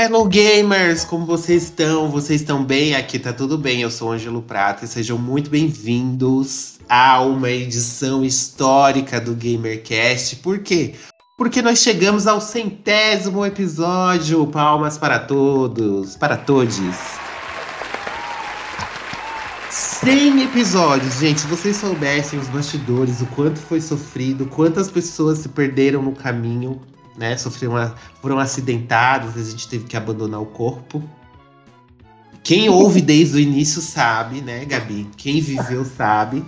Hello 0.00 0.28
gamers, 0.28 1.04
como 1.04 1.26
vocês 1.26 1.64
estão? 1.64 2.08
Vocês 2.08 2.40
estão 2.40 2.64
bem? 2.64 2.94
Aqui 2.94 3.18
tá 3.18 3.32
tudo 3.32 3.58
bem. 3.58 3.80
Eu 3.80 3.90
sou 3.90 4.12
Ângelo 4.12 4.40
Prata 4.40 4.84
e 4.84 4.88
sejam 4.88 5.18
muito 5.18 5.50
bem-vindos 5.50 6.78
a 6.88 7.20
uma 7.20 7.50
edição 7.50 8.24
histórica 8.24 9.20
do 9.20 9.34
GamerCast. 9.34 10.36
Por 10.36 10.60
quê? 10.60 10.94
Porque 11.36 11.60
nós 11.60 11.80
chegamos 11.80 12.28
ao 12.28 12.40
centésimo 12.40 13.44
episódio. 13.44 14.46
Palmas 14.46 14.96
para 14.96 15.18
todos, 15.18 16.14
para 16.14 16.36
todos. 16.36 16.78
100 19.68 20.44
episódios, 20.44 21.18
gente. 21.18 21.40
Se 21.40 21.48
vocês 21.48 21.76
soubessem 21.76 22.38
os 22.38 22.46
bastidores, 22.46 23.20
o 23.20 23.26
quanto 23.26 23.58
foi 23.58 23.80
sofrido, 23.80 24.46
quantas 24.46 24.88
pessoas 24.88 25.38
se 25.38 25.48
perderam 25.48 26.00
no 26.00 26.12
caminho, 26.12 26.80
né? 27.18 27.36
Sofreram, 27.36 27.94
foram 28.22 28.38
acidentados, 28.38 29.36
a 29.36 29.50
gente 29.50 29.68
teve 29.68 29.84
que 29.84 29.96
abandonar 29.96 30.40
o 30.40 30.46
corpo. 30.46 31.02
Quem 32.42 32.68
ouve 32.68 33.02
desde 33.02 33.36
o 33.36 33.40
início 33.40 33.82
sabe, 33.82 34.40
né, 34.40 34.64
Gabi? 34.64 35.06
Quem 35.16 35.40
viveu 35.40 35.84
sabe. 35.84 36.42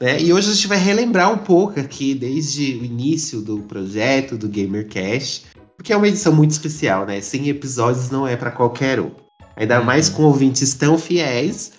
Né? 0.00 0.20
E 0.20 0.32
hoje 0.32 0.50
a 0.50 0.54
gente 0.54 0.66
vai 0.66 0.78
relembrar 0.78 1.32
um 1.32 1.38
pouco 1.38 1.80
aqui, 1.80 2.14
desde 2.14 2.74
o 2.74 2.84
início 2.84 3.40
do 3.40 3.60
projeto, 3.60 4.36
do 4.36 4.48
GamerCast, 4.48 5.46
porque 5.76 5.92
é 5.92 5.96
uma 5.96 6.08
edição 6.08 6.34
muito 6.34 6.50
especial, 6.50 7.06
né? 7.06 7.20
100 7.20 7.48
episódios 7.48 8.10
não 8.10 8.26
é 8.26 8.36
para 8.36 8.50
qualquer 8.50 9.00
um. 9.00 9.10
Ainda 9.56 9.80
mais 9.80 10.08
com 10.08 10.24
ouvintes 10.24 10.74
tão 10.74 10.98
fiéis 10.98 11.72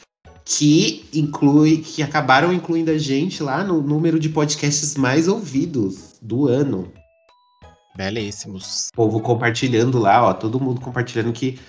que 0.44 1.06
inclui, 1.14 1.78
que 1.78 2.02
acabaram 2.02 2.52
incluindo 2.52 2.92
a 2.92 2.98
gente 2.98 3.44
lá 3.44 3.64
no 3.64 3.82
número 3.82 4.20
de 4.20 4.30
podcasts 4.30 4.96
mais 4.96 5.28
ouvidos 5.28 6.16
do 6.22 6.48
ano. 6.48 6.92
Belíssimos. 8.00 8.88
O 8.94 8.96
povo 8.96 9.20
compartilhando 9.20 10.00
lá, 10.00 10.24
ó, 10.24 10.34
todo 10.34 10.58
mundo 10.58 10.80
compartilhando 10.80 11.34
que 11.34 11.60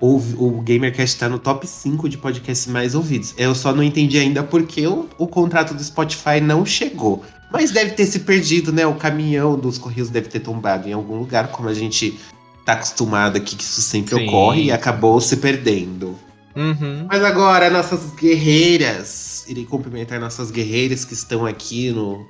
o, 0.00 0.16
o 0.16 0.60
GamerCast 0.60 1.16
tá 1.16 1.28
no 1.28 1.38
top 1.38 1.64
5 1.64 2.08
de 2.08 2.18
podcasts 2.18 2.66
mais 2.66 2.96
ouvidos. 2.96 3.32
Eu 3.38 3.54
só 3.54 3.72
não 3.72 3.84
entendi 3.84 4.18
ainda 4.18 4.42
porque 4.42 4.84
o, 4.84 5.08
o 5.16 5.28
contrato 5.28 5.74
do 5.74 5.84
Spotify 5.84 6.40
não 6.42 6.66
chegou. 6.66 7.22
Mas 7.52 7.70
deve 7.70 7.92
ter 7.92 8.04
se 8.06 8.18
perdido, 8.18 8.72
né? 8.72 8.84
O 8.84 8.96
caminhão 8.96 9.56
dos 9.56 9.78
Correios 9.78 10.10
deve 10.10 10.28
ter 10.28 10.40
tombado 10.40 10.88
em 10.88 10.92
algum 10.92 11.20
lugar, 11.20 11.52
como 11.52 11.68
a 11.68 11.74
gente 11.74 12.18
tá 12.64 12.72
acostumado 12.72 13.36
aqui 13.36 13.54
que 13.54 13.62
isso 13.62 13.80
sempre 13.80 14.16
Sim. 14.16 14.26
ocorre 14.26 14.64
e 14.64 14.72
acabou 14.72 15.20
se 15.20 15.36
perdendo. 15.36 16.18
Uhum. 16.56 17.06
Mas 17.08 17.22
agora, 17.22 17.70
nossas 17.70 18.10
guerreiras. 18.16 19.44
Irei 19.46 19.64
cumprimentar 19.64 20.18
nossas 20.18 20.50
guerreiras 20.50 21.04
que 21.04 21.14
estão 21.14 21.46
aqui 21.46 21.92
no, 21.92 22.26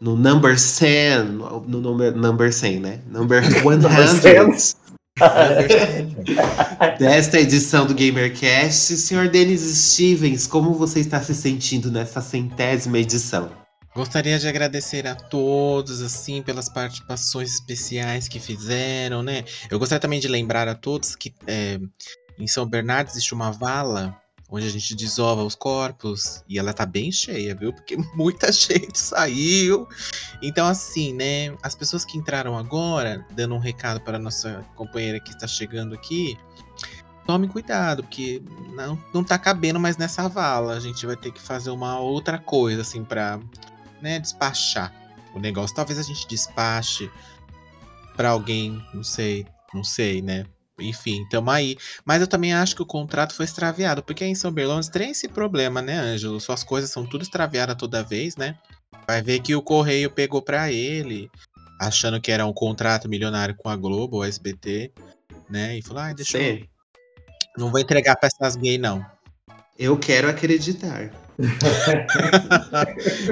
no 0.00 0.16
number 0.16 0.58
100. 0.58 1.24
No 1.66 1.80
number, 1.80 2.14
number 2.16 2.52
100, 2.52 2.80
né? 2.80 3.00
Number 3.06 3.42
100. 3.44 4.76
desta 6.98 7.40
edição 7.40 7.86
do 7.86 7.94
GamerCast. 7.94 8.96
Senhor 8.96 9.28
Denis 9.28 9.62
Stevens, 9.62 10.46
como 10.46 10.74
você 10.74 11.00
está 11.00 11.20
se 11.20 11.34
sentindo 11.34 11.90
nessa 11.90 12.20
centésima 12.20 12.98
edição? 12.98 13.50
Gostaria 13.94 14.38
de 14.38 14.46
agradecer 14.46 15.06
a 15.08 15.14
todos, 15.16 16.02
assim, 16.02 16.40
pelas 16.40 16.68
participações 16.68 17.54
especiais 17.54 18.28
que 18.28 18.38
fizeram, 18.38 19.22
né? 19.22 19.44
Eu 19.68 19.78
gostaria 19.78 20.00
também 20.00 20.20
de 20.20 20.28
lembrar 20.28 20.68
a 20.68 20.74
todos 20.74 21.16
que 21.16 21.34
é, 21.48 21.80
em 22.38 22.46
São 22.46 22.64
Bernardo 22.64 23.10
existe 23.10 23.34
uma 23.34 23.50
vala 23.50 24.16
onde 24.50 24.66
a 24.66 24.70
gente 24.70 24.94
desova 24.94 25.42
os 25.42 25.54
corpos 25.54 26.42
e 26.48 26.58
ela 26.58 26.72
tá 26.72 26.86
bem 26.86 27.12
cheia, 27.12 27.54
viu? 27.54 27.72
Porque 27.72 27.96
muita 28.14 28.50
gente 28.50 28.98
saiu. 28.98 29.86
Então, 30.42 30.66
assim, 30.66 31.12
né? 31.12 31.56
As 31.62 31.74
pessoas 31.74 32.04
que 32.04 32.16
entraram 32.16 32.56
agora, 32.56 33.26
dando 33.32 33.54
um 33.54 33.58
recado 33.58 34.00
para 34.00 34.18
nossa 34.18 34.64
companheira 34.74 35.20
que 35.20 35.30
está 35.30 35.46
chegando 35.46 35.94
aqui, 35.94 36.38
tome 37.26 37.46
cuidado, 37.46 38.02
porque 38.02 38.42
não, 38.74 38.98
não 39.12 39.22
tá 39.22 39.38
cabendo 39.38 39.78
mais 39.78 39.98
nessa 39.98 40.28
vala. 40.28 40.74
A 40.74 40.80
gente 40.80 41.04
vai 41.04 41.16
ter 41.16 41.30
que 41.30 41.40
fazer 41.40 41.70
uma 41.70 41.98
outra 41.98 42.38
coisa, 42.38 42.80
assim, 42.80 43.04
pra 43.04 43.38
né, 44.00 44.18
despachar 44.18 44.92
o 45.34 45.38
negócio. 45.38 45.76
Talvez 45.76 45.98
a 45.98 46.02
gente 46.02 46.26
despache 46.26 47.10
para 48.16 48.30
alguém, 48.30 48.82
não 48.94 49.04
sei, 49.04 49.46
não 49.74 49.84
sei, 49.84 50.22
né? 50.22 50.46
Enfim, 50.78 51.26
tamo 51.28 51.50
aí. 51.50 51.76
Mas 52.04 52.20
eu 52.20 52.26
também 52.26 52.52
acho 52.52 52.76
que 52.76 52.82
o 52.82 52.86
contrato 52.86 53.34
foi 53.34 53.44
extraviado, 53.44 54.02
porque 54.02 54.24
em 54.24 54.34
São 54.34 54.52
Berlões 54.52 54.88
tem 54.88 55.10
esse 55.10 55.28
problema, 55.28 55.82
né, 55.82 55.98
Ângelo? 55.98 56.40
Suas 56.40 56.62
coisas 56.62 56.90
são 56.90 57.06
tudo 57.06 57.22
extraviadas 57.22 57.76
toda 57.76 58.02
vez, 58.02 58.36
né? 58.36 58.56
Vai 59.06 59.22
ver 59.22 59.40
que 59.40 59.54
o 59.54 59.62
correio 59.62 60.10
pegou 60.10 60.42
para 60.42 60.70
ele, 60.72 61.30
achando 61.80 62.20
que 62.20 62.30
era 62.30 62.46
um 62.46 62.52
contrato 62.52 63.08
milionário 63.08 63.54
com 63.56 63.68
a 63.68 63.76
Globo, 63.76 64.18
o 64.18 64.24
SBT, 64.24 64.92
né? 65.48 65.78
E 65.78 65.82
falou: 65.82 66.02
ah, 66.02 66.12
deixa 66.12 66.38
Sim. 66.38 66.44
eu. 66.62 66.78
Não 67.56 67.70
vou 67.70 67.80
entregar 67.80 68.16
pra 68.16 68.28
essas 68.28 68.54
gays, 68.56 68.80
não. 68.80 69.04
Eu 69.78 69.96
quero 69.98 70.28
acreditar. 70.28 71.10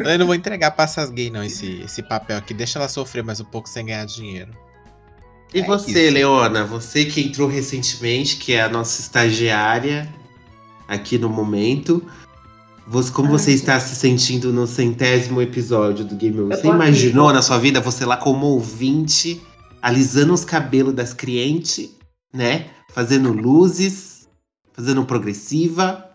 eu 0.04 0.18
não 0.18 0.26
vou 0.26 0.34
entregar 0.34 0.70
pra 0.70 0.84
essas 0.84 1.10
gays, 1.10 1.32
não, 1.32 1.42
esse, 1.42 1.80
esse 1.82 2.02
papel 2.02 2.38
aqui. 2.38 2.54
Deixa 2.54 2.78
ela 2.78 2.88
sofrer 2.88 3.22
mais 3.22 3.40
um 3.40 3.44
pouco 3.44 3.68
sem 3.68 3.86
ganhar 3.86 4.04
dinheiro. 4.06 4.52
E 5.56 5.60
é 5.60 5.64
você, 5.64 6.04
isso. 6.04 6.12
Leona, 6.12 6.64
você 6.64 7.06
que 7.06 7.18
entrou 7.22 7.48
recentemente, 7.48 8.36
que 8.36 8.52
é 8.52 8.60
a 8.60 8.68
nossa 8.68 9.00
estagiária 9.00 10.06
aqui 10.86 11.16
no 11.16 11.30
momento. 11.30 12.04
Você, 12.86 13.10
como 13.10 13.28
Ai, 13.28 13.38
você 13.38 13.52
gente. 13.52 13.60
está 13.60 13.80
se 13.80 13.96
sentindo 13.96 14.52
no 14.52 14.66
centésimo 14.66 15.40
episódio 15.40 16.04
do 16.04 16.14
Game 16.14 16.38
Over? 16.38 16.58
Você 16.58 16.68
imaginou 16.68 17.28
aqui. 17.28 17.36
na 17.36 17.42
sua 17.42 17.56
vida 17.56 17.80
você 17.80 18.04
lá 18.04 18.18
como 18.18 18.44
ouvinte, 18.48 19.40
alisando 19.80 20.34
os 20.34 20.44
cabelos 20.44 20.92
das 20.92 21.14
clientes, 21.14 21.88
né? 22.34 22.66
Fazendo 22.92 23.32
luzes, 23.32 24.28
fazendo 24.74 25.06
progressiva. 25.06 26.10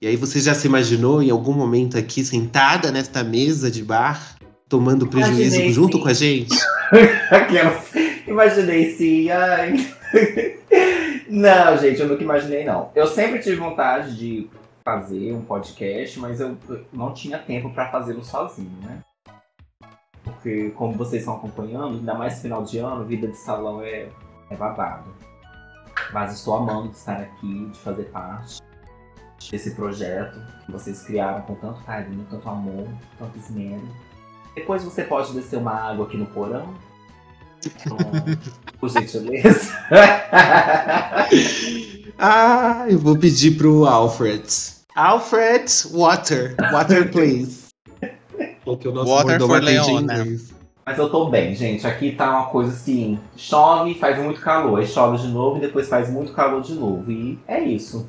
E 0.00 0.06
aí 0.06 0.14
você 0.14 0.38
já 0.38 0.54
se 0.54 0.68
imaginou 0.68 1.20
em 1.20 1.30
algum 1.30 1.52
momento 1.52 1.98
aqui 1.98 2.24
sentada 2.24 2.92
nesta 2.92 3.24
mesa 3.24 3.68
de 3.68 3.82
bar, 3.82 4.36
tomando 4.68 5.08
prejuízo 5.08 5.56
Imaginei, 5.56 5.72
junto 5.72 5.96
sim. 5.96 6.02
com 6.04 6.08
a 6.08 6.14
gente? 6.14 6.56
Aquelas. 7.32 8.05
Imaginei 8.26 8.92
sim, 8.92 9.30
ai. 9.30 9.74
não, 11.28 11.76
gente, 11.78 12.00
eu 12.00 12.08
nunca 12.08 12.22
imaginei, 12.22 12.64
não. 12.64 12.90
Eu 12.94 13.06
sempre 13.06 13.38
tive 13.38 13.56
vontade 13.56 14.16
de 14.16 14.50
fazer 14.84 15.32
um 15.32 15.42
podcast, 15.42 16.18
mas 16.18 16.40
eu 16.40 16.56
não 16.92 17.12
tinha 17.12 17.38
tempo 17.38 17.70
para 17.70 17.90
fazê-lo 17.90 18.24
sozinho, 18.24 18.78
né? 18.82 19.00
Porque, 20.22 20.70
como 20.70 20.94
vocês 20.94 21.22
estão 21.22 21.36
acompanhando, 21.36 21.98
ainda 21.98 22.14
mais 22.14 22.42
final 22.42 22.64
de 22.64 22.78
ano, 22.78 23.04
vida 23.04 23.28
de 23.28 23.36
salão 23.36 23.82
é, 23.82 24.08
é 24.50 24.56
babado. 24.56 25.14
Mas 26.12 26.34
estou 26.34 26.56
amando 26.56 26.88
de 26.88 26.96
estar 26.96 27.20
aqui, 27.20 27.66
de 27.66 27.78
fazer 27.78 28.04
parte 28.04 28.60
desse 29.50 29.72
projeto 29.72 30.40
que 30.64 30.72
vocês 30.72 31.02
criaram 31.02 31.42
com 31.42 31.54
tanto 31.54 31.82
carinho, 31.84 32.26
tanto 32.28 32.48
amor, 32.48 32.88
tanto 33.18 33.38
esmero. 33.38 33.88
Depois 34.54 34.82
você 34.82 35.04
pode 35.04 35.32
descer 35.32 35.58
uma 35.58 35.72
água 35.72 36.06
aqui 36.06 36.16
no 36.16 36.26
porão, 36.26 36.74
por 38.80 38.90
gentileza. 38.90 39.72
ah, 42.18 42.86
eu 42.88 42.98
vou 42.98 43.18
pedir 43.18 43.56
pro 43.56 43.86
Alfred. 43.86 44.44
Alfred, 44.94 45.70
water. 45.92 46.56
Water, 46.72 47.10
please. 47.10 47.66
Porque 48.64 48.88
o 48.88 48.92
nosso 48.92 49.10
water 49.10 49.40
for 49.40 49.62
Leona. 49.62 50.26
Mas 50.84 50.98
eu 50.98 51.10
tô 51.10 51.28
bem, 51.28 51.54
gente. 51.54 51.86
Aqui 51.86 52.12
tá 52.12 52.30
uma 52.30 52.46
coisa 52.46 52.72
assim: 52.72 53.18
chove, 53.36 53.94
faz 53.94 54.18
muito 54.18 54.40
calor, 54.40 54.78
aí 54.78 54.86
chove 54.86 55.18
de 55.18 55.28
novo 55.28 55.58
e 55.58 55.60
depois 55.60 55.88
faz 55.88 56.08
muito 56.08 56.32
calor 56.32 56.62
de 56.62 56.74
novo. 56.74 57.10
E 57.10 57.38
é 57.46 57.60
isso. 57.60 58.08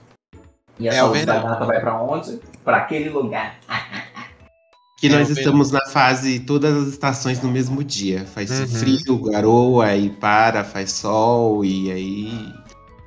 E 0.79 0.87
a 0.87 0.93
é 0.93 0.95
saúde 0.97 1.25
da 1.25 1.39
data 1.39 1.65
vai 1.65 1.79
pra 1.79 2.01
onde? 2.01 2.39
Pra 2.63 2.77
aquele 2.77 3.09
lugar. 3.09 3.57
Que 4.97 5.09
nós 5.09 5.29
estamos 5.29 5.69
na 5.69 5.85
fase, 5.91 6.39
todas 6.39 6.75
as 6.75 6.87
estações 6.87 7.39
no 7.41 7.51
mesmo 7.51 7.83
dia. 7.83 8.25
Faz 8.25 8.49
uhum. 8.49 8.67
frio, 8.67 9.17
garoa, 9.19 9.85
aí 9.85 10.09
para, 10.09 10.63
faz 10.63 10.91
sol, 10.91 11.63
e 11.63 11.91
aí. 11.91 12.53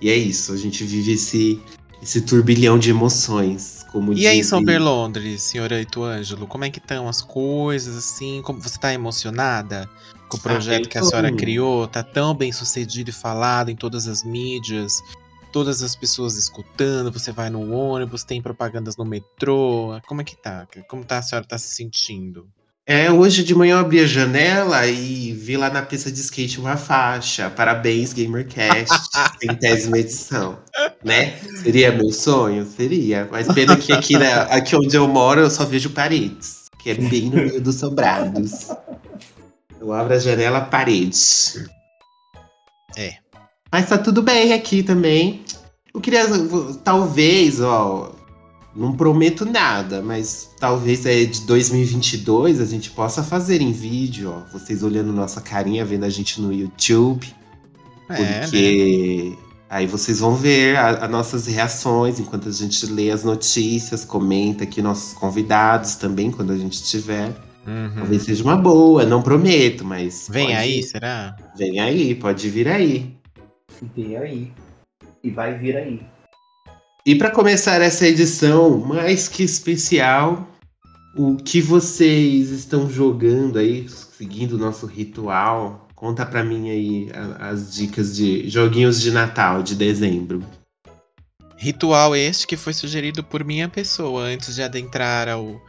E 0.01 0.09
é 0.09 0.17
isso, 0.17 0.53
a 0.53 0.57
gente 0.57 0.85
vive 0.85 1.13
esse, 1.13 1.61
esse 2.01 2.21
turbilhão 2.21 2.79
de 2.79 2.91
emoções. 2.91 3.85
Como 3.91 4.13
e 4.13 4.25
aí 4.25 4.39
em 4.39 4.43
São 4.45 4.63
Berlondres, 4.63 5.43
senhora 5.43 5.81
Ituângelo, 5.81 6.47
como 6.47 6.65
é 6.65 6.71
que 6.71 6.79
estão 6.79 7.09
as 7.09 7.21
coisas, 7.21 7.97
assim? 7.97 8.41
Como 8.43 8.61
você 8.61 8.77
está 8.77 8.95
emocionada 8.95 9.91
com 10.29 10.37
o 10.37 10.41
projeto 10.41 10.87
ah, 10.87 10.89
que 10.89 10.97
a 10.99 11.03
senhora 11.03 11.33
criou? 11.33 11.89
Tá 11.89 12.05
tão 12.05 12.33
bem 12.33 12.53
sucedido 12.53 13.11
e 13.11 13.13
falado 13.13 13.69
em 13.69 13.75
todas 13.75 14.07
as 14.07 14.23
mídias 14.23 15.03
todas 15.53 15.83
as 15.83 15.95
pessoas 15.95 16.37
escutando, 16.37 17.13
você 17.13 17.33
vai 17.33 17.51
no 17.51 17.73
ônibus, 17.73 18.25
tem 18.25 18.41
propagandas 18.41 18.97
no 18.97 19.05
metrô. 19.05 20.01
Como 20.07 20.21
é 20.21 20.25
que 20.25 20.37
tá? 20.37 20.67
Como 20.89 21.05
tá 21.05 21.19
a 21.19 21.23
senhora 21.23 21.47
tá 21.47 21.59
se 21.59 21.75
sentindo? 21.75 22.49
É, 22.87 23.09
hoje 23.09 23.45
de 23.45 23.55
manhã 23.55 23.75
eu 23.75 23.79
abri 23.79 24.01
a 24.01 24.07
janela 24.07 24.85
e 24.87 25.33
vi 25.33 25.57
lá 25.57 25.71
na 25.71 25.81
pista 25.81 26.11
de 26.11 26.19
skate 26.19 26.59
uma 26.59 26.77
faixa. 26.77 27.49
Parabéns, 27.49 28.13
GamerCast, 28.13 28.93
centésima 29.41 29.99
edição. 29.99 30.59
Né? 31.05 31.39
Seria 31.63 31.93
meu 31.93 32.13
sonho? 32.13 32.67
Seria. 32.67 33.29
Mas 33.31 33.47
pena 33.47 33.77
que 33.77 33.93
aqui, 33.93 34.19
né, 34.19 34.33
aqui 34.51 34.75
onde 34.75 34.97
eu 34.97 35.07
moro 35.07 35.41
eu 35.41 35.51
só 35.51 35.65
vejo 35.65 35.91
paredes, 35.91 36.65
que 36.83 36.91
é 36.91 36.95
bem 36.95 37.31
no 37.31 37.37
meio 37.37 37.61
dos 37.61 37.77
sobrados. 37.77 38.71
Eu 39.81 39.93
abro 39.93 40.15
a 40.15 40.19
janela, 40.19 40.61
paredes. 40.61 41.65
É. 42.97 43.30
Mas 43.73 43.89
tá 43.89 43.97
tudo 43.99 44.23
bem 44.23 44.53
aqui 44.53 44.83
também. 44.83 45.43
Eu 45.95 46.01
queria, 46.01 46.25
talvez, 46.85 47.61
ó, 47.61 48.13
não 48.75 48.93
prometo 48.93 49.45
nada, 49.45 50.01
mas 50.03 50.51
talvez 50.59 51.05
é 51.07 51.25
de 51.25 51.41
2022 51.43 52.61
a 52.61 52.65
gente 52.65 52.91
possa 52.91 53.23
fazer 53.23 53.61
em 53.61 53.73
vídeo, 53.73 54.33
ó, 54.37 54.53
vocês 54.53 54.83
olhando 54.83 55.13
nossa 55.13 55.41
carinha, 55.41 55.85
vendo 55.85 56.05
a 56.05 56.11
gente 56.11 56.41
no 56.41 56.53
YouTube. 56.53 57.27
É, 58.09 58.41
porque 58.41 59.37
aí 59.69 59.87
vocês 59.87 60.19
vão 60.19 60.35
ver 60.35 60.77
as 60.77 61.09
nossas 61.11 61.47
reações 61.47 62.19
enquanto 62.19 62.49
a 62.49 62.53
gente 62.53 62.87
lê 62.87 63.11
as 63.11 63.23
notícias, 63.23 64.05
comenta 64.05 64.65
aqui 64.65 64.83
nossos 64.83 65.13
convidados 65.15 65.95
também 65.95 66.31
quando 66.31 66.53
a 66.53 66.57
gente 66.57 66.83
tiver. 66.83 67.29
Uhum. 67.67 67.93
Talvez 67.95 68.23
seja 68.23 68.43
uma 68.43 68.57
boa, 68.57 69.05
não 69.05 69.23
prometo, 69.23 69.85
mas. 69.85 70.29
Vem 70.31 70.47
pode- 70.47 70.59
aí, 70.59 70.83
será? 70.83 71.37
Vem 71.57 71.79
aí, 71.79 72.15
pode 72.15 72.49
vir 72.49 72.67
aí. 72.67 73.20
Vem 73.97 74.17
aí. 74.17 74.53
E 75.23 75.31
vai 75.31 75.59
vir 75.59 75.77
aí. 75.77 76.01
E 77.05 77.15
para 77.15 77.31
começar 77.31 77.81
essa 77.81 78.07
edição 78.07 78.79
mais 78.79 79.27
que 79.27 79.43
especial, 79.43 80.47
o 81.17 81.37
que 81.37 81.61
vocês 81.61 82.51
estão 82.51 82.89
jogando 82.89 83.59
aí, 83.59 83.89
seguindo 83.89 84.53
o 84.53 84.59
nosso 84.59 84.87
ritual? 84.87 85.89
Conta 85.95 86.25
pra 86.25 86.45
mim 86.45 86.71
aí 86.71 87.11
as 87.39 87.75
dicas 87.75 88.17
de 88.17 88.49
joguinhos 88.49 89.01
de 89.01 89.11
Natal 89.11 89.63
de 89.63 89.75
dezembro. 89.75 90.43
Ritual 91.57 92.17
este 92.17 92.47
que 92.47 92.57
foi 92.57 92.73
sugerido 92.73 93.23
por 93.23 93.45
minha 93.45 93.69
pessoa 93.69 94.23
antes 94.23 94.55
de 94.55 94.63
adentrar 94.63 95.29
ao, 95.29 95.61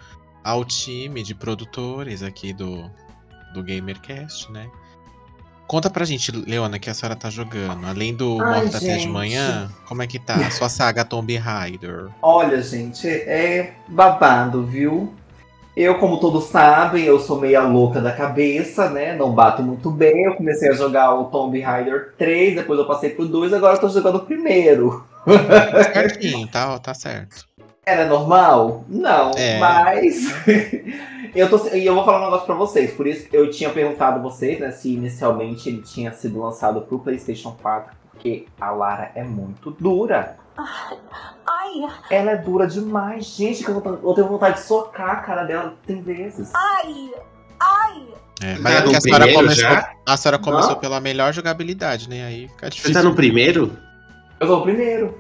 ao 0.43 0.63
time 0.63 1.21
de 1.21 1.35
produtores 1.35 2.23
aqui 2.23 2.53
do, 2.53 2.89
do 3.53 3.61
GamerCast, 3.61 4.49
né? 4.51 4.69
Conta 5.71 5.89
pra 5.89 6.03
gente, 6.03 6.33
Leona, 6.33 6.77
que 6.77 6.89
a 6.89 6.93
senhora 6.93 7.15
tá 7.15 7.29
jogando. 7.29 7.87
Além 7.87 8.13
do 8.13 8.41
Ai, 8.41 8.63
Morta 8.63 8.75
até 8.75 8.97
de 8.97 9.07
manhã, 9.07 9.71
como 9.87 10.01
é 10.01 10.07
que 10.07 10.19
tá? 10.19 10.35
A 10.35 10.51
sua 10.51 10.67
saga 10.67 11.05
Tomb 11.05 11.33
Raider. 11.37 12.07
Olha, 12.21 12.61
gente, 12.61 13.07
é 13.07 13.75
babado, 13.87 14.65
viu? 14.65 15.13
Eu, 15.73 15.97
como 15.97 16.19
todos 16.19 16.49
sabem, 16.49 17.05
eu 17.05 17.21
sou 17.21 17.39
meia 17.39 17.61
louca 17.61 18.01
da 18.01 18.11
cabeça, 18.11 18.89
né? 18.89 19.15
Não 19.15 19.31
bato 19.31 19.63
muito 19.63 19.89
bem. 19.89 20.25
Eu 20.25 20.35
comecei 20.35 20.67
a 20.69 20.73
jogar 20.73 21.13
o 21.13 21.27
Tomb 21.27 21.57
Raider 21.61 22.15
3, 22.17 22.55
depois 22.55 22.77
eu 22.77 22.85
passei 22.85 23.11
pro 23.11 23.25
2, 23.25 23.53
agora 23.53 23.75
eu 23.75 23.79
tô 23.79 23.87
jogando 23.87 24.17
o 24.17 24.25
primeiro. 24.25 25.05
Certinho, 25.93 26.47
tá, 26.47 26.77
tá 26.79 26.93
certo. 26.93 27.45
Era 27.85 28.05
normal? 28.05 28.83
Não, 28.89 29.31
É. 29.37 29.57
mas. 29.57 30.33
eu 31.35 31.49
tô, 31.49 31.67
e 31.75 31.85
eu 31.85 31.93
vou 31.95 32.03
falar 32.05 32.19
um 32.21 32.25
negócio 32.25 32.45
pra 32.45 32.55
vocês. 32.55 32.93
Por 32.93 33.07
isso 33.07 33.27
que 33.27 33.35
eu 33.35 33.49
tinha 33.49 33.69
perguntado 33.69 34.19
a 34.19 34.21
vocês, 34.21 34.59
né, 34.59 34.71
se 34.71 34.93
inicialmente 34.93 35.69
ele 35.69 35.81
tinha 35.81 36.11
sido 36.11 36.39
lançado 36.41 36.81
pro 36.81 36.99
PlayStation 36.99 37.55
4, 37.61 37.93
porque 38.11 38.45
a 38.59 38.71
Lara 38.71 39.11
é 39.15 39.23
muito 39.23 39.71
dura. 39.71 40.37
Ai, 40.57 41.87
Ela 42.09 42.31
é 42.31 42.35
dura 42.37 42.67
demais, 42.67 43.25
gente. 43.25 43.63
Que 43.63 43.69
eu, 43.71 43.81
eu 44.03 44.13
tenho 44.13 44.27
vontade 44.27 44.57
de 44.57 44.63
socar 44.63 45.09
a 45.09 45.15
cara 45.17 45.43
dela 45.43 45.73
tem 45.85 46.01
vezes. 46.01 46.51
ai, 46.53 47.11
ai. 47.59 48.03
É, 48.43 48.55
Tá 48.55 48.59
mas 48.61 48.73
é 48.75 48.81
porque 48.81 48.95
a 48.97 49.01
senhora 49.01 49.33
começou, 49.33 49.55
já? 49.63 49.91
a 50.07 50.17
senhora 50.17 50.39
começou 50.39 50.71
Não? 50.71 50.79
pela 50.79 50.99
melhor 50.99 51.31
jogabilidade, 51.33 52.09
né? 52.09 52.25
Aí 52.25 52.47
fica 52.49 52.65
Você 52.67 52.71
difícil. 52.75 52.93
tá 52.95 53.03
no 53.03 53.15
primeiro? 53.15 53.77
Eu 54.39 54.47
sou 54.47 54.59
o 54.59 54.63
primeiro. 54.63 55.15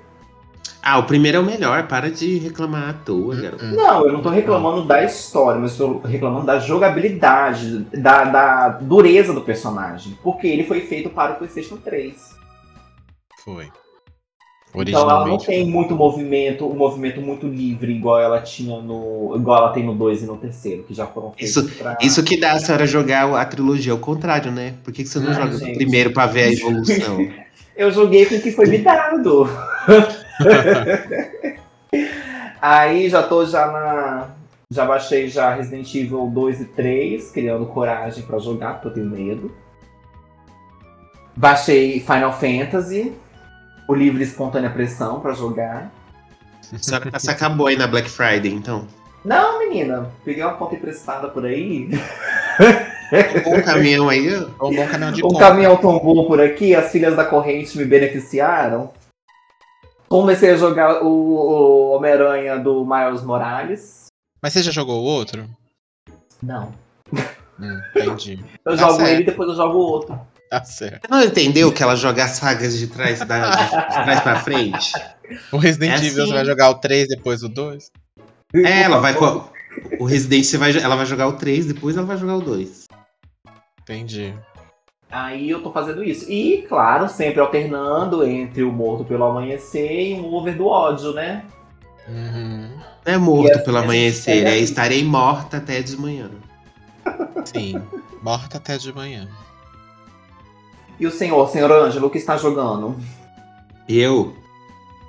Ah, 0.83 0.97
o 0.97 1.03
primeiro 1.03 1.37
é 1.37 1.39
o 1.41 1.45
melhor, 1.45 1.87
para 1.87 2.09
de 2.09 2.39
reclamar 2.39 2.89
à 2.89 2.93
toa, 2.93 3.35
garoto. 3.35 3.63
Hum. 3.63 3.75
Não, 3.75 4.05
eu 4.07 4.13
não 4.13 4.21
tô 4.21 4.29
reclamando 4.29 4.83
da 4.83 5.03
história, 5.03 5.59
mas 5.59 5.79
eu 5.79 5.95
tô 5.95 6.07
reclamando 6.07 6.47
da 6.47 6.57
jogabilidade, 6.57 7.79
da, 7.93 8.23
da 8.23 8.69
dureza 8.69 9.31
do 9.31 9.41
personagem. 9.41 10.17
Porque 10.23 10.47
ele 10.47 10.63
foi 10.63 10.81
feito 10.81 11.09
para 11.09 11.33
o 11.33 11.35
PlayStation 11.35 11.77
3. 11.77 12.35
Foi. 13.43 13.69
Então 14.73 15.01
ela 15.01 15.27
não 15.27 15.37
tem 15.37 15.65
muito 15.67 15.93
movimento, 15.93 16.65
um 16.65 16.75
movimento 16.75 17.19
muito 17.19 17.45
livre, 17.45 17.91
igual 17.91 18.19
ela 18.19 18.39
tinha 18.39 18.79
no. 18.81 19.33
igual 19.35 19.57
ela 19.65 19.73
tem 19.73 19.83
no 19.85 19.93
2 19.93 20.23
e 20.23 20.25
no 20.25 20.37
terceiro, 20.37 20.83
que 20.83 20.93
já 20.93 21.05
foram 21.05 21.31
feitos 21.33 21.57
Isso- 21.57 21.75
pra. 21.77 21.97
Isso 22.01 22.23
que 22.23 22.37
dá 22.39 22.53
a 22.53 22.59
senhora 22.59 22.87
jogar 22.87 23.35
a 23.35 23.45
trilogia 23.45 23.91
ao 23.91 23.99
contrário, 23.99 24.49
né? 24.49 24.75
Por 24.81 24.93
que, 24.93 25.03
que 25.03 25.09
você 25.09 25.19
não 25.19 25.27
Ai, 25.27 25.33
joga 25.33 25.57
gente. 25.57 25.75
primeiro 25.75 26.11
pra 26.13 26.25
ver 26.25 26.43
a 26.43 26.51
evolução? 26.53 27.17
Eu 27.75 27.91
joguei 27.91 28.25
com 28.25 28.35
o 28.35 28.41
que 28.41 28.51
foi 28.51 28.67
me 28.67 28.77
dado. 28.77 29.49
Aí 32.61 33.09
já 33.09 33.23
tô 33.23 33.45
já 33.45 33.67
na. 33.67 34.29
Já 34.69 34.85
baixei 34.85 35.27
já 35.27 35.53
Resident 35.53 35.93
Evil 35.93 36.27
2 36.27 36.61
e 36.61 36.65
3, 36.65 37.31
criando 37.31 37.65
coragem 37.65 38.23
pra 38.23 38.39
jogar, 38.39 38.75
porque 38.75 38.87
eu 38.87 38.93
tenho 38.93 39.09
medo. 39.09 39.51
Baixei 41.35 41.99
Final 41.99 42.31
Fantasy, 42.31 43.13
o 43.87 43.93
livre 43.93 44.23
espontânea 44.23 44.69
pressão 44.69 45.19
pra 45.19 45.33
jogar. 45.33 45.91
a 46.73 46.77
senhora 46.77 47.19
se 47.19 47.29
acabou 47.29 47.67
aí 47.67 47.75
na 47.75 47.87
Black 47.87 48.09
Friday, 48.09 48.53
então. 48.53 48.87
Não, 49.25 49.59
menina, 49.59 50.09
peguei 50.23 50.43
uma 50.43 50.53
conta 50.53 50.75
emprestada 50.75 51.27
por 51.27 51.45
aí. 51.45 51.89
Um 53.45 53.61
caminhão 53.61 54.07
aí. 54.07 54.33
Um 54.61 54.73
bom 54.73 54.87
canal 54.87 55.11
de 55.11 55.19
Um 55.25 55.29
compra. 55.29 55.47
caminhão 55.49 55.75
tombou 55.77 56.27
por 56.27 56.39
aqui, 56.41 56.73
as 56.73 56.91
filhas 56.91 57.15
da 57.15 57.25
corrente 57.25 57.77
me 57.77 57.83
beneficiaram. 57.83 58.89
Comecei 60.11 60.51
a 60.51 60.57
jogar 60.57 61.01
o, 61.03 61.07
o 61.07 61.91
Homem-Aranha 61.95 62.59
do 62.59 62.85
Miles 62.85 63.23
Morales. 63.23 64.07
Mas 64.43 64.51
você 64.51 64.61
já 64.61 64.69
jogou 64.69 64.99
o 65.01 65.05
outro? 65.05 65.49
Não. 66.43 66.73
Hum, 67.57 67.79
entendi. 67.95 68.43
Eu 68.65 68.75
Tá 68.75 68.75
jogo 68.75 68.93
certo. 68.97 69.09
ele 69.09 69.21
e 69.21 69.25
depois 69.25 69.49
eu 69.49 69.55
jogo 69.55 69.77
o 69.77 69.81
outro. 69.81 70.19
Tá 70.49 70.61
certo. 70.65 71.07
Você 71.07 71.07
não 71.09 71.23
entendeu 71.23 71.71
que 71.71 71.81
ela 71.81 71.95
joga 71.95 72.25
as 72.25 72.31
sagas 72.31 72.77
de 72.77 72.87
trás, 72.87 73.19
da, 73.19 73.51
de, 73.51 73.63
de 73.63 74.03
trás 74.03 74.19
pra 74.19 74.35
frente? 74.41 74.91
O 75.49 75.55
Resident 75.57 75.93
É 75.93 75.95
Evil 76.05 76.23
assim. 76.23 76.31
você 76.31 76.33
vai 76.33 76.45
jogar 76.45 76.69
o 76.71 76.75
3 76.75 77.07
depois 77.07 77.41
o 77.41 77.47
2? 77.47 77.89
É, 78.55 78.81
ela 78.81 78.99
vai. 78.99 79.15
O 79.97 80.03
Resident 80.03 80.43
você 80.43 80.57
vai, 80.57 80.75
ela 80.77 80.97
vai 80.97 81.05
jogar 81.05 81.29
o 81.29 81.33
3, 81.37 81.67
depois 81.67 81.95
ela 81.95 82.05
vai 82.05 82.17
jogar 82.17 82.35
o 82.35 82.41
2. 82.41 82.83
Entendi. 83.83 84.33
Aí 85.11 85.49
eu 85.49 85.61
tô 85.61 85.71
fazendo 85.71 86.03
isso. 86.03 86.31
E, 86.31 86.65
claro, 86.69 87.09
sempre 87.09 87.41
alternando 87.41 88.23
entre 88.23 88.63
o 88.63 88.71
Morto 88.71 89.03
pelo 89.03 89.25
Amanhecer 89.25 90.17
e 90.17 90.19
o 90.19 90.33
Over 90.33 90.55
do 90.55 90.67
Ódio, 90.67 91.11
né? 91.11 91.43
Uhum. 92.07 92.69
Não 93.05 93.13
é 93.13 93.17
morto 93.17 93.51
assim 93.51 93.63
pelo 93.63 93.77
amanhecer, 93.77 94.45
é 94.45 94.51
aí. 94.51 94.63
estarei 94.63 95.03
morta 95.03 95.57
até 95.57 95.81
de 95.81 95.97
manhã. 95.97 96.29
Sim. 97.45 97.81
Morta 98.21 98.57
até 98.57 98.77
de 98.77 98.93
manhã. 98.93 99.27
E 100.99 101.07
o 101.07 101.11
senhor, 101.11 101.49
senhor 101.49 101.71
Ângelo, 101.71 102.07
o 102.07 102.09
que 102.09 102.19
está 102.19 102.37
jogando? 102.37 102.95
Eu 103.89 104.35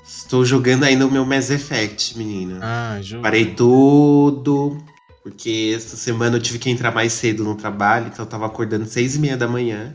estou 0.05 0.45
jogando 0.45 0.85
ainda 0.85 1.07
o 1.07 1.11
meu 1.11 1.25
Mass 1.27 1.51
Effect, 1.51 2.17
menina. 2.17 2.61
Ah, 2.63 2.99
juro. 3.03 3.23
Parei 3.23 3.55
tudo, 3.55 4.79
porque 5.23 5.73
essa 5.77 5.97
semana 5.97 6.37
eu 6.37 6.43
tive 6.43 6.59
que 6.59 6.69
entrar 6.69 6.91
mais 6.91 7.13
cedo 7.13 7.45
no 7.45 7.55
trabalho, 7.55 8.09
então 8.09 8.25
eu 8.25 8.29
tava 8.29 8.47
acordando 8.47 8.87
seis 8.87 9.15
e 9.17 9.19
meia 9.21 9.37
da 9.37 9.47
manhã. 9.47 9.95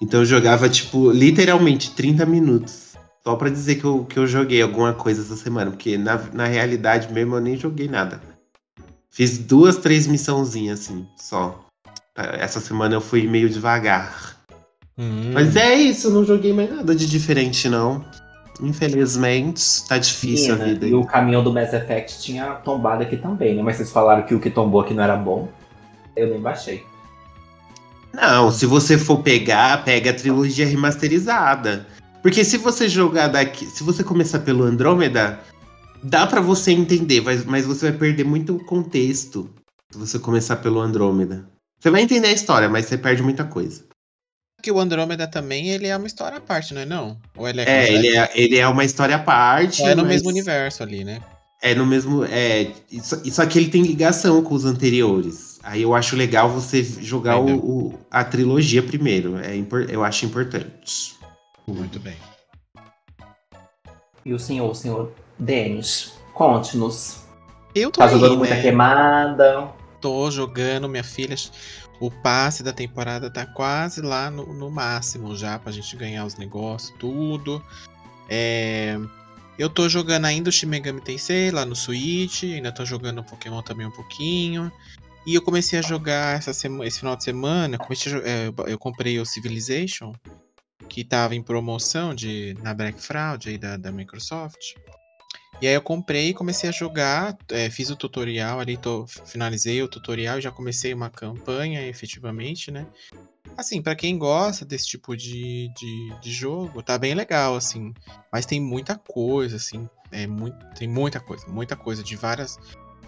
Então 0.00 0.20
eu 0.20 0.26
jogava, 0.26 0.68
tipo, 0.68 1.10
literalmente 1.10 1.90
30 1.90 2.24
minutos. 2.24 2.88
Só 3.24 3.34
pra 3.34 3.50
dizer 3.50 3.74
que 3.76 3.84
eu, 3.84 4.04
que 4.04 4.18
eu 4.18 4.26
joguei 4.26 4.62
alguma 4.62 4.94
coisa 4.94 5.22
essa 5.22 5.36
semana, 5.36 5.70
porque 5.72 5.98
na, 5.98 6.16
na 6.32 6.46
realidade 6.46 7.12
mesmo 7.12 7.34
eu 7.34 7.40
nem 7.40 7.56
joguei 7.56 7.88
nada. 7.88 8.22
Fiz 9.10 9.36
duas, 9.38 9.76
três 9.76 10.06
missãozinhas, 10.06 10.80
assim, 10.80 11.06
só. 11.16 11.66
Essa 12.14 12.60
semana 12.60 12.94
eu 12.94 13.00
fui 13.00 13.26
meio 13.26 13.50
devagar. 13.50 14.36
Hum. 14.96 15.32
Mas 15.32 15.56
é 15.56 15.74
isso, 15.74 16.08
eu 16.08 16.12
não 16.12 16.24
joguei 16.24 16.52
mais 16.52 16.70
nada 16.70 16.94
de 16.94 17.06
diferente, 17.06 17.68
não. 17.68 18.04
Infelizmente, 18.60 19.62
tá 19.88 19.98
difícil 19.98 20.54
a 20.54 20.56
Menina, 20.56 20.74
vida. 20.74 20.86
e 20.88 20.94
o 20.94 21.04
caminhão 21.04 21.44
do 21.44 21.52
Mass 21.52 21.72
Effect 21.72 22.20
tinha 22.20 22.54
tombado 22.54 23.02
aqui 23.02 23.16
também, 23.16 23.54
né? 23.54 23.62
Mas 23.62 23.76
vocês 23.76 23.90
falaram 23.90 24.22
que 24.22 24.34
o 24.34 24.40
que 24.40 24.50
tombou 24.50 24.80
aqui 24.80 24.94
não 24.94 25.02
era 25.02 25.16
bom. 25.16 25.48
Eu 26.16 26.28
nem 26.30 26.40
baixei. 26.40 26.84
Não, 28.12 28.50
se 28.50 28.66
você 28.66 28.98
for 28.98 29.22
pegar, 29.22 29.84
pega 29.84 30.10
a 30.10 30.14
trilogia 30.14 30.66
remasterizada. 30.66 31.86
Porque 32.22 32.44
se 32.44 32.56
você 32.56 32.88
jogar 32.88 33.28
daqui, 33.28 33.64
se 33.66 33.84
você 33.84 34.02
começar 34.02 34.40
pelo 34.40 34.64
Andrômeda, 34.64 35.38
dá 36.02 36.26
pra 36.26 36.40
você 36.40 36.72
entender, 36.72 37.20
mas, 37.20 37.44
mas 37.44 37.64
você 37.64 37.90
vai 37.90 37.98
perder 37.98 38.24
muito 38.24 38.58
contexto 38.64 39.48
se 39.90 39.98
você 39.98 40.18
começar 40.18 40.56
pelo 40.56 40.80
Andrômeda. 40.80 41.48
Você 41.78 41.90
vai 41.90 42.02
entender 42.02 42.28
a 42.28 42.32
história, 42.32 42.68
mas 42.68 42.86
você 42.86 42.98
perde 42.98 43.22
muita 43.22 43.44
coisa. 43.44 43.84
Que 44.60 44.72
o 44.72 44.80
Andrômeda 44.80 45.26
também, 45.28 45.68
ele 45.68 45.86
é 45.86 45.96
uma 45.96 46.06
história 46.06 46.38
à 46.38 46.40
parte, 46.40 46.74
não 46.74 46.80
é 46.80 46.84
não? 46.84 47.16
Ou 47.36 47.48
ele 47.48 47.60
é, 47.60 47.64
É, 47.64 47.92
ele 47.92 48.08
é, 48.16 48.30
ele 48.34 48.58
é 48.58 48.66
uma 48.66 48.84
história 48.84 49.14
à 49.14 49.18
parte. 49.18 49.82
É 49.82 49.94
no 49.94 50.02
mas 50.02 50.14
mesmo 50.14 50.28
universo 50.30 50.82
ali, 50.82 51.04
né? 51.04 51.20
É 51.62 51.74
no 51.74 51.86
mesmo. 51.86 52.24
É, 52.24 52.70
só, 53.02 53.16
e 53.24 53.30
só 53.30 53.46
que 53.46 53.58
ele 53.58 53.68
tem 53.70 53.82
ligação 53.82 54.42
com 54.42 54.54
os 54.54 54.64
anteriores. 54.64 55.58
Aí 55.62 55.82
eu 55.82 55.94
acho 55.94 56.16
legal 56.16 56.48
você 56.48 56.82
jogar 56.82 57.38
o, 57.38 57.56
o- 57.56 57.98
a 58.10 58.24
trilogia 58.24 58.82
primeiro. 58.82 59.36
É, 59.38 59.54
eu 59.88 60.02
acho 60.04 60.24
importante. 60.24 61.14
Muito 61.66 62.00
bem. 62.00 62.16
E 64.24 64.32
o 64.32 64.38
senhor, 64.38 64.70
o 64.70 64.74
senhor 64.74 65.12
Denis, 65.38 66.12
conte-nos. 66.34 67.18
Eu 67.74 67.90
tô 67.90 68.00
Tá 68.00 68.06
aí, 68.06 68.12
jogando 68.12 68.36
muita 68.38 68.54
né? 68.54 68.62
queimada. 68.62 69.68
Tô 70.00 70.30
jogando, 70.30 70.88
minha 70.88 71.04
filha. 71.04 71.34
O 72.00 72.10
passe 72.10 72.62
da 72.62 72.72
temporada 72.72 73.28
tá 73.30 73.44
quase 73.44 74.00
lá 74.00 74.30
no, 74.30 74.52
no 74.54 74.70
máximo 74.70 75.34
já 75.36 75.58
pra 75.58 75.72
gente 75.72 75.96
ganhar 75.96 76.24
os 76.24 76.36
negócios, 76.36 76.94
tudo. 76.98 77.62
É, 78.28 78.96
Eu 79.58 79.68
tô 79.68 79.88
jogando 79.88 80.24
ainda 80.26 80.50
o 80.50 80.52
Shin 80.52 80.66
Megami 80.66 81.00
Tensei 81.00 81.50
lá 81.50 81.64
no 81.66 81.74
Switch, 81.74 82.44
ainda 82.44 82.70
tô 82.70 82.84
jogando 82.84 83.24
Pokémon 83.24 83.60
também 83.62 83.86
um 83.86 83.90
pouquinho. 83.90 84.70
E 85.26 85.34
eu 85.34 85.42
comecei 85.42 85.78
a 85.78 85.82
jogar 85.82 86.36
essa 86.36 86.54
sema- 86.54 86.86
esse 86.86 87.00
final 87.00 87.16
de 87.16 87.24
semana, 87.24 87.76
eu, 87.76 88.18
é, 88.24 88.48
eu- 88.72 88.78
comprei 88.78 89.18
o 89.18 89.26
Civilization, 89.26 90.12
que 90.88 91.02
tava 91.04 91.34
em 91.34 91.42
promoção 91.42 92.14
de, 92.14 92.56
na 92.62 92.72
Black 92.72 93.02
Fraud 93.02 93.48
aí 93.48 93.58
da, 93.58 93.76
da 93.76 93.90
Microsoft. 93.90 94.74
E 95.60 95.66
aí 95.66 95.74
eu 95.74 95.82
comprei 95.82 96.28
e 96.28 96.34
comecei 96.34 96.68
a 96.68 96.72
jogar, 96.72 97.36
é, 97.50 97.68
fiz 97.68 97.90
o 97.90 97.96
tutorial 97.96 98.60
ali, 98.60 98.76
tô, 98.76 99.06
finalizei 99.06 99.82
o 99.82 99.88
tutorial 99.88 100.38
e 100.38 100.42
já 100.42 100.52
comecei 100.52 100.94
uma 100.94 101.10
campanha 101.10 101.86
efetivamente, 101.86 102.70
né? 102.70 102.86
Assim, 103.56 103.82
pra 103.82 103.96
quem 103.96 104.16
gosta 104.16 104.64
desse 104.64 104.86
tipo 104.86 105.16
de, 105.16 105.68
de, 105.76 106.20
de 106.20 106.30
jogo, 106.30 106.80
tá 106.80 106.96
bem 106.96 107.14
legal, 107.14 107.56
assim. 107.56 107.92
Mas 108.32 108.46
tem 108.46 108.60
muita 108.60 108.96
coisa, 108.96 109.56
assim. 109.56 109.88
É 110.12 110.26
muito, 110.26 110.56
tem 110.76 110.86
muita 110.86 111.18
coisa, 111.18 111.46
muita 111.48 111.74
coisa 111.74 112.02
de 112.02 112.14
várias. 112.14 112.58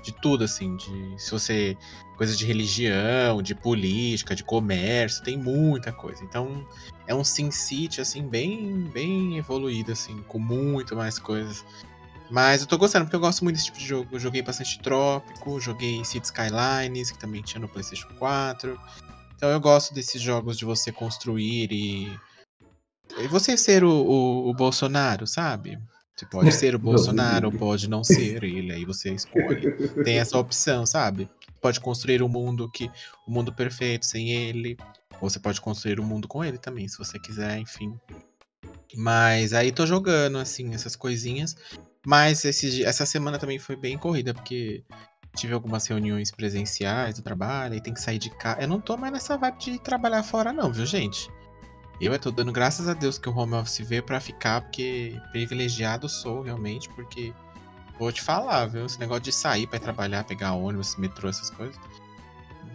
De 0.02 0.12
tudo, 0.12 0.44
assim. 0.44 0.76
De, 0.76 1.22
se 1.22 1.30
você. 1.30 1.76
Coisa 2.16 2.36
de 2.36 2.44
religião, 2.44 3.40
de 3.40 3.54
política, 3.54 4.34
de 4.34 4.42
comércio, 4.44 5.22
tem 5.22 5.38
muita 5.38 5.92
coisa. 5.92 6.22
Então, 6.24 6.66
é 7.06 7.14
um 7.14 7.24
Sin 7.24 7.50
City, 7.50 8.00
assim, 8.00 8.28
bem, 8.28 8.90
bem 8.92 9.38
evoluído, 9.38 9.92
assim, 9.92 10.22
com 10.28 10.38
muito 10.38 10.96
mais 10.96 11.18
coisas. 11.18 11.64
Mas 12.30 12.60
eu 12.60 12.66
tô 12.68 12.78
gostando, 12.78 13.04
porque 13.04 13.16
eu 13.16 13.20
gosto 13.20 13.42
muito 13.42 13.56
desse 13.56 13.66
tipo 13.66 13.78
de 13.78 13.86
jogo. 13.86 14.08
Eu 14.12 14.20
joguei 14.20 14.40
bastante 14.40 14.78
Trópico, 14.78 15.58
joguei 15.58 16.04
City 16.04 16.26
Skylines, 16.26 17.10
que 17.10 17.18
também 17.18 17.42
tinha 17.42 17.60
no 17.60 17.68
PlayStation 17.68 18.08
4. 18.18 18.80
Então 19.34 19.50
eu 19.50 19.60
gosto 19.60 19.92
desses 19.92 20.22
jogos 20.22 20.56
de 20.56 20.64
você 20.64 20.92
construir 20.92 21.72
e. 21.72 22.16
E 23.18 23.26
você 23.26 23.56
ser 23.56 23.82
o, 23.82 23.90
o, 23.90 24.50
o 24.50 24.54
Bolsonaro, 24.54 25.26
sabe? 25.26 25.76
Você 26.14 26.24
pode 26.26 26.52
ser 26.52 26.74
o 26.76 26.78
Bolsonaro, 26.78 27.48
ou 27.48 27.52
pode 27.52 27.88
não 27.88 28.04
ser 28.04 28.44
ele, 28.44 28.72
aí 28.72 28.84
você 28.84 29.12
escolhe. 29.12 29.72
Tem 30.04 30.18
essa 30.18 30.38
opção, 30.38 30.86
sabe? 30.86 31.28
Pode 31.60 31.80
construir 31.80 32.22
um 32.22 32.28
mundo 32.28 32.70
que. 32.70 32.88
o 33.26 33.32
mundo 33.32 33.52
perfeito 33.52 34.06
sem 34.06 34.30
ele. 34.30 34.76
Ou 35.20 35.28
você 35.28 35.40
pode 35.40 35.60
construir 35.60 35.98
um 35.98 36.04
mundo 36.04 36.28
com 36.28 36.44
ele 36.44 36.58
também, 36.58 36.86
se 36.86 36.96
você 36.96 37.18
quiser, 37.18 37.58
enfim. 37.58 37.98
Mas 38.94 39.52
aí 39.52 39.72
tô 39.72 39.84
jogando, 39.84 40.38
assim, 40.38 40.72
essas 40.74 40.94
coisinhas. 40.94 41.56
Mas 42.06 42.44
esse, 42.44 42.84
essa 42.84 43.04
semana 43.04 43.38
também 43.38 43.58
foi 43.58 43.76
bem 43.76 43.98
corrida, 43.98 44.32
porque 44.32 44.82
tive 45.36 45.52
algumas 45.52 45.86
reuniões 45.86 46.30
presenciais 46.30 47.16
do 47.16 47.22
trabalho, 47.22 47.74
aí 47.74 47.80
tem 47.80 47.94
que 47.94 48.00
sair 48.00 48.18
de 48.18 48.30
casa. 48.30 48.60
Eu 48.62 48.68
não 48.68 48.80
tô 48.80 48.96
mais 48.96 49.12
nessa 49.12 49.36
vibe 49.36 49.58
de 49.58 49.78
trabalhar 49.78 50.22
fora, 50.22 50.52
não, 50.52 50.72
viu, 50.72 50.86
gente? 50.86 51.30
Eu 52.00 52.18
tô 52.18 52.30
dando 52.30 52.50
graças 52.50 52.88
a 52.88 52.94
Deus 52.94 53.18
que 53.18 53.28
o 53.28 53.36
home 53.36 53.54
office 53.54 53.86
veio 53.86 54.02
pra 54.02 54.18
ficar, 54.20 54.62
porque 54.62 55.20
privilegiado 55.32 56.08
sou 56.08 56.40
realmente, 56.40 56.88
porque 56.90 57.34
vou 57.98 58.10
te 58.10 58.22
falar, 58.22 58.66
viu? 58.66 58.86
Esse 58.86 58.98
negócio 58.98 59.24
de 59.24 59.32
sair 59.32 59.68
ir 59.70 59.80
trabalhar, 59.80 60.24
pegar 60.24 60.54
ônibus, 60.54 60.96
metrô, 60.96 61.28
essas 61.28 61.50
coisas. 61.50 61.78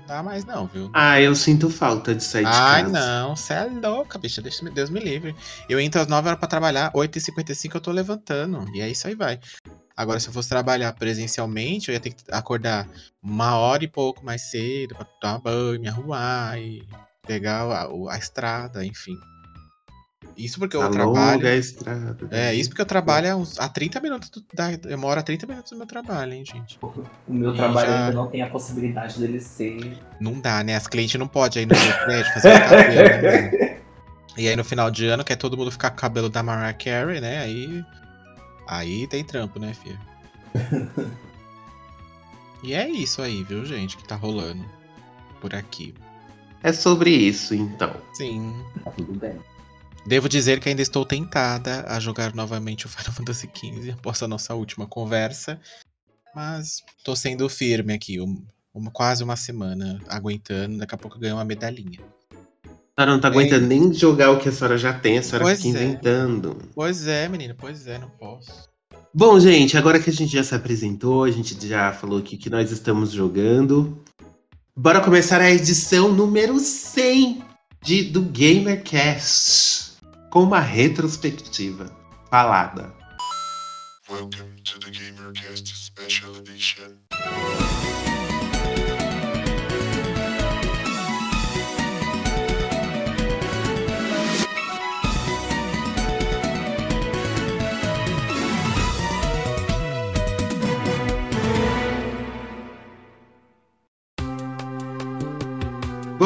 Não 0.07 0.17
dá 0.17 0.21
mais, 0.21 0.45
não, 0.45 0.67
viu? 0.67 0.91
Ah, 0.93 1.19
eu 1.19 1.33
sinto 1.33 1.67
falta 1.67 2.13
de 2.13 2.23
sair 2.23 2.43
de 2.43 2.51
Ai, 2.51 2.83
casa. 2.83 2.93
não, 2.93 3.35
você 3.35 3.53
é 3.53 3.63
louca, 3.65 4.19
bicha. 4.19 4.39
Deus 4.39 4.91
me 4.91 4.99
livre. 4.99 5.35
Eu 5.67 5.79
entro 5.79 5.99
às 5.99 6.05
9 6.07 6.27
horas 6.27 6.39
pra 6.39 6.47
trabalhar, 6.47 6.91
8h55 6.93 7.73
eu 7.73 7.81
tô 7.81 7.91
levantando. 7.91 8.63
E 8.75 8.81
é 8.81 8.89
isso 8.89 9.07
aí 9.07 9.15
vai. 9.15 9.39
Agora, 9.97 10.19
se 10.19 10.27
eu 10.27 10.33
fosse 10.33 10.47
trabalhar 10.47 10.93
presencialmente, 10.93 11.89
eu 11.89 11.93
ia 11.93 11.99
ter 11.99 12.11
que 12.11 12.23
acordar 12.31 12.87
uma 13.23 13.57
hora 13.57 13.83
e 13.83 13.87
pouco 13.87 14.23
mais 14.23 14.43
cedo 14.43 14.93
pra 14.93 15.05
tomar 15.05 15.39
banho, 15.39 15.81
me 15.81 15.87
arrumar 15.87 16.59
e 16.59 16.87
pegar 17.25 17.63
a, 17.63 17.87
a 18.11 18.17
estrada, 18.17 18.85
enfim. 18.85 19.17
Isso 20.37 20.59
porque 20.59 20.75
eu 20.75 20.81
A 20.81 20.89
trabalho. 20.89 21.33
longa 21.37 21.55
estrada. 21.55 22.17
É, 22.31 22.53
isso 22.53 22.69
porque 22.69 22.81
eu 22.81 22.85
trabalho 22.85 23.31
a, 23.31 23.35
uns, 23.35 23.59
a 23.59 23.69
30 23.69 23.99
minutos 24.01 24.29
do, 24.29 24.43
da, 24.53 24.71
eu 24.89 24.97
moro 24.97 25.19
a 25.19 25.23
30 25.23 25.47
minutos 25.47 25.71
do 25.71 25.77
meu 25.77 25.87
trabalho, 25.87 26.33
hein, 26.33 26.43
gente. 26.45 26.77
O 26.81 27.33
meu 27.33 27.53
E 27.53 27.55
trabalho 27.57 27.87
já- 27.89 27.99
ainda 28.05 28.11
não 28.15 28.27
tem 28.27 28.41
a 28.41 28.49
possibilidade 28.49 29.19
dele 29.19 29.39
ser. 29.39 29.97
Não 30.19 30.39
dá, 30.39 30.63
né? 30.63 30.75
As 30.75 30.87
clientes 30.87 31.17
não 31.19 31.27
podem 31.27 31.63
ir 31.63 31.65
no 31.67 31.73
meu 31.75 31.93
prédio 32.05 32.33
fazer 32.33 32.49
o 32.49 32.59
cabelo, 32.69 33.21
né? 33.21 33.79
E 34.37 34.47
aí 34.49 34.55
no 34.57 34.65
final 34.65 34.91
de 34.91 35.05
ano 35.07 35.23
quer 35.23 35.37
todo 35.37 35.55
mundo 35.55 35.71
ficar 35.71 35.89
com 35.91 35.97
o 35.97 35.99
cabelo 36.01 36.29
da 36.29 36.43
Mariah 36.43 36.73
Carey, 36.73 37.21
né? 37.21 37.39
Aí. 37.41 37.83
Aí 38.67 39.07
tem 39.07 39.23
trampo, 39.23 39.59
né, 39.59 39.73
filho? 39.73 39.99
e 42.63 42.73
é 42.73 42.89
isso 42.89 43.21
aí, 43.21 43.43
viu, 43.43 43.63
gente, 43.65 43.95
que 43.95 44.03
tá 44.03 44.15
rolando 44.15 44.65
por 45.39 45.53
aqui. 45.53 45.93
É 46.63 46.73
sobre 46.73 47.11
isso, 47.11 47.53
então. 47.53 47.93
Sim. 48.13 48.55
Tá 48.83 48.91
tudo 48.91 49.13
bem. 49.19 49.37
Devo 50.05 50.29
dizer 50.29 50.59
que 50.59 50.69
ainda 50.69 50.81
estou 50.81 51.03
tentada 51.05 51.83
a 51.87 51.99
jogar 51.99 52.33
novamente 52.35 52.85
o 52.85 52.89
Final 52.89 53.11
Fantasy 53.13 53.49
XV 53.53 53.91
após 53.91 54.21
a 54.21 54.27
nossa 54.27 54.53
última 54.53 54.85
conversa. 54.85 55.59
Mas 56.35 56.83
tô 57.03 57.15
sendo 57.15 57.47
firme 57.49 57.93
aqui, 57.93 58.19
um- 58.21 58.43
uma- 58.73 58.91
quase 58.91 59.23
uma 59.23 59.35
semana 59.35 59.99
aguentando. 60.07 60.77
Daqui 60.77 60.93
a 60.93 60.97
pouco 60.97 61.17
ganho 61.17 61.35
uma 61.35 61.45
medalhinha. 61.45 61.99
A 62.97 63.01
senhora 63.01 63.11
não 63.13 63.19
tá 63.19 63.27
aguentando 63.29 63.65
nem 63.67 63.93
jogar 63.93 64.31
o 64.31 64.39
que 64.39 64.47
a 64.47 64.51
senhora 64.51 64.77
já 64.77 64.93
tem, 64.93 65.17
a 65.17 65.23
senhora 65.23 65.43
Pois 65.45 65.61
fica 65.61 65.77
é. 65.79 65.83
inventando. 65.83 66.57
Pois 66.73 67.07
é, 67.07 67.27
menina, 67.27 67.55
pois 67.57 67.87
é, 67.87 67.97
não 67.97 68.09
posso. 68.09 68.69
Bom, 69.13 69.39
gente, 69.39 69.77
agora 69.77 69.99
que 69.99 70.09
a 70.09 70.13
gente 70.13 70.31
já 70.31 70.43
se 70.43 70.53
apresentou, 70.53 71.23
a 71.23 71.31
gente 71.31 71.55
já 71.67 71.91
falou 71.93 72.19
aqui 72.19 72.37
que 72.37 72.49
nós 72.49 72.71
estamos 72.71 73.11
jogando. 73.11 74.01
Bora 74.75 75.01
começar 75.01 75.39
a 75.41 75.49
edição 75.51 76.11
número 76.13 76.59
100 76.59 77.41
de, 77.81 78.03
do 78.03 78.21
GamerCast. 78.21 79.74
Com 80.35 80.43
uma 80.43 80.59
retrospectiva 80.59 81.89
falada. 82.29 82.93
Welcome 84.09 84.61
to 84.65 84.77
the 84.81 84.91
GamerCast 84.91 85.73
Special 85.73 86.35
Edition. 86.35 86.97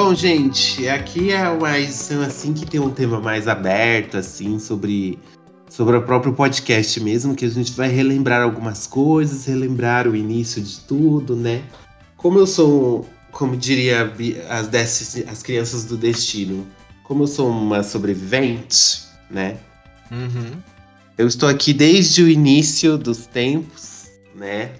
Bom, 0.09 0.15
gente, 0.15 0.89
aqui 0.89 1.31
é 1.31 1.47
uma 1.47 1.77
edição 1.77 2.23
assim 2.23 2.51
que 2.51 2.65
tem 2.65 2.79
um 2.79 2.89
tema 2.89 3.21
mais 3.21 3.47
aberto, 3.47 4.17
assim, 4.17 4.57
sobre, 4.57 5.19
sobre 5.69 5.95
o 5.95 6.01
próprio 6.01 6.33
podcast 6.33 6.99
mesmo, 6.99 7.35
que 7.35 7.45
a 7.45 7.47
gente 7.47 7.73
vai 7.73 7.89
relembrar 7.89 8.41
algumas 8.41 8.87
coisas, 8.87 9.45
relembrar 9.45 10.07
o 10.07 10.15
início 10.15 10.63
de 10.63 10.79
tudo, 10.79 11.35
né? 11.35 11.61
Como 12.17 12.39
eu 12.39 12.47
sou, 12.47 13.07
como 13.31 13.55
diria 13.55 14.11
as, 14.49 14.67
dez- 14.67 15.23
as 15.27 15.43
crianças 15.43 15.85
do 15.85 15.95
destino, 15.95 16.65
como 17.03 17.21
eu 17.21 17.27
sou 17.27 17.47
uma 17.47 17.83
sobrevivente, 17.83 19.03
né? 19.29 19.57
Uhum. 20.09 20.59
Eu 21.19 21.27
estou 21.27 21.47
aqui 21.47 21.71
desde 21.71 22.23
o 22.23 22.27
início 22.27 22.97
dos 22.97 23.27
tempos, 23.27 24.07
né? 24.33 24.71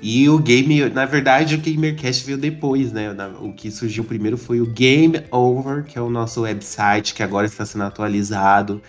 E 0.00 0.28
o 0.28 0.38
game, 0.38 0.88
na 0.90 1.04
verdade, 1.04 1.56
o 1.56 1.58
GamerCast 1.58 2.24
veio 2.24 2.38
depois, 2.38 2.92
né? 2.92 3.08
O 3.40 3.52
que 3.52 3.70
surgiu 3.70 4.04
primeiro 4.04 4.38
foi 4.38 4.60
o 4.60 4.66
Game 4.66 5.20
Over, 5.30 5.84
que 5.84 5.98
é 5.98 6.00
o 6.00 6.08
nosso 6.08 6.42
website 6.42 7.14
que 7.14 7.22
agora 7.22 7.46
está 7.46 7.66
sendo 7.66 7.84
atualizado 7.84 8.80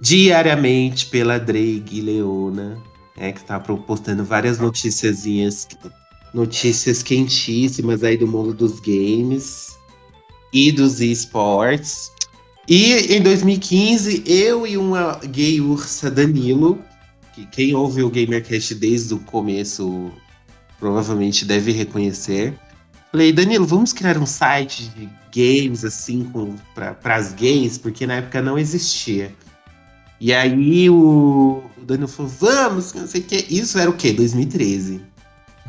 diariamente 0.00 1.06
pela 1.06 1.38
Drake 1.38 2.00
Leona, 2.00 2.82
né? 3.16 3.32
Que 3.32 3.38
está 3.38 3.60
postando 3.60 4.24
várias 4.24 4.58
noticiazinhas, 4.58 5.68
notícias 6.32 7.02
quentíssimas 7.02 8.02
aí 8.02 8.16
do 8.16 8.26
mundo 8.26 8.52
dos 8.52 8.80
games 8.80 9.78
e 10.52 10.72
dos 10.72 11.00
esportes. 11.00 12.10
E 12.68 13.14
em 13.14 13.22
2015, 13.22 14.24
eu 14.26 14.66
e 14.66 14.76
uma 14.76 15.20
gay 15.26 15.60
ursa 15.60 16.10
Danilo, 16.10 16.82
que 17.34 17.46
quem 17.46 17.74
ouve 17.74 18.02
o 18.02 18.10
GamerCast 18.10 18.74
desde 18.74 19.14
o 19.14 19.18
começo 19.20 20.10
provavelmente 20.78 21.44
deve 21.44 21.72
reconhecer. 21.72 22.54
Falei, 23.10 23.32
Danilo, 23.32 23.64
vamos 23.64 23.92
criar 23.92 24.18
um 24.18 24.26
site 24.26 24.90
de 24.90 25.08
games 25.32 25.84
assim 25.84 26.28
para 26.74 27.14
as 27.14 27.32
gays, 27.32 27.78
porque 27.78 28.06
na 28.06 28.14
época 28.14 28.42
não 28.42 28.58
existia. 28.58 29.32
E 30.20 30.32
aí 30.32 30.88
o, 30.90 31.62
o 31.76 31.84
Danilo 31.84 32.08
falou, 32.08 32.32
vamos, 32.40 32.92
não 32.92 33.06
sei 33.06 33.20
o 33.20 33.24
que. 33.24 33.46
Isso 33.48 33.78
era 33.78 33.90
o 33.90 33.92
quê? 33.92 34.12
2013. 34.12 34.94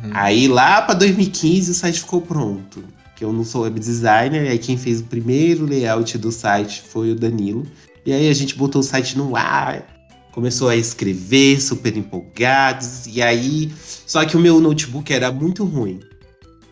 Uhum. 0.02 0.10
Aí 0.12 0.48
lá 0.48 0.82
pra 0.82 0.94
2015 0.94 1.70
o 1.70 1.74
site 1.74 2.00
ficou 2.00 2.20
pronto. 2.20 2.82
Que 3.14 3.24
eu 3.24 3.32
não 3.32 3.44
sou 3.44 3.62
web 3.62 3.78
designer, 3.80 4.44
e 4.44 4.48
aí 4.48 4.58
quem 4.58 4.76
fez 4.76 5.00
o 5.00 5.04
primeiro 5.04 5.64
layout 5.64 6.18
do 6.18 6.30
site 6.30 6.82
foi 6.82 7.12
o 7.12 7.14
Danilo. 7.14 7.66
E 8.04 8.12
aí 8.12 8.28
a 8.28 8.34
gente 8.34 8.54
botou 8.54 8.80
o 8.80 8.84
site 8.84 9.16
no 9.16 9.34
ar, 9.36 9.95
começou 10.36 10.68
a 10.68 10.76
escrever, 10.76 11.58
super 11.60 11.96
empolgados. 11.96 13.06
E 13.06 13.22
aí. 13.22 13.72
Só 14.06 14.24
que 14.26 14.36
o 14.36 14.40
meu 14.40 14.60
notebook 14.60 15.10
era 15.12 15.32
muito 15.32 15.64
ruim. 15.64 15.98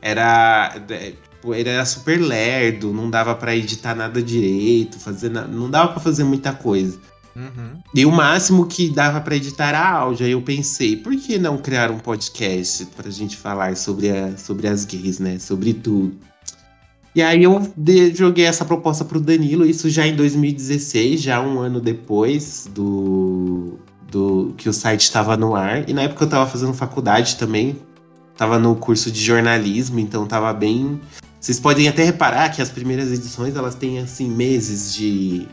Era. 0.03 0.77
é, 0.91 1.13
tipo, 1.13 1.55
Ele 1.55 1.71
era 1.71 1.85
super 1.87 2.21
lerdo, 2.21 2.93
não 2.93 3.09
dava 3.11 3.35
pra 3.35 3.57
editar 3.57 3.95
nada 3.95 4.23
direito, 4.23 5.01
fazer 5.01 5.31
na- 5.31 5.47
não 5.47 5.69
dava 5.71 5.93
pra 5.93 6.01
fazer 6.01 6.25
muita 6.25 6.53
coisa. 6.53 6.99
Uhum. 7.35 7.81
E 7.93 8.07
o 8.07 8.13
máximo 8.13 8.67
que 8.67 8.89
dava 8.91 9.21
pra 9.21 9.35
editar 9.35 9.69
era 9.71 9.89
áudio. 9.91 10.25
Aí 10.27 10.33
eu 10.33 10.43
pensei, 10.43 10.95
por 10.97 11.17
que 11.17 11.39
não 11.39 11.57
criar 11.59 11.91
um 11.91 11.99
podcast 11.99 12.85
pra 12.97 13.11
gente 13.11 13.37
falar 13.37 13.77
sobre, 13.77 14.11
a, 14.11 14.37
sobre 14.37 14.69
as 14.69 14.85
gays, 14.85 15.19
né? 15.19 15.39
Sobre 15.39 15.73
tudo. 15.75 16.17
E 17.15 17.23
aí 17.23 17.45
eu 17.45 17.63
joguei 18.13 18.45
essa 18.45 18.65
proposta 18.65 19.05
pro 19.05 19.21
Danilo, 19.21 19.65
isso 19.65 19.89
já 19.89 20.05
em 20.05 20.17
2016, 20.17 21.23
já 21.23 21.41
um 21.41 21.61
ano 21.61 21.81
depois 21.81 22.69
do, 22.75 23.79
do 24.11 24.53
que 24.57 24.69
o 24.69 24.73
site 24.73 25.03
estava 25.03 25.37
no 25.37 25.55
ar. 25.55 25.89
E 25.89 25.93
na 25.93 26.03
época 26.03 26.25
eu 26.25 26.29
tava 26.29 26.51
fazendo 26.51 26.75
faculdade 26.75 27.37
também. 27.37 27.77
Tava 28.37 28.59
no 28.59 28.75
curso 28.75 29.13
de 29.13 29.21
jornalismo, 29.21 30.01
então 30.01 30.27
tava 30.27 30.53
bem. 30.53 31.01
Vocês 31.41 31.61
podem 31.61 31.87
até 31.87 32.03
reparar 32.03 32.49
que 32.49 32.61
as 32.61 32.69
primeiras 32.69 33.13
edições 33.13 33.55
elas 33.55 33.77
têm 33.77 34.01
assim 34.01 34.29
meses 34.29 34.93
de, 34.93 35.47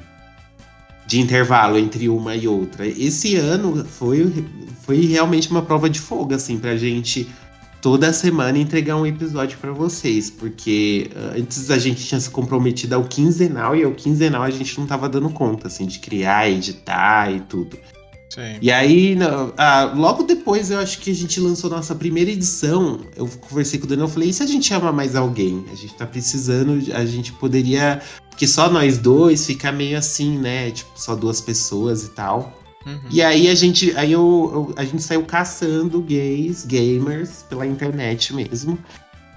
de 1.05 1.19
intervalo 1.19 1.77
entre 1.77 2.09
uma 2.09 2.35
e 2.35 2.47
outra. 2.47 2.87
Esse 2.87 3.35
ano 3.35 3.85
foi, 3.85 4.45
foi 4.81 5.05
realmente 5.05 5.51
uma 5.51 5.61
prova 5.61 5.87
de 5.87 5.99
fogo, 5.99 6.33
assim, 6.33 6.57
pra 6.57 6.75
gente 6.75 7.29
toda 7.81 8.13
semana 8.13 8.57
entregar 8.57 8.95
um 8.95 9.05
episódio 9.05 9.57
pra 9.57 9.71
vocês, 9.71 10.29
porque 10.29 11.09
ah, 11.15 11.33
antes 11.37 11.69
a 11.71 11.77
gente 11.77 12.05
tinha 12.05 12.19
se 12.19 12.29
comprometido 12.29 12.95
ao 12.95 13.03
quinzenal 13.03 13.75
e 13.75 13.83
ao 13.83 13.91
quinzenal 13.91 14.43
a 14.43 14.51
gente 14.51 14.79
não 14.79 14.85
tava 14.85 15.09
dando 15.09 15.29
conta, 15.29 15.67
assim, 15.67 15.85
de 15.85 15.99
criar, 15.99 16.49
editar 16.49 17.31
e 17.31 17.39
tudo. 17.41 17.77
Sim. 18.29 18.59
E 18.61 18.71
aí, 18.71 19.17
ah, 19.57 19.91
logo 19.93 20.23
depois, 20.23 20.71
eu 20.71 20.79
acho 20.79 20.99
que 20.99 21.11
a 21.11 21.15
gente 21.15 21.37
lançou 21.41 21.69
nossa 21.69 21.93
primeira 21.93 22.31
edição. 22.31 23.01
Eu 23.17 23.27
conversei 23.27 23.77
com 23.77 23.85
o 23.85 23.89
Daniel 23.89 24.07
e 24.07 24.11
falei: 24.11 24.29
e 24.29 24.33
se 24.33 24.41
a 24.41 24.45
gente 24.45 24.65
chama 24.65 24.89
mais 24.93 25.17
alguém? 25.17 25.65
A 25.69 25.75
gente 25.75 25.93
tá 25.95 26.05
precisando, 26.05 26.79
a 26.93 27.05
gente 27.05 27.33
poderia. 27.33 28.01
Porque 28.29 28.47
só 28.47 28.69
nós 28.69 28.97
dois 28.97 29.45
fica 29.45 29.69
meio 29.69 29.97
assim, 29.97 30.37
né? 30.37 30.71
Tipo, 30.71 30.91
só 30.95 31.13
duas 31.13 31.41
pessoas 31.41 32.05
e 32.05 32.09
tal. 32.11 32.60
Uhum. 32.85 32.99
E 33.09 33.21
aí 33.21 33.47
a 33.47 33.55
gente, 33.55 33.95
aí 33.95 34.11
eu, 34.11 34.51
eu- 34.69 34.73
a 34.77 34.83
gente 34.83 35.03
saiu 35.03 35.23
caçando 35.23 36.01
gays, 36.01 36.65
gamers, 36.65 37.43
pela 37.47 37.65
internet 37.65 38.33
mesmo. 38.33 38.77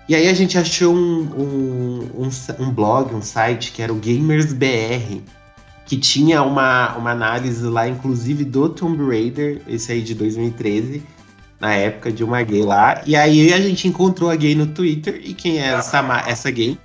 E 0.09 0.15
aí 0.15 0.29
a 0.29 0.35
gente 0.35 0.59
achou 0.59 0.95
um, 0.95 1.21
um, 1.35 2.25
um, 2.25 2.65
um 2.65 2.71
blog, 2.71 3.15
um 3.15 3.23
site 3.23 3.73
que 3.73 3.81
era 3.81 3.93
o 3.93 3.97
Gamers 3.97 4.53
BR, 4.53 5.23
que 5.87 5.97
tinha 5.97 6.43
uma, 6.43 6.95
uma 6.97 7.11
análise 7.11 7.65
lá, 7.65 7.89
inclusive, 7.89 8.45
do 8.45 8.69
Tomb 8.69 9.03
Raider, 9.07 9.63
esse 9.67 9.93
aí 9.93 10.03
de 10.03 10.15
2013, 10.15 11.03
na 11.59 11.73
época 11.75 12.13
de 12.13 12.23
uma 12.23 12.43
gay 12.43 12.63
lá. 12.63 13.03
E 13.07 13.17
aí 13.17 13.53
a 13.53 13.61
gente 13.61 13.89
encontrou 13.89 14.29
a 14.31 14.37
gay 14.37 14.55
no 14.55 14.67
Twitter, 14.67 15.21
e 15.25 15.33
quem 15.33 15.59
é 15.59 15.69
essa, 15.69 16.01
essa 16.27 16.51
gay? 16.51 16.79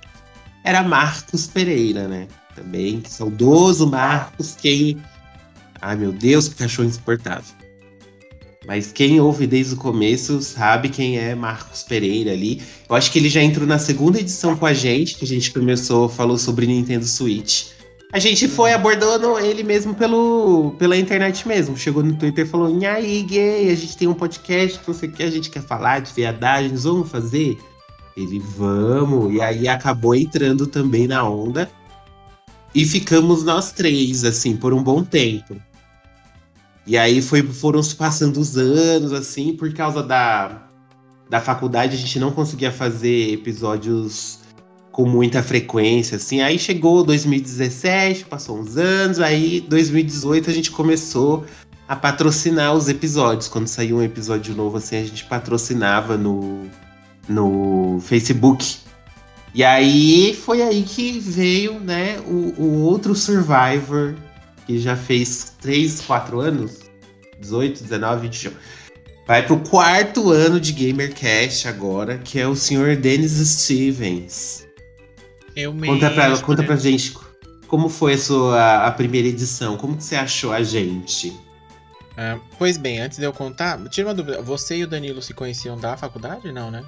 Era 0.64 0.82
Marcos 0.82 1.46
Pereira, 1.46 2.08
né? 2.08 2.26
Também, 2.54 3.02
saudoso 3.06 3.86
Marcos, 3.86 4.56
quem 4.60 4.96
Ai 5.80 5.96
meu 5.96 6.12
Deus, 6.12 6.48
que 6.48 6.56
cachorro 6.56 6.88
insuportável. 6.88 7.54
Mas 8.66 8.92
quem 8.92 9.18
ouve 9.18 9.46
desde 9.46 9.74
o 9.74 9.76
começo 9.76 10.40
sabe 10.42 10.90
quem 10.90 11.18
é 11.18 11.34
Marcos 11.34 11.82
Pereira 11.82 12.32
ali. 12.32 12.62
Eu 12.88 12.94
acho 12.94 13.10
que 13.10 13.18
ele 13.18 13.28
já 13.28 13.42
entrou 13.42 13.66
na 13.66 13.78
segunda 13.78 14.20
edição 14.20 14.54
com 14.54 14.66
a 14.66 14.74
gente, 14.74 15.16
que 15.16 15.24
a 15.24 15.28
gente 15.28 15.50
começou, 15.52 16.08
falou 16.08 16.36
sobre 16.36 16.66
Nintendo 16.66 17.06
Switch. 17.06 17.70
A 18.12 18.18
gente 18.18 18.48
foi 18.48 18.72
abordando 18.72 19.38
ele 19.38 19.62
mesmo 19.62 19.94
pelo, 19.94 20.74
pela 20.78 20.96
internet 20.96 21.46
mesmo. 21.46 21.76
Chegou 21.76 22.02
no 22.02 22.14
Twitter 22.16 22.44
e 22.44 22.48
falou: 22.48 22.76
E 22.76 22.84
aí, 22.84 23.22
gay, 23.22 23.70
a 23.70 23.74
gente 23.74 23.96
tem 23.96 24.08
um 24.08 24.14
podcast 24.14 24.78
que 24.78 24.86
você 24.86 25.08
quer, 25.08 25.24
a 25.24 25.30
gente 25.30 25.48
quer 25.48 25.62
falar 25.62 26.00
de 26.00 26.12
viadagens, 26.12 26.84
vamos 26.84 27.08
fazer? 27.08 27.56
Ele, 28.16 28.40
vamos. 28.40 29.32
E 29.32 29.40
aí 29.40 29.68
acabou 29.68 30.14
entrando 30.14 30.66
também 30.66 31.06
na 31.06 31.26
onda. 31.26 31.70
E 32.74 32.84
ficamos 32.84 33.42
nós 33.44 33.72
três, 33.72 34.24
assim, 34.24 34.56
por 34.56 34.74
um 34.74 34.82
bom 34.82 35.02
tempo. 35.02 35.56
E 36.86 36.96
aí 36.96 37.20
foi, 37.20 37.42
foram 37.42 37.82
se 37.82 37.94
passando 37.94 38.38
os 38.38 38.56
anos, 38.56 39.12
assim, 39.12 39.54
por 39.54 39.72
causa 39.72 40.02
da, 40.02 40.62
da 41.28 41.40
faculdade, 41.40 41.94
a 41.94 41.98
gente 41.98 42.18
não 42.18 42.32
conseguia 42.32 42.72
fazer 42.72 43.32
episódios 43.32 44.40
com 44.90 45.06
muita 45.06 45.42
frequência, 45.42 46.16
assim. 46.16 46.40
Aí 46.40 46.58
chegou 46.58 47.04
2017, 47.04 48.24
passou 48.24 48.58
uns 48.58 48.76
anos, 48.76 49.20
aí 49.20 49.60
2018 49.60 50.50
a 50.50 50.52
gente 50.52 50.70
começou 50.70 51.44
a 51.86 51.94
patrocinar 51.94 52.74
os 52.74 52.88
episódios. 52.88 53.48
Quando 53.48 53.66
saiu 53.66 53.98
um 53.98 54.02
episódio 54.02 54.54
novo, 54.54 54.76
assim, 54.78 54.96
a 54.96 55.04
gente 55.04 55.24
patrocinava 55.24 56.16
no, 56.16 56.62
no 57.28 58.00
Facebook. 58.00 58.78
E 59.54 59.64
aí 59.64 60.34
foi 60.34 60.62
aí 60.62 60.82
que 60.82 61.18
veio, 61.18 61.80
né, 61.80 62.18
o, 62.20 62.54
o 62.62 62.82
outro 62.82 63.14
Survivor, 63.14 64.14
que 64.66 64.78
já 64.78 64.96
fez 64.96 65.54
3, 65.60 66.00
4 66.02 66.40
anos, 66.40 66.78
18, 67.40 67.82
19, 67.82 68.22
20. 68.28 68.50
Vai 69.26 69.44
pro 69.46 69.58
quarto 69.60 70.30
ano 70.30 70.58
de 70.60 70.72
GamerCast 70.72 71.68
agora, 71.68 72.18
que 72.18 72.38
é 72.38 72.46
o 72.48 72.56
senhor 72.56 72.96
Dennis 72.96 73.32
Stevens. 73.32 74.66
Eu 75.54 75.72
mesmo. 75.72 75.94
Conta 75.94 76.10
pra, 76.10 76.28
né? 76.30 76.36
conta 76.38 76.62
pra 76.62 76.76
gente 76.76 77.14
como 77.66 77.88
foi 77.88 78.14
a 78.14 78.18
sua 78.18 78.86
a 78.86 78.90
primeira 78.90 79.28
edição, 79.28 79.76
como 79.76 79.96
que 79.96 80.02
você 80.02 80.16
achou 80.16 80.52
a 80.52 80.62
gente? 80.62 81.32
Ah, 82.16 82.38
pois 82.58 82.76
bem, 82.76 82.98
antes 83.00 83.18
de 83.18 83.24
eu 83.24 83.32
contar, 83.32 83.78
tira 83.88 84.08
uma 84.08 84.14
dúvida. 84.14 84.42
Você 84.42 84.78
e 84.78 84.84
o 84.84 84.86
Danilo 84.88 85.22
se 85.22 85.32
conheciam 85.32 85.76
da 85.78 85.96
faculdade? 85.96 86.50
Não, 86.50 86.70
né? 86.70 86.82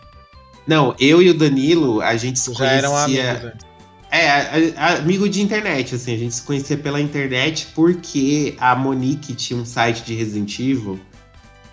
Não, 0.66 0.94
eu 0.98 1.22
e 1.22 1.30
o 1.30 1.35
Danilo, 1.35 2.00
a 2.02 2.16
gente 2.16 2.38
se 2.38 2.52
Já 2.54 2.66
eram 2.66 2.90
conhecia- 2.92 3.30
amigos. 3.32 3.50
antes. 3.52 3.66
É, 4.12 4.29
a- 4.31 4.46
a- 4.77 4.94
amigo 4.98 5.27
de 5.27 5.40
internet, 5.40 5.94
assim, 5.94 6.14
a 6.14 6.18
gente 6.18 6.35
se 6.35 6.42
conhecia 6.42 6.77
pela 6.77 7.01
internet 7.01 7.68
porque 7.75 8.55
a 8.59 8.77
Monique 8.77 9.35
tinha 9.35 9.59
um 9.59 9.64
site 9.64 10.05
de 10.05 10.14
Resident 10.14 10.59
Evil 10.59 11.01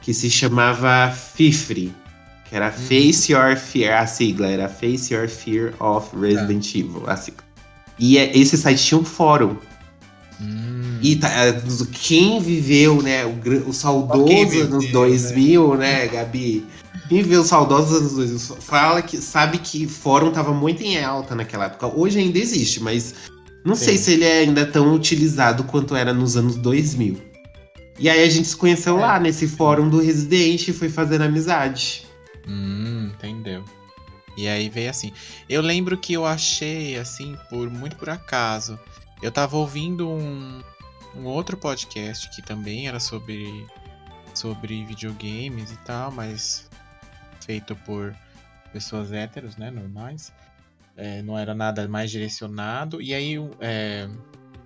que 0.01 0.13
se 0.13 0.29
chamava 0.29 1.11
Fifre, 1.11 1.93
que 2.47 2.55
era 2.55 2.71
Face 2.71 3.33
Your 3.33 3.57
Fear, 3.57 4.01
a 4.01 4.07
sigla 4.07 4.47
era 4.47 4.69
Face 4.69 5.13
Your 5.13 5.27
Fear 5.27 5.73
of 5.81 6.15
Resident 6.17 6.73
Evil, 6.73 7.03
a 7.07 7.17
sigla. 7.17 7.43
E 7.99 8.17
é- 8.17 8.35
esse 8.37 8.57
site 8.57 8.81
tinha 8.85 9.01
um 9.01 9.03
fórum. 9.05 9.57
Hum. 10.41 10.97
E 11.01 11.17
tá, 11.17 11.29
é, 11.29 11.61
quem 11.91 12.39
viveu, 12.41 13.01
né, 13.01 13.25
o, 13.25 13.69
o 13.69 13.73
saudoso 13.73 14.25
viveu, 14.49 14.65
anos 14.67 14.85
né? 14.85 14.91
2000, 14.91 15.75
né, 15.75 16.07
Gabi? 16.07 16.65
Viveu 17.09 17.41
os 17.41 17.47
saudosos 17.47 17.97
anos 17.97 18.13
2000 18.13 18.61
fala 18.61 19.01
que 19.01 19.17
sabe 19.17 19.57
que 19.57 19.87
fórum 19.87 20.31
tava 20.31 20.53
muito 20.53 20.83
em 20.83 21.03
alta 21.03 21.33
naquela 21.33 21.65
época. 21.65 21.87
Hoje 21.87 22.19
ainda 22.19 22.37
existe, 22.37 22.81
mas 22.81 23.15
não 23.65 23.73
sei 23.75 23.97
Sim. 23.97 24.03
se 24.03 24.11
ele 24.13 24.25
é 24.25 24.39
ainda 24.39 24.65
tão 24.65 24.93
utilizado 24.93 25.63
quanto 25.63 25.95
era 25.95 26.13
nos 26.13 26.37
anos 26.37 26.55
2000. 26.55 27.19
E 27.97 28.09
aí 28.09 28.23
a 28.23 28.29
gente 28.29 28.47
se 28.47 28.55
conheceu 28.55 28.97
É. 28.97 29.01
lá 29.01 29.19
nesse 29.19 29.47
fórum 29.47 29.89
do 29.89 29.99
Resident 29.99 30.67
e 30.67 30.71
foi 30.73 30.87
fazendo 30.87 31.23
amizade. 31.23 32.05
Hum, 32.47 33.11
entendeu. 33.13 33.63
E 34.37 34.47
aí 34.47 34.69
veio 34.69 34.89
assim. 34.89 35.11
Eu 35.49 35.61
lembro 35.61 35.97
que 35.97 36.13
eu 36.13 36.25
achei, 36.25 36.97
assim, 36.97 37.35
por 37.49 37.69
muito 37.69 37.97
por 37.97 38.09
acaso. 38.09 38.79
Eu 39.21 39.31
tava 39.31 39.57
ouvindo 39.57 40.07
um, 40.07 40.61
um 41.17 41.25
outro 41.25 41.57
podcast 41.57 42.29
que 42.33 42.41
também 42.41 42.87
era 42.87 43.01
sobre, 43.01 43.65
sobre 44.33 44.85
videogames 44.85 45.71
e 45.71 45.77
tal, 45.85 46.09
mas 46.11 46.68
feito 47.49 47.75
por 47.77 48.15
pessoas 48.71 49.11
héteros, 49.11 49.57
né? 49.57 49.71
Normais. 49.71 50.31
É, 50.95 51.23
não 51.23 51.35
era 51.35 51.55
nada 51.55 51.87
mais 51.87 52.11
direcionado. 52.11 53.01
E 53.01 53.11
aí 53.11 53.37
é, 53.59 54.07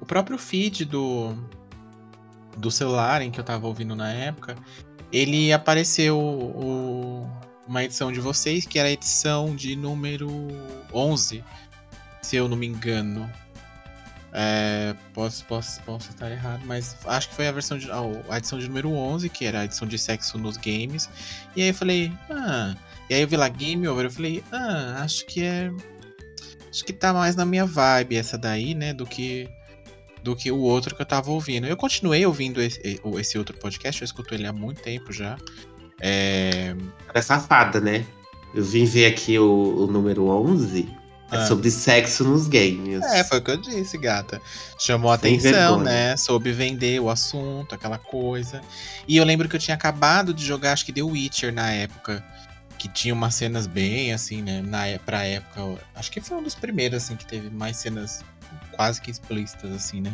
o 0.01 0.05
próprio 0.05 0.37
feed 0.37 0.83
do, 0.83 1.33
do 2.57 2.69
celular 2.69 3.21
em 3.21 3.31
que 3.31 3.39
eu 3.39 3.43
tava 3.43 3.67
ouvindo 3.67 3.95
na 3.95 4.11
época, 4.11 4.57
ele 5.13 5.53
apareceu 5.53 6.19
o- 6.19 7.25
uma 7.65 7.81
edição 7.85 8.11
de 8.11 8.19
vocês, 8.19 8.65
que 8.65 8.77
era 8.77 8.89
a 8.89 8.91
edição 8.91 9.55
de 9.55 9.77
número 9.77 10.29
11, 10.93 11.41
se 12.21 12.35
eu 12.35 12.49
não 12.49 12.57
me 12.57 12.67
engano. 12.67 13.31
É, 14.35 14.95
posso, 15.13 15.45
posso, 15.45 15.79
posso 15.83 16.09
estar 16.09 16.31
errado, 16.31 16.63
mas 16.65 16.97
acho 17.05 17.29
que 17.29 17.35
foi 17.35 17.47
a 17.47 17.51
versão 17.51 17.77
de, 17.77 17.87
a, 17.91 18.37
edição 18.37 18.57
de 18.57 18.67
número 18.67 18.91
11, 18.91 19.29
que 19.29 19.45
era 19.45 19.59
a 19.59 19.65
edição 19.65 19.87
de 19.87 19.97
sexo 19.97 20.39
nos 20.39 20.57
games. 20.57 21.07
E 21.55 21.61
aí 21.61 21.67
eu 21.67 21.73
falei, 21.73 22.11
ah. 22.31 22.75
E 23.09 23.13
aí 23.13 23.21
eu 23.21 23.27
vi 23.27 23.37
lá 23.37 23.47
Game 23.47 23.87
Over, 23.87 24.05
eu 24.05 24.11
falei, 24.11 24.43
ah, 24.51 25.01
acho 25.03 25.25
que 25.27 25.43
é. 25.43 25.71
Acho 26.67 26.83
que 26.83 26.91
tá 26.91 27.13
mais 27.13 27.35
na 27.35 27.45
minha 27.45 27.65
vibe 27.65 28.15
essa 28.15 28.35
daí, 28.35 28.73
né? 28.73 28.91
Do 28.93 29.05
que 29.05 29.47
do 30.23 30.35
que 30.35 30.49
o 30.51 30.57
outro 30.57 30.95
que 30.95 31.01
eu 31.01 31.05
tava 31.05 31.29
ouvindo. 31.29 31.67
Eu 31.67 31.77
continuei 31.77 32.25
ouvindo 32.25 32.61
esse, 32.61 32.79
esse 33.19 33.37
outro 33.37 33.55
podcast, 33.57 34.01
eu 34.01 34.05
escuto 34.05 34.33
ele 34.33 34.47
há 34.47 34.53
muito 34.53 34.81
tempo 34.81 35.11
já. 35.11 35.37
É, 36.01 36.73
Era 37.09 37.21
safada, 37.21 37.79
né? 37.79 38.05
Eu 38.55 38.63
vim 38.63 38.85
ver 38.85 39.05
aqui 39.05 39.37
o, 39.37 39.83
o 39.83 39.87
número 39.87 40.27
11. 40.27 41.02
É 41.33 41.37
Ah. 41.37 41.45
sobre 41.47 41.71
sexo 41.71 42.23
nos 42.23 42.47
games. 42.47 43.01
É, 43.03 43.23
foi 43.23 43.39
o 43.39 43.41
que 43.41 43.51
eu 43.51 43.57
disse, 43.57 43.97
gata. 43.97 44.41
Chamou 44.79 45.11
a 45.11 45.15
atenção, 45.15 45.51
vergonha. 45.79 45.83
né? 45.83 46.17
Soube 46.17 46.51
vender 46.51 46.99
o 47.01 47.09
assunto, 47.09 47.73
aquela 47.75 47.97
coisa. 47.97 48.61
E 49.07 49.17
eu 49.17 49.23
lembro 49.25 49.49
que 49.49 49.55
eu 49.55 49.59
tinha 49.59 49.75
acabado 49.75 50.33
de 50.33 50.45
jogar, 50.45 50.73
acho 50.73 50.85
que 50.85 50.93
The 50.93 51.01
Witcher 51.03 51.53
na 51.53 51.71
época. 51.71 52.23
Que 52.77 52.87
tinha 52.89 53.13
umas 53.13 53.35
cenas 53.35 53.65
bem, 53.65 54.11
assim, 54.13 54.41
né? 54.41 54.61
Na, 54.61 54.85
é- 54.87 54.97
pra 54.97 55.23
época. 55.25 55.81
Acho 55.95 56.11
que 56.11 56.19
foi 56.19 56.37
um 56.37 56.43
dos 56.43 56.55
primeiros, 56.55 57.03
assim, 57.03 57.15
que 57.15 57.25
teve 57.25 57.49
mais 57.49 57.77
cenas 57.77 58.23
quase 58.73 58.99
que 59.01 59.09
explícitas, 59.09 59.71
assim, 59.71 60.01
né? 60.01 60.13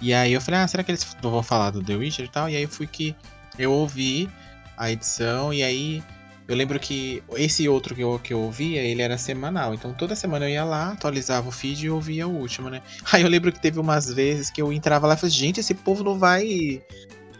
E 0.00 0.12
aí 0.12 0.32
eu 0.32 0.40
falei, 0.40 0.60
ah, 0.60 0.66
será 0.68 0.82
que 0.82 0.90
eles 0.90 1.06
não 1.22 1.30
vão 1.30 1.42
falar 1.42 1.70
do 1.70 1.82
The 1.82 1.94
Witcher 1.94 2.24
e 2.24 2.28
tal? 2.28 2.48
E 2.50 2.56
aí 2.56 2.66
fui 2.66 2.86
que 2.86 3.14
eu 3.58 3.70
ouvi 3.72 4.28
a 4.76 4.90
edição, 4.90 5.54
e 5.54 5.62
aí 5.62 6.02
eu 6.46 6.54
lembro 6.54 6.78
que 6.78 7.22
esse 7.36 7.68
outro 7.68 7.94
que 7.94 8.02
eu, 8.02 8.18
que 8.18 8.34
eu 8.34 8.40
ouvia, 8.40 8.82
ele 8.82 9.00
era 9.00 9.16
semanal. 9.16 9.72
Então 9.72 9.94
toda 9.94 10.14
semana 10.14 10.44
eu 10.44 10.50
ia 10.50 10.64
lá, 10.64 10.92
atualizava 10.92 11.48
o 11.48 11.52
feed 11.52 11.86
e 11.86 11.90
ouvia 11.90 12.28
o 12.28 12.36
último, 12.36 12.68
né? 12.68 12.82
Aí 13.12 13.22
eu 13.22 13.28
lembro 13.28 13.50
que 13.50 13.60
teve 13.60 13.80
umas 13.80 14.12
vezes 14.12 14.50
que 14.50 14.60
eu 14.60 14.72
entrava 14.72 15.06
lá 15.06 15.14
e 15.14 15.16
falei, 15.16 15.34
gente, 15.34 15.60
esse 15.60 15.74
povo 15.74 16.04
não 16.04 16.18
vai. 16.18 16.82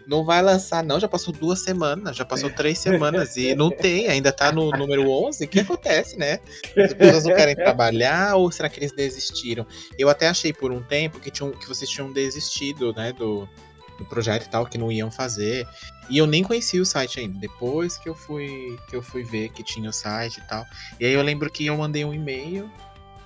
Não 0.07 0.23
vai 0.23 0.39
lançar, 0.39 0.83
não. 0.83 0.99
Já 0.99 1.07
passou 1.07 1.33
duas 1.33 1.63
semanas, 1.63 2.15
já 2.15 2.23
passou 2.23 2.47
três 2.51 2.77
semanas 2.77 3.37
e 3.37 3.55
não 3.55 3.69
tem, 3.73 4.07
ainda 4.07 4.31
tá 4.31 4.51
no 4.51 4.69
número 4.69 5.09
11. 5.09 5.43
O 5.43 5.47
que 5.47 5.59
acontece, 5.59 6.15
né? 6.15 6.39
As 6.77 6.93
pessoas 6.93 7.25
não 7.25 7.35
querem 7.35 7.55
trabalhar 7.57 8.35
ou 8.35 8.51
será 8.51 8.69
que 8.69 8.79
eles 8.79 8.91
desistiram? 8.91 9.65
Eu 9.97 10.07
até 10.07 10.27
achei 10.27 10.53
por 10.53 10.71
um 10.71 10.81
tempo 10.81 11.19
que, 11.19 11.31
tinham, 11.31 11.51
que 11.51 11.67
vocês 11.67 11.89
tinham 11.89 12.13
desistido, 12.13 12.93
né, 12.93 13.13
do, 13.13 13.49
do 13.97 14.05
projeto 14.05 14.45
e 14.45 14.49
tal, 14.49 14.65
que 14.65 14.77
não 14.77 14.91
iam 14.91 15.09
fazer. 15.09 15.67
E 16.09 16.17
eu 16.17 16.27
nem 16.27 16.43
conhecia 16.43 16.81
o 16.81 16.85
site 16.85 17.19
ainda. 17.19 17.39
Depois 17.39 17.97
que 17.97 18.07
eu 18.09 18.15
fui 18.15 18.77
que 18.89 18.95
eu 18.95 19.01
fui 19.01 19.23
ver 19.23 19.49
que 19.49 19.63
tinha 19.63 19.89
o 19.89 19.93
site 19.93 20.37
e 20.37 20.41
tal. 20.47 20.65
E 20.99 21.05
aí 21.05 21.13
eu 21.13 21.21
lembro 21.21 21.49
que 21.49 21.65
eu 21.65 21.77
mandei 21.77 22.05
um 22.05 22.13
e-mail 22.13 22.69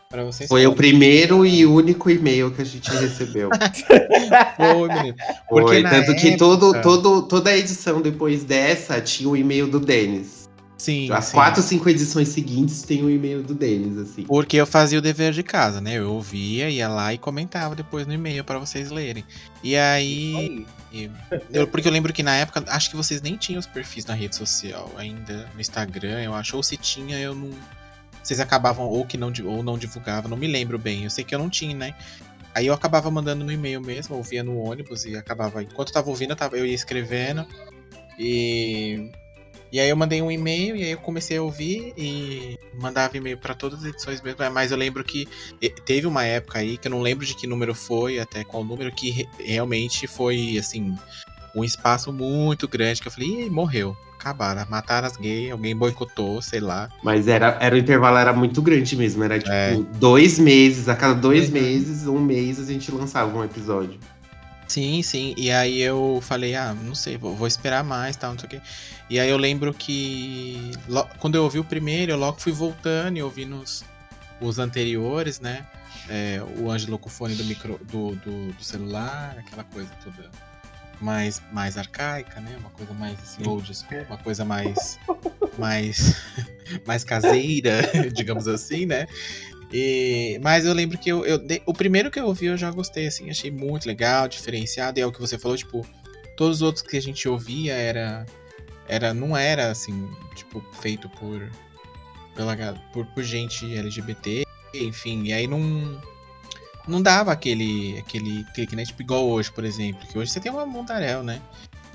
pra 0.09 0.23
vocês. 0.23 0.47
Foi 0.49 0.65
o 0.65 0.73
primeiro 0.73 1.45
e 1.45 1.65
único 1.65 2.09
e-mail 2.09 2.51
que 2.51 2.61
a 2.61 2.65
gente 2.65 2.89
recebeu. 2.95 3.49
Foi, 4.55 4.87
menino. 4.87 5.15
Porque 5.49 5.81
Foi, 5.81 5.83
tanto 5.83 6.15
que 6.15 6.29
época- 6.29 6.37
todo, 6.37 6.81
todo, 6.81 7.21
toda 7.23 7.49
a 7.49 7.57
edição 7.57 8.01
depois 8.01 8.43
dessa 8.43 8.99
tinha 9.01 9.29
o 9.29 9.35
e-mail 9.37 9.67
do 9.67 9.79
Denis. 9.79 10.38
Sim, 10.79 11.11
As 11.11 11.25
sim. 11.25 11.33
quatro, 11.33 11.61
cinco 11.61 11.89
edições 11.89 12.29
seguintes 12.29 12.83
tem 12.83 13.03
o 13.03 13.09
e-mail 13.09 13.43
do 13.43 13.53
Denis, 13.53 13.97
assim. 13.97 14.23
Porque 14.23 14.55
eu 14.55 14.65
fazia 14.65 14.97
o 14.97 15.01
dever 15.01 15.33
de 15.33 15.43
casa, 15.43 15.81
né? 15.81 15.95
Eu 15.95 16.13
ouvia, 16.13 16.69
ia 16.69 16.87
lá 16.87 17.13
e 17.13 17.17
comentava 17.17 17.75
depois 17.75 18.07
no 18.07 18.13
e-mail 18.13 18.45
pra 18.45 18.57
vocês 18.57 18.89
lerem. 18.89 19.25
E 19.61 19.75
aí. 19.75 20.65
e- 20.93 21.11
eu- 21.51 21.67
porque 21.67 21.85
eu 21.85 21.91
lembro 21.91 22.13
que 22.13 22.23
na 22.23 22.33
época, 22.37 22.63
acho 22.69 22.89
que 22.89 22.95
vocês 22.95 23.21
nem 23.21 23.35
tinham 23.35 23.59
os 23.59 23.67
perfis 23.67 24.05
na 24.05 24.13
rede 24.13 24.37
social 24.37 24.89
ainda, 24.97 25.49
no 25.53 25.59
Instagram, 25.59 26.21
eu 26.23 26.33
acho. 26.33 26.55
Ou 26.55 26.63
se 26.63 26.77
tinha, 26.77 27.19
eu 27.19 27.35
não. 27.35 27.49
Vocês 28.23 28.39
acabavam 28.39 28.85
ou 28.85 29.05
que 29.05 29.17
não, 29.17 29.33
ou 29.45 29.61
não 29.61 29.77
divulgavam, 29.77 30.29
não 30.29 30.37
me 30.37 30.47
lembro 30.47 30.79
bem. 30.79 31.03
Eu 31.03 31.09
sei 31.09 31.25
que 31.25 31.35
eu 31.35 31.39
não 31.39 31.49
tinha, 31.49 31.75
né? 31.75 31.93
Aí 32.55 32.67
eu 32.67 32.73
acabava 32.73 33.11
mandando 33.11 33.43
no 33.43 33.51
e-mail 33.51 33.81
mesmo, 33.81 34.15
ouvia 34.15 34.43
no 34.43 34.57
ônibus 34.57 35.03
e 35.03 35.17
acabava. 35.17 35.61
Enquanto 35.61 35.89
eu 35.89 35.93
tava 35.93 36.09
ouvindo, 36.09 36.29
eu, 36.31 36.35
tava, 36.37 36.57
eu 36.57 36.65
ia 36.65 36.73
escrevendo. 36.73 37.45
E. 38.17 39.11
E 39.71 39.79
aí 39.79 39.89
eu 39.89 39.95
mandei 39.95 40.21
um 40.21 40.31
e-mail 40.31 40.75
e 40.75 40.83
aí 40.83 40.91
eu 40.91 40.97
comecei 40.97 41.37
a 41.37 41.43
ouvir 41.43 41.93
e 41.95 42.57
mandava 42.73 43.15
e-mail 43.15 43.37
pra 43.37 43.53
todas 43.53 43.79
as 43.79 43.85
edições 43.85 44.21
mesmo. 44.21 44.39
Mas 44.51 44.71
eu 44.71 44.77
lembro 44.77 45.03
que 45.03 45.27
teve 45.85 46.07
uma 46.07 46.23
época 46.25 46.59
aí 46.59 46.77
que 46.77 46.87
eu 46.87 46.91
não 46.91 47.01
lembro 47.01 47.25
de 47.25 47.35
que 47.35 47.45
número 47.45 47.75
foi, 47.75 48.19
até 48.19 48.43
qual 48.43 48.63
número, 48.63 48.91
que 48.91 49.11
re- 49.11 49.27
realmente 49.39 50.07
foi 50.07 50.57
assim, 50.57 50.95
um 51.55 51.63
espaço 51.63 52.11
muito 52.11 52.67
grande 52.67 53.01
que 53.01 53.07
eu 53.07 53.11
falei, 53.11 53.45
Ih, 53.45 53.49
morreu. 53.49 53.95
Acabaram, 54.19 54.65
mataram 54.69 55.07
as 55.07 55.15
gays, 55.15 55.49
alguém 55.51 55.73
boicotou, 55.73 56.41
sei 56.41 56.59
lá. 56.59 56.89
Mas 57.01 57.27
era, 57.29 57.57
era 57.61 57.73
o 57.73 57.77
intervalo 57.77 58.17
era 58.17 58.33
muito 58.33 58.61
grande 58.61 58.93
mesmo. 58.97 59.23
Era 59.23 59.37
tipo 59.39 59.49
É. 59.49 59.77
dois 59.97 60.37
meses, 60.37 60.89
a 60.89 60.95
cada 60.95 61.13
dois 61.13 61.45
Uhum. 61.47 61.53
meses, 61.53 62.05
um 62.05 62.19
mês 62.19 62.59
a 62.59 62.65
gente 62.65 62.91
lançava 62.91 63.37
um 63.37 63.43
episódio. 63.45 63.97
Sim, 64.69 65.01
sim. 65.01 65.33
E 65.35 65.51
aí 65.51 65.81
eu 65.81 66.19
falei, 66.21 66.55
ah, 66.55 66.73
não 66.73 66.93
sei, 66.93 67.17
vou, 67.17 67.35
vou 67.35 67.47
esperar 67.47 67.83
mais, 67.83 68.15
tal, 68.15 68.31
não 68.31 68.39
sei 68.39 68.45
o 68.45 68.49
quê. 68.51 68.61
E 69.09 69.19
aí 69.19 69.27
eu 69.27 69.37
lembro 69.37 69.73
que 69.73 70.71
quando 71.17 71.33
eu 71.33 71.43
ouvi 71.43 71.57
o 71.57 71.63
primeiro, 71.63 72.11
eu 72.11 72.17
logo 72.17 72.39
fui 72.39 72.51
voltando 72.51 73.17
e 73.17 73.23
ouvindo 73.23 73.55
os, 73.59 73.83
os 74.39 74.59
anteriores, 74.59 75.39
né? 75.39 75.65
É, 76.07 76.39
o 76.59 76.69
Ângelo 76.69 76.99
com 76.99 77.09
o 77.09 77.11
fone 77.11 77.33
do, 77.33 77.43
micro, 77.45 77.79
do, 77.85 78.15
do, 78.17 78.53
do 78.53 78.63
celular, 78.63 79.35
aquela 79.39 79.63
coisa 79.63 79.89
toda 80.03 80.29
mais, 81.01 81.41
mais 81.51 81.75
arcaica, 81.75 82.39
né? 82.39 82.55
Uma 82.59 82.69
coisa 82.69 82.93
mais 82.93 83.19
assim, 83.19 83.47
old 83.47 83.73
school, 83.73 84.05
uma 84.07 84.17
coisa 84.19 84.45
mais, 84.45 84.99
mais, 85.57 86.15
mais 86.85 87.03
caseira, 87.03 87.81
digamos 88.13 88.47
assim, 88.47 88.85
né? 88.85 89.07
E, 89.71 90.39
mas 90.41 90.65
eu 90.65 90.73
lembro 90.73 90.97
que 90.97 91.09
eu, 91.09 91.25
eu 91.25 91.39
o 91.65 91.73
primeiro 91.73 92.09
que 92.09 92.19
eu 92.19 92.25
ouvi 92.25 92.47
eu 92.47 92.57
já 92.57 92.71
gostei, 92.71 93.07
assim, 93.07 93.29
achei 93.29 93.51
muito 93.51 93.85
legal, 93.85 94.27
diferenciado, 94.27 94.99
e 94.99 95.01
é 95.01 95.05
o 95.05 95.11
que 95.11 95.19
você 95.21 95.37
falou, 95.37 95.55
tipo, 95.55 95.85
todos 96.35 96.57
os 96.57 96.61
outros 96.63 96.81
que 96.83 96.97
a 96.97 97.01
gente 97.01 97.27
ouvia 97.29 97.73
era, 97.73 98.25
era 98.87 99.13
não 99.13 99.37
era, 99.37 99.69
assim, 99.69 100.09
tipo, 100.35 100.63
feito 100.81 101.07
por, 101.09 101.47
pela, 102.35 102.55
por, 102.91 103.05
por 103.07 103.23
gente 103.23 103.65
LGBT, 103.77 104.43
enfim, 104.73 105.25
e 105.25 105.33
aí 105.33 105.45
não, 105.45 106.01
não 106.87 106.99
dava 106.99 107.31
aquele, 107.31 107.99
aquele 107.99 108.43
clique, 108.55 108.75
né, 108.75 108.83
tipo, 108.85 109.03
igual 109.03 109.27
hoje, 109.29 109.51
por 109.51 109.63
exemplo, 109.63 110.07
que 110.07 110.17
hoje 110.17 110.31
você 110.31 110.39
tem 110.39 110.51
uma 110.51 110.65
Montarel, 110.65 111.23
né, 111.23 111.39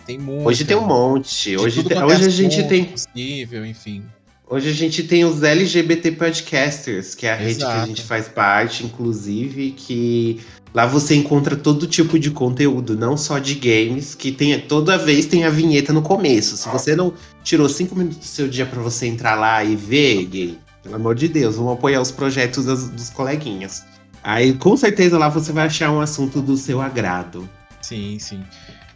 tem 0.06 0.18
muito. 0.18 0.46
Hoje 0.46 0.64
tem 0.64 0.76
um 0.76 0.86
monte. 0.86 1.56
Hoje, 1.56 1.82
tem- 1.82 1.96
é 1.98 2.04
hoje 2.04 2.24
a 2.24 2.28
gente 2.28 2.62
tem. 2.68 2.84
possível, 2.84 3.64
enfim. 3.64 4.04
Hoje 4.46 4.68
a 4.68 4.72
gente 4.72 5.02
tem 5.02 5.24
os 5.24 5.42
LGBT 5.42 6.12
Podcasters, 6.12 7.14
que 7.14 7.26
é 7.26 7.32
a 7.32 7.36
rede 7.36 7.56
que 7.58 7.64
a 7.64 7.68
Exato. 7.68 7.86
gente 7.88 8.02
faz 8.02 8.28
parte, 8.28 8.84
inclusive, 8.84 9.70
que 9.72 10.38
lá 10.74 10.84
você 10.86 11.14
encontra 11.14 11.56
todo 11.56 11.86
tipo 11.86 12.18
de 12.18 12.30
conteúdo, 12.30 12.94
não 12.96 13.16
só 13.16 13.38
de 13.38 13.54
games, 13.54 14.14
que 14.14 14.30
tem 14.30 14.58
toda 14.60 14.98
vez 14.98 15.24
tem 15.26 15.44
a 15.44 15.50
vinheta 15.50 15.92
no 15.94 16.02
começo. 16.02 16.56
Se 16.58 16.68
você 16.68 16.94
não 16.94 17.14
tirou 17.42 17.68
cinco 17.70 17.96
minutos 17.96 18.18
do 18.18 18.24
seu 18.26 18.46
dia 18.46 18.66
pra 18.66 18.82
você 18.82 19.06
entrar 19.06 19.34
lá 19.34 19.64
e 19.64 19.74
ver, 19.74 20.26
gay, 20.26 20.58
pelo 20.82 20.96
amor 20.96 21.14
de 21.14 21.26
Deus, 21.26 21.56
vamos 21.56 21.72
apoiar 21.72 22.02
os 22.02 22.10
projetos 22.10 22.66
das- 22.66 22.88
dos 22.90 23.08
coleguinhas. 23.10 23.82
Aí 24.22 24.52
com 24.52 24.76
certeza 24.76 25.16
lá 25.18 25.28
você 25.28 25.52
vai 25.52 25.66
achar 25.66 25.90
um 25.90 26.00
assunto 26.02 26.42
do 26.42 26.56
seu 26.56 26.82
agrado. 26.82 27.48
Sim, 27.80 28.18
sim. 28.18 28.42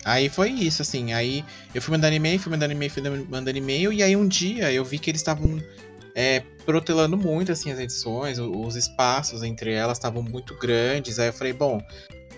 Aí 0.05 0.29
foi 0.29 0.51
isso, 0.51 0.83
assim. 0.83 1.13
Aí 1.13 1.45
eu 1.75 1.83
fui 1.83 1.93
mandando 1.93 2.15
e-mail, 2.15 2.39
fui 2.39 2.51
mandando 2.51 2.73
e-mail, 2.73 2.91
fui 2.91 3.03
mandando 3.29 3.59
e-mail. 3.59 3.93
E 3.93 4.03
aí 4.03 4.17
um 4.17 4.27
dia 4.27 4.73
eu 4.73 4.85
vi 4.85 4.99
que 4.99 5.11
eles 5.11 5.21
estavam 5.21 5.63
é, 6.15 6.43
protelando 6.65 7.17
muito, 7.17 7.53
assim, 7.53 7.71
as 7.71 7.79
edições. 7.79 8.39
Os 8.39 8.77
espaços 8.77 9.43
entre 9.43 9.73
elas 9.73 9.99
estavam 9.99 10.23
muito 10.23 10.55
grandes. 10.57 11.19
Aí 11.19 11.29
eu 11.29 11.33
falei, 11.33 11.53
bom, 11.53 11.81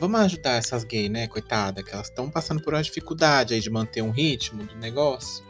vamos 0.01 0.21
ajudar 0.21 0.53
essas 0.57 0.83
gays, 0.85 1.11
né, 1.11 1.27
coitada, 1.27 1.83
que 1.83 1.93
elas 1.93 2.09
estão 2.09 2.29
passando 2.31 2.63
por 2.63 2.75
uma 2.75 2.83
dificuldade 2.83 3.55
aí 3.55 3.61
de 3.61 3.71
manter 3.71 4.03
um 4.03 4.11
ritmo 4.11 4.65
do 4.65 4.77
negócio. 4.77 5.45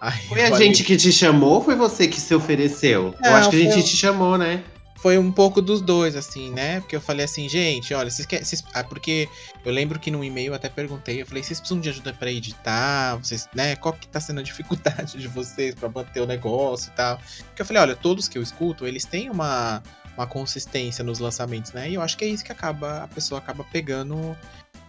Aí 0.00 0.20
Foi 0.28 0.42
a 0.42 0.50
gente 0.58 0.82
que 0.82 0.96
te 0.96 1.12
chamou 1.12 1.54
ou 1.54 1.64
foi 1.64 1.76
você 1.76 2.08
que 2.08 2.20
se 2.20 2.34
ofereceu? 2.34 3.14
Eu 3.24 3.34
acho 3.34 3.50
que 3.50 3.56
a 3.56 3.58
gente 3.60 3.72
foi- 3.74 3.82
te 3.82 3.96
chamou, 3.96 4.36
né? 4.36 4.62
Foi 5.02 5.18
um 5.18 5.32
pouco 5.32 5.60
dos 5.60 5.80
dois, 5.80 6.14
assim, 6.14 6.52
né? 6.52 6.78
Porque 6.78 6.94
eu 6.94 7.00
falei 7.00 7.24
assim, 7.24 7.48
gente, 7.48 7.92
olha, 7.92 8.08
vocês 8.08 8.24
querem. 8.24 8.44
Vocês... 8.44 8.62
Ah, 8.72 8.84
porque 8.84 9.28
eu 9.64 9.72
lembro 9.72 9.98
que 9.98 10.12
no 10.12 10.22
e-mail 10.22 10.52
eu 10.52 10.54
até 10.54 10.68
perguntei, 10.68 11.20
eu 11.20 11.26
falei, 11.26 11.42
vocês 11.42 11.58
precisam 11.58 11.80
de 11.80 11.88
ajuda 11.88 12.14
pra 12.14 12.30
editar? 12.30 13.16
Vocês, 13.16 13.48
né? 13.52 13.74
Qual 13.74 13.94
que 13.94 14.06
tá 14.06 14.20
sendo 14.20 14.38
a 14.38 14.44
dificuldade 14.44 15.18
de 15.18 15.26
vocês 15.26 15.74
pra 15.74 15.88
manter 15.88 16.20
o 16.20 16.26
negócio 16.26 16.92
e 16.92 16.94
tal? 16.94 17.20
Porque 17.46 17.62
eu 17.62 17.66
falei, 17.66 17.82
olha, 17.82 17.96
todos 17.96 18.28
que 18.28 18.38
eu 18.38 18.42
escuto, 18.42 18.86
eles 18.86 19.04
têm 19.04 19.28
uma, 19.28 19.82
uma 20.16 20.24
consistência 20.24 21.02
nos 21.02 21.18
lançamentos, 21.18 21.72
né? 21.72 21.90
E 21.90 21.94
eu 21.94 22.00
acho 22.00 22.16
que 22.16 22.24
é 22.24 22.28
isso 22.28 22.44
que 22.44 22.52
acaba, 22.52 23.02
a 23.02 23.08
pessoa 23.08 23.40
acaba 23.40 23.64
pegando. 23.64 24.36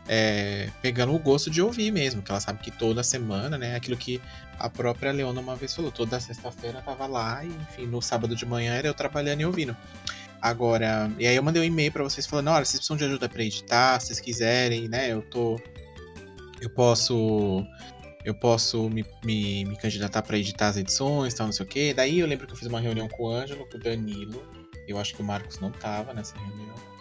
É, 0.07 0.69
pegando 0.81 1.13
o 1.13 1.19
gosto 1.19 1.49
de 1.49 1.61
ouvir 1.61 1.91
mesmo, 1.91 2.21
que 2.21 2.31
ela 2.31 2.39
sabe 2.39 2.59
que 2.59 2.71
toda 2.71 3.03
semana, 3.03 3.57
né? 3.57 3.75
Aquilo 3.75 3.95
que 3.95 4.21
a 4.59 4.69
própria 4.69 5.11
Leona 5.11 5.39
uma 5.39 5.55
vez 5.55 5.73
falou, 5.73 5.91
toda 5.91 6.19
sexta-feira 6.19 6.81
tava 6.81 7.05
lá 7.07 7.43
e, 7.43 7.47
enfim, 7.47 7.85
no 7.85 8.01
sábado 8.01 8.35
de 8.35 8.45
manhã 8.45 8.73
era 8.73 8.87
eu 8.87 8.93
trabalhando 8.93 9.41
e 9.41 9.45
ouvindo. 9.45 9.75
Agora, 10.41 11.09
e 11.17 11.25
aí 11.25 11.35
eu 11.35 11.41
mandei 11.41 11.61
um 11.61 11.65
e-mail 11.65 11.91
pra 11.91 12.03
vocês 12.03 12.25
falando, 12.25 12.49
olha, 12.49 12.65
vocês 12.65 12.79
precisam 12.79 12.97
de 12.97 13.05
ajuda 13.05 13.29
pra 13.29 13.43
editar, 13.43 13.99
se 13.99 14.07
vocês 14.07 14.19
quiserem, 14.19 14.89
né? 14.89 15.09
Eu 15.09 15.21
tô. 15.21 15.57
Eu 16.59 16.69
posso. 16.69 17.65
Eu 18.25 18.33
posso 18.33 18.89
me, 18.89 19.05
me, 19.23 19.65
me 19.65 19.77
candidatar 19.77 20.21
pra 20.21 20.37
editar 20.37 20.67
as 20.69 20.77
edições, 20.77 21.33
tal, 21.33 21.47
não 21.47 21.53
sei 21.53 21.65
o 21.65 21.69
quê. 21.69 21.93
Daí 21.93 22.19
eu 22.19 22.27
lembro 22.27 22.45
que 22.45 22.53
eu 22.53 22.57
fiz 22.57 22.67
uma 22.67 22.79
reunião 22.79 23.07
com 23.07 23.23
o 23.23 23.31
Ângelo, 23.31 23.65
com 23.69 23.77
o 23.77 23.79
Danilo. 23.79 24.43
Eu 24.87 24.97
acho 24.97 25.13
que 25.13 25.21
o 25.21 25.25
Marcos 25.25 25.59
não 25.59 25.71
tava 25.71 26.13
nessa 26.13 26.37
reunião. 26.37 26.92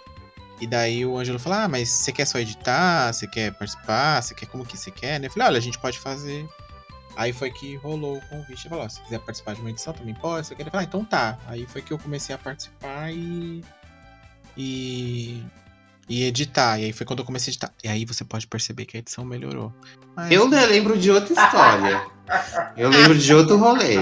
E 0.62 0.66
daí 0.68 1.04
o 1.04 1.18
Ângelo 1.18 1.40
falou: 1.40 1.58
Ah, 1.58 1.68
mas 1.68 1.88
você 1.88 2.12
quer 2.12 2.24
só 2.24 2.38
editar? 2.38 3.12
Você 3.12 3.26
quer 3.26 3.52
participar? 3.52 4.22
Você 4.22 4.32
quer 4.32 4.46
como 4.46 4.64
que 4.64 4.76
você 4.78 4.92
quer? 4.92 5.18
né? 5.18 5.26
Eu 5.26 5.30
falei, 5.32 5.48
olha, 5.48 5.58
a 5.58 5.60
gente 5.60 5.76
pode 5.76 5.98
fazer. 5.98 6.46
Aí 7.16 7.32
foi 7.32 7.50
que 7.50 7.74
rolou 7.76 8.16
o 8.18 8.20
convite. 8.28 8.62
Ele 8.62 8.68
falou, 8.68 8.88
se 8.88 9.00
quiser 9.02 9.18
participar 9.18 9.54
de 9.56 9.60
uma 9.60 9.70
edição, 9.70 9.92
também 9.92 10.14
pode. 10.14 10.46
Você 10.46 10.54
quer? 10.54 10.64
Eu 10.64 10.70
falei, 10.70 10.86
ah, 10.86 10.88
então 10.88 11.04
tá. 11.04 11.36
Aí 11.48 11.66
foi 11.66 11.82
que 11.82 11.92
eu 11.92 11.98
comecei 11.98 12.32
a 12.32 12.38
participar 12.38 13.12
e. 13.12 13.62
E. 14.56 15.42
e 16.08 16.24
editar. 16.24 16.78
E 16.78 16.84
aí 16.84 16.92
foi 16.92 17.04
quando 17.06 17.18
eu 17.18 17.24
comecei 17.24 17.50
a 17.50 17.52
editar. 17.52 17.72
E 17.82 17.88
aí 17.88 18.04
você 18.04 18.24
pode 18.24 18.46
perceber 18.46 18.84
que 18.84 18.96
a 18.96 19.00
edição 19.00 19.24
melhorou. 19.24 19.72
Mas- 20.14 20.30
Eu 20.30 20.46
lembro 20.48 20.96
de 20.96 21.10
outra 21.10 21.32
história. 21.32 22.06
Eu 22.76 22.88
lembro 22.88 23.18
de 23.18 23.34
outro 23.34 23.56
rolê. 23.58 23.96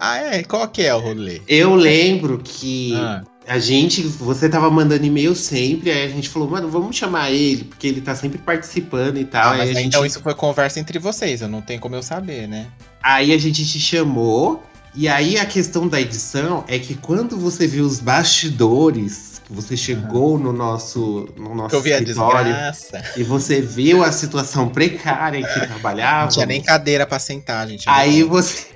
Ah, 0.00 0.16
é? 0.18 0.42
Qual 0.42 0.66
que 0.68 0.82
é 0.82 0.94
o 0.94 0.98
rolê? 0.98 1.40
Eu 1.46 1.74
lembro 1.74 2.38
que 2.42 2.92
Ah, 2.96 3.22
a 3.46 3.58
gente, 3.58 4.02
você 4.02 4.48
tava 4.48 4.70
mandando 4.70 5.04
e-mail 5.04 5.34
sempre, 5.34 5.90
aí 5.90 6.04
a 6.04 6.08
gente 6.08 6.28
falou, 6.28 6.50
mano, 6.50 6.68
vamos 6.68 6.96
chamar 6.96 7.30
ele, 7.30 7.64
porque 7.64 7.86
ele 7.86 8.00
tá 8.00 8.14
sempre 8.14 8.38
participando 8.38 9.18
e 9.18 9.24
tal. 9.24 9.52
ah, 9.52 9.56
mas 9.58 9.68
aí 9.68 9.74
gente, 9.74 9.86
então 9.86 10.04
isso 10.04 10.20
foi 10.20 10.34
conversa 10.34 10.80
entre 10.80 10.98
vocês, 10.98 11.40
eu 11.40 11.48
não 11.48 11.62
tenho 11.62 11.80
como 11.80 11.94
eu 11.94 12.02
saber, 12.02 12.48
né? 12.48 12.66
aí 13.02 13.32
a 13.32 13.38
gente 13.38 13.64
te 13.64 13.78
chamou, 13.78 14.64
e 14.94 15.08
aí 15.08 15.38
a 15.38 15.46
questão 15.46 15.86
da 15.86 16.00
edição 16.00 16.64
é 16.66 16.78
que 16.78 16.94
quando 16.94 17.36
você 17.36 17.66
viu 17.66 17.84
os 17.84 18.00
bastidores, 18.00 19.40
que 19.44 19.52
você 19.52 19.76
chegou 19.76 20.38
no 20.38 20.52
nosso, 20.52 21.28
no 21.36 21.54
nosso 21.54 21.68
Que 21.68 21.76
eu 21.76 21.82
vi 21.82 21.92
a 21.92 22.00
desgraça. 22.00 23.04
e 23.16 23.22
você 23.22 23.60
viu 23.60 24.02
a 24.02 24.10
situação 24.10 24.68
precária 24.68 25.38
em 25.38 25.44
que 25.44 25.66
trabalhava. 25.66 26.24
Não 26.26 26.30
tinha 26.30 26.46
nem 26.46 26.60
cadeira 26.60 27.06
pra 27.06 27.20
sentar, 27.20 27.68
gente. 27.68 27.88
Aí 27.88 28.24
você. 28.24 28.75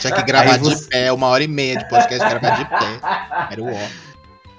Tinha 0.00 0.14
que 0.14 0.22
gravar 0.22 0.58
você- 0.58 0.84
de 0.84 0.88
pé, 0.88 1.12
uma 1.12 1.26
hora 1.28 1.44
e 1.44 1.48
meia 1.48 1.78
de 1.78 1.88
podcast, 1.88 2.28
gravar 2.28 2.56
de 2.56 2.64
pé. 2.68 3.00
Era 3.52 3.62
o 3.62 3.72
ó. 3.72 3.88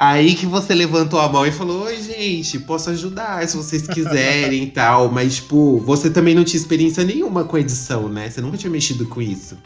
Aí 0.01 0.33
que 0.33 0.45
você 0.45 0.73
levantou 0.73 1.19
a 1.19 1.27
mão 1.27 1.45
e 1.45 1.51
falou: 1.51 1.83
Oi, 1.83 2.01
gente, 2.01 2.57
posso 2.59 2.89
ajudar 2.89 3.45
se 3.47 3.57
vocês 3.57 3.85
quiserem 3.85 4.63
e 4.63 4.71
tal. 4.71 5.09
Mas, 5.11 5.35
tipo, 5.37 5.79
você 5.81 6.09
também 6.09 6.33
não 6.33 6.43
tinha 6.43 6.59
experiência 6.59 7.03
nenhuma 7.03 7.43
com 7.43 7.57
edição, 7.57 8.07
né? 8.07 8.29
Você 8.29 8.39
nunca 8.41 8.57
tinha 8.57 8.71
mexido 8.71 9.05
com 9.07 9.21
isso. 9.21 9.57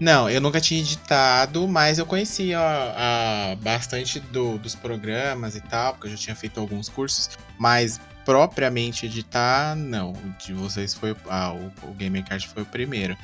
Não, 0.00 0.30
eu 0.30 0.40
nunca 0.40 0.60
tinha 0.60 0.80
editado, 0.80 1.66
mas 1.66 1.98
eu 1.98 2.06
conhecia 2.06 2.58
a, 2.60 3.56
bastante 3.60 4.20
do- 4.20 4.56
dos 4.56 4.74
programas 4.76 5.56
e 5.56 5.60
tal, 5.60 5.92
porque 5.94 6.06
eu 6.06 6.12
já 6.12 6.16
tinha 6.16 6.36
feito 6.36 6.60
alguns 6.60 6.88
cursos, 6.88 7.28
mas 7.58 8.00
propriamente 8.24 9.06
editar, 9.06 9.74
não. 9.74 10.12
O 10.12 10.34
de 10.38 10.52
vocês 10.52 10.94
foi. 10.94 11.16
Ah, 11.28 11.52
o, 11.52 11.72
o 11.90 11.94
Gamercast 11.94 12.48
foi 12.48 12.62
o 12.62 12.66
primeiro. 12.66 13.16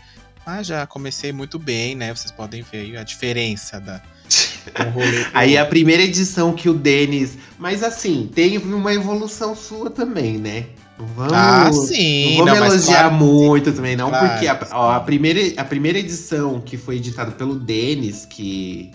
Mas 0.47 0.67
já 0.67 0.87
comecei 0.87 1.33
muito 1.33 1.59
bem, 1.59 1.95
né? 1.95 2.15
Vocês 2.15 2.31
podem 2.31 2.63
ver 2.63 2.79
aí 2.79 2.97
a 2.97 3.03
diferença 3.03 3.81
da. 3.81 3.97
do 3.99 4.91
rolê 4.93 5.25
pro 5.25 5.31
Aí 5.35 5.57
a 5.57 5.65
primeira 5.65 6.03
edição 6.03 6.53
que 6.53 6.69
o 6.69 6.75
Denis. 6.75 7.39
Mas 7.59 7.83
assim, 7.83 8.31
teve 8.35 8.59
uma 8.59 8.93
evolução 8.93 9.55
sua 9.57 9.91
também, 9.91 10.39
né? 10.39 10.67
Não 10.99 11.07
vamos. 11.07 11.33
Ah, 11.33 11.73
sim! 11.73 12.39
Não 12.39 12.45
vamos 12.45 12.61
mas 12.61 12.73
elogiar 12.75 13.09
claro 13.09 13.11
que 13.11 13.25
sim. 13.25 13.25
muito 13.25 13.73
também, 13.73 13.97
não, 13.97 14.11
Claro 14.11 14.29
porque 14.29 14.47
a, 14.47 14.59
ó, 14.73 14.93
a, 14.93 15.01
primeira, 15.01 15.61
a 15.61 15.65
primeira 15.65 15.99
edição 15.99 16.61
que 16.61 16.77
foi 16.77 16.97
editada 16.97 17.33
pelo 17.33 17.57
Denis, 17.57 18.25
que, 18.25 18.93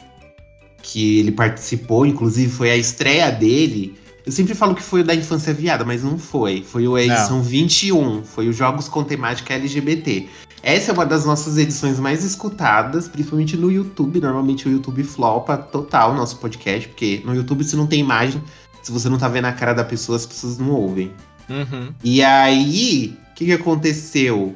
que 0.82 1.20
ele 1.20 1.32
participou, 1.32 2.06
inclusive 2.06 2.52
foi 2.52 2.72
a 2.72 2.78
estreia 2.78 3.30
dele. 3.32 3.98
Eu 4.26 4.32
sempre 4.32 4.54
falo 4.54 4.76
que 4.76 4.84
foi 4.84 5.02
o 5.02 5.04
da 5.04 5.16
infância 5.16 5.54
viada, 5.54 5.84
mas 5.84 6.04
não 6.04 6.18
foi. 6.18 6.64
Foi 6.64 6.86
a 6.86 7.04
edição 7.04 7.42
21, 7.42 8.24
foi 8.24 8.48
os 8.48 8.56
Jogos 8.56 8.88
com 8.88 9.04
temática 9.04 9.54
LGBT. 9.56 10.30
Essa 10.62 10.92
é 10.92 10.94
uma 10.94 11.06
das 11.06 11.26
nossas 11.26 11.58
edições 11.58 12.00
mais 12.00 12.24
escutadas, 12.24 13.08
principalmente 13.08 13.56
no 13.56 13.72
YouTube. 13.72 14.20
Normalmente 14.20 14.68
o 14.68 14.72
YouTube 14.72 15.04
flopa 15.04 15.58
total 15.58 16.12
o 16.12 16.16
nosso 16.16 16.38
podcast, 16.38 16.88
porque 16.90 17.22
no 17.26 17.34
YouTube 17.34 17.64
se 17.64 17.76
não 17.76 17.88
tem 17.88 18.00
imagem, 18.00 18.44
se 18.82 18.92
você 18.92 19.08
não 19.10 19.18
tá 19.18 19.28
vendo 19.28 19.46
a 19.46 19.54
cara 19.54 19.74
da 19.74 19.84
pessoa, 19.84 20.16
as 20.18 20.26
pessoas 20.26 20.58
não 20.58 20.72
ouvem. 20.72 21.12
Uhum. 21.50 21.94
E 22.04 22.22
aí, 22.24 23.18
o 23.32 23.36
que, 23.36 23.46
que 23.46 23.54
aconteceu? 23.54 24.56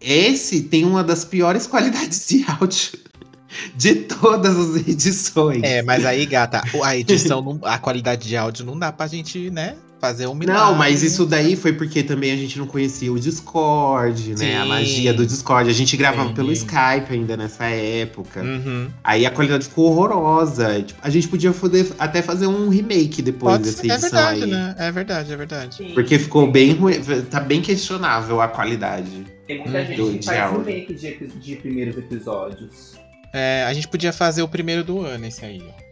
Esse 0.00 0.62
tem 0.62 0.84
uma 0.84 1.02
das 1.02 1.24
piores 1.24 1.66
qualidades 1.66 2.28
de 2.28 2.44
áudio 2.48 2.98
de 3.76 3.94
todas 3.94 4.56
as 4.56 4.76
edições. 4.88 5.62
É, 5.62 5.82
mas 5.82 6.04
aí, 6.04 6.26
gata, 6.26 6.62
a 6.82 6.96
edição, 6.96 7.42
não- 7.42 7.60
a 7.64 7.78
qualidade 7.78 8.28
de 8.28 8.36
áudio 8.36 8.64
não 8.64 8.78
dá 8.78 8.92
pra 8.92 9.06
gente, 9.06 9.50
né? 9.50 9.76
Fazer 10.04 10.26
um 10.26 10.34
milagre. 10.34 10.62
Não, 10.62 10.74
mas 10.74 11.02
isso 11.02 11.24
daí 11.24 11.56
foi 11.56 11.72
porque 11.72 12.02
também 12.02 12.30
a 12.30 12.36
gente 12.36 12.58
não 12.58 12.66
conhecia 12.66 13.10
o 13.10 13.18
Discord, 13.18 14.34
né? 14.38 14.58
A 14.58 14.62
Sim. 14.62 14.68
magia 14.68 15.14
do 15.14 15.24
Discord. 15.24 15.70
A 15.70 15.72
gente 15.72 15.96
gravava 15.96 16.24
Entendi. 16.24 16.36
pelo 16.36 16.52
Skype 16.52 17.10
ainda 17.10 17.36
nessa 17.38 17.64
época. 17.64 18.42
Uhum. 18.42 18.88
Aí 19.02 19.24
a 19.24 19.30
qualidade 19.30 19.64
ficou 19.66 19.86
horrorosa. 19.90 20.82
Tipo, 20.82 21.00
a 21.02 21.08
gente 21.08 21.26
podia 21.28 21.52
poder 21.52 21.90
até 21.98 22.20
fazer 22.20 22.46
um 22.46 22.68
remake 22.68 23.22
depois 23.22 23.52
Pode 23.54 23.64
dessa 23.64 23.80
ser, 23.80 23.90
é 23.90 23.94
edição 23.94 24.10
verdade, 24.10 24.44
aí. 24.44 24.50
né? 24.50 24.74
É 24.78 24.92
verdade, 24.92 25.32
é 25.32 25.36
verdade. 25.36 25.74
Sim. 25.76 25.90
Porque 25.94 26.18
ficou 26.18 26.50
bem 26.50 26.72
ruim. 26.74 26.94
Tá 27.30 27.40
bem 27.40 27.62
questionável 27.62 28.40
a 28.40 28.48
qualidade. 28.48 29.24
Tem 29.46 29.58
muita 29.58 29.78
Hum, 29.80 29.86
gente 29.86 29.96
do- 29.96 30.18
que 30.18 30.24
faz 30.26 30.52
remake 30.52 30.94
de, 30.94 31.26
de 31.40 31.56
primeiros 31.56 31.96
episódios. 31.96 32.94
É, 33.32 33.64
a 33.66 33.72
gente 33.74 33.88
podia 33.88 34.12
fazer 34.12 34.42
o 34.42 34.48
primeiro 34.48 34.84
do 34.84 35.00
ano, 35.00 35.26
esse 35.26 35.44
aí, 35.44 35.62
ó. 35.66 35.83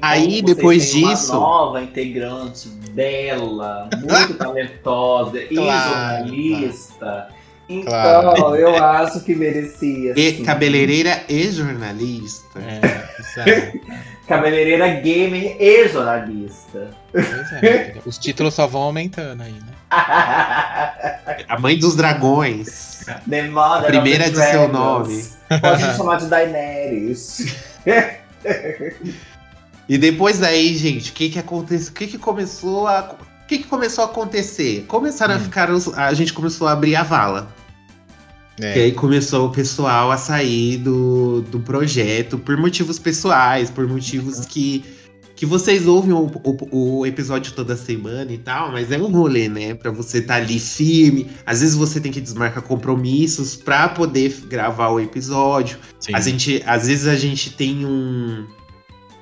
Aí, 0.00 0.40
depois 0.42 0.90
disso- 0.92 1.32
Uma 1.32 1.40
nova 1.40 1.82
integrante 1.82 2.68
bela, 2.92 3.88
muito 4.00 4.34
talentosa 4.38 5.38
e 5.42 5.54
Claro, 5.54 6.26
jornalista. 6.28 7.28
Então, 7.68 7.92
Claro. 7.92 8.56
eu 8.56 8.76
acho 8.84 9.20
que 9.24 9.34
merecia. 9.34 10.12
E 10.16 10.36
sim. 10.36 10.44
cabeleireira 10.44 11.22
e 11.28 11.50
jornalista. 11.50 12.58
É. 12.60 13.72
Cabeleireira 14.26 14.86
gamer 15.00 15.56
e 15.60 15.88
jornalista. 15.88 16.90
Pois 17.10 17.52
é. 17.62 17.94
Os 18.06 18.16
títulos 18.16 18.54
só 18.54 18.64
vão 18.66 18.82
aumentando 18.82 19.42
aí, 19.42 19.52
né? 19.52 19.72
A 21.48 21.58
mãe 21.58 21.76
dos 21.76 21.96
dragões. 21.96 23.04
The 23.28 23.48
Mother 23.48 23.86
Primeira 23.88 24.24
of 24.24 24.32
de 24.32 24.38
the 24.38 24.50
seu 24.52 24.68
Dragons. 24.68 25.36
Pode 25.60 25.96
chamar 25.96 26.16
de 26.18 26.26
Daenerys. 26.26 27.56
E 29.90 29.98
depois 29.98 30.38
daí, 30.38 30.76
gente, 30.76 31.10
o 31.10 31.14
que 31.14 31.28
que 31.28 31.38
aconteceu? 31.40 31.90
O 31.90 31.94
que 31.94 32.06
que 32.06 32.16
começou 32.18 32.86
a 32.86 33.16
o 33.42 33.46
que 33.50 33.58
que 33.58 33.64
começou 33.66 34.04
a 34.04 34.06
acontecer? 34.06 34.84
Começaram 34.86 35.34
a 35.34 35.36
Hum. 35.36 35.40
ficar 35.40 35.68
os- 35.72 35.92
a 35.94 36.14
gente 36.14 36.32
começou 36.32 36.68
a 36.68 36.72
abrir 36.72 36.94
a 36.94 37.02
vala. 37.02 37.52
E 38.60 38.64
É. 38.64 38.74
aí 38.74 38.92
começou 38.92 39.48
o 39.48 39.50
pessoal 39.50 40.12
a 40.12 40.16
sair 40.16 40.76
do, 40.76 41.40
do 41.42 41.58
projeto 41.58 42.38
por 42.38 42.56
motivos 42.56 42.98
pessoais, 43.00 43.68
por 43.68 43.88
motivos 43.88 44.46
que 44.46 44.84
que 45.34 45.46
vocês 45.46 45.86
ouvem 45.86 46.12
o, 46.12 46.30
o, 46.44 46.98
o 46.98 47.06
episódio 47.06 47.52
toda 47.54 47.74
semana 47.74 48.30
e 48.30 48.36
tal, 48.36 48.70
mas 48.72 48.92
é 48.92 48.98
um 48.98 49.10
rolê, 49.10 49.48
né? 49.48 49.72
Pra 49.74 49.90
você 49.90 50.18
estar 50.18 50.34
ali 50.34 50.58
firme. 50.60 51.28
Às 51.46 51.62
vezes 51.62 51.74
você 51.74 51.98
tem 51.98 52.12
que 52.12 52.20
desmarcar 52.20 52.62
compromissos 52.62 53.56
pra 53.56 53.88
poder 53.88 54.28
gravar 54.50 54.90
o 54.90 55.00
episódio. 55.00 55.78
Sim. 55.98 56.14
A 56.14 56.20
gente, 56.20 56.62
às 56.66 56.86
vezes 56.88 57.06
a 57.06 57.16
gente 57.16 57.50
tem 57.54 57.86
um 57.86 58.46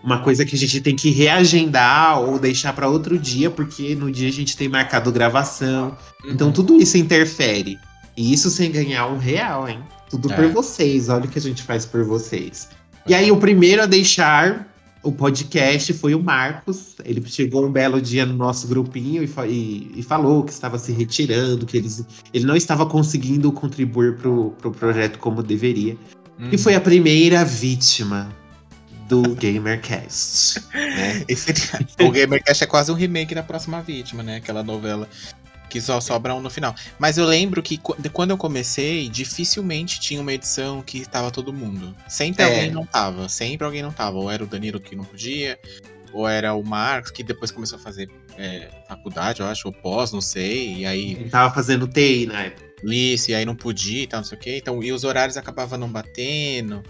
uma 0.03 0.21
coisa 0.21 0.45
que 0.45 0.55
a 0.55 0.59
gente 0.59 0.81
tem 0.81 0.95
que 0.95 1.11
reagendar 1.11 2.21
ou 2.21 2.39
deixar 2.39 2.73
pra 2.73 2.89
outro 2.89 3.19
dia, 3.19 3.51
porque 3.51 3.95
no 3.95 4.11
dia 4.11 4.29
a 4.29 4.33
gente 4.33 4.57
tem 4.57 4.69
marcado 4.69 5.11
gravação. 5.13 5.97
Uhum. 6.25 6.31
Então 6.33 6.53
tudo 6.53 6.77
isso 6.81 6.97
interfere. 6.97 7.77
E 8.17 8.33
isso 8.33 8.51
sem 8.51 8.71
ganhar 8.71 9.07
um 9.07 9.19
real, 9.19 9.69
hein? 9.69 9.81
Tudo 10.11 10.33
É. 10.33 10.37
por 10.37 10.49
vocês. 10.49 11.09
Olha 11.09 11.25
o 11.25 11.29
que 11.29 11.39
a 11.39 11.43
gente 11.43 11.63
faz 11.63 11.85
por 11.87 12.05
vocês. 12.05 12.69
E 13.07 13.15
aí 13.15 13.31
o 13.31 13.37
primeiro 13.37 13.83
a 13.83 13.87
deixar 13.87 14.67
o 15.03 15.13
podcast 15.13 15.93
foi 15.95 16.15
o 16.15 16.23
Marcos. 16.23 16.97
Ele 17.05 17.23
chegou 17.27 17.65
um 17.67 17.71
belo 17.71 18.01
dia 18.01 18.27
no 18.27 18.35
nosso 18.35 18.67
grupinho 18.67 19.23
e, 19.23 19.31
e- 19.49 19.93
e 19.99 20.03
falou 20.03 20.43
que 20.43 20.53
estava 20.53 20.79
se 20.79 20.91
retirando, 20.93 21.65
que 21.65 21.77
eles, 21.77 22.05
ele 22.35 22.45
não 22.45 22.57
estava 22.57 22.85
conseguindo 22.87 23.51
contribuir 23.53 24.17
pro, 24.17 24.51
pro 24.59 24.71
projeto 24.73 25.19
como 25.19 25.43
deveria. 25.43 25.97
Uhum. 26.39 26.49
E 26.53 26.59
foi 26.59 26.75
a 26.75 26.81
primeira 26.81 27.45
vítima 27.45 28.29
do 29.09 29.35
GamerCast. 29.35 30.61
né? 30.75 31.25
O 32.07 32.11
Gamercast 32.11 32.63
é 32.63 32.67
quase 32.67 32.93
um 32.93 32.95
remake 32.95 33.35
da 33.35 33.43
próxima 33.43 33.81
vítima, 33.83 34.23
né? 34.23 34.37
Aquela 34.37 34.63
novela 34.63 35.09
que 35.69 35.81
só 35.81 36.01
sobra 36.01 36.35
um 36.35 36.41
no 36.41 36.49
final. 36.51 36.75
Mas 36.99 37.19
eu 37.19 37.27
lembro 37.27 37.63
que 37.63 37.79
quando 38.13 38.31
eu 38.31 38.39
comecei, 38.39 39.09
dificilmente 39.09 40.01
tinha 40.01 40.21
uma 40.21 40.33
edição 40.33 40.83
que 40.83 41.07
tava 41.07 41.31
todo 41.31 41.53
mundo. 41.53 41.95
Sempre 42.09 42.43
É. 42.43 42.47
alguém 42.47 42.71
não 42.71 42.87
tava. 42.87 43.29
Sempre 43.29 43.67
alguém 43.67 43.83
não 43.83 43.93
tava. 43.93 44.17
Ou 44.19 44.31
era 44.31 44.43
o 44.43 44.47
Danilo 44.47 44.81
que 44.81 44.97
não 44.97 45.05
podia, 45.05 45.59
ou 46.13 46.27
era 46.29 46.55
o 46.55 46.63
Marcos 46.65 47.11
que 47.11 47.23
depois 47.23 47.51
começou 47.51 47.79
a 47.79 47.83
fazer 47.83 48.09
é, 48.39 48.69
faculdade, 48.89 49.41
eu 49.41 49.47
acho, 49.47 49.69
ou 49.69 49.73
pós, 49.73 50.13
não 50.13 50.21
sei. 50.21 50.77
E 50.77 50.87
aí 50.87 51.13
Ele 51.13 51.31
tava 51.31 51.53
fazendo 51.55 51.87
TI 51.87 52.27
na 52.27 52.45
época. 52.45 52.69
Lice, 52.83 53.33
e 53.33 53.35
aí 53.35 53.45
não 53.45 53.57
podia 53.57 54.05
e 54.05 54.07
tal, 54.07 54.21
não 54.21 54.25
sei 54.25 54.39
o 54.39 54.41
quê. 54.41 54.57
Então, 54.57 54.83
e 54.83 54.93
os 54.93 55.03
horários 55.03 55.37
acabavam 55.37 55.79
não 55.79 55.89
batendo, 55.89 56.83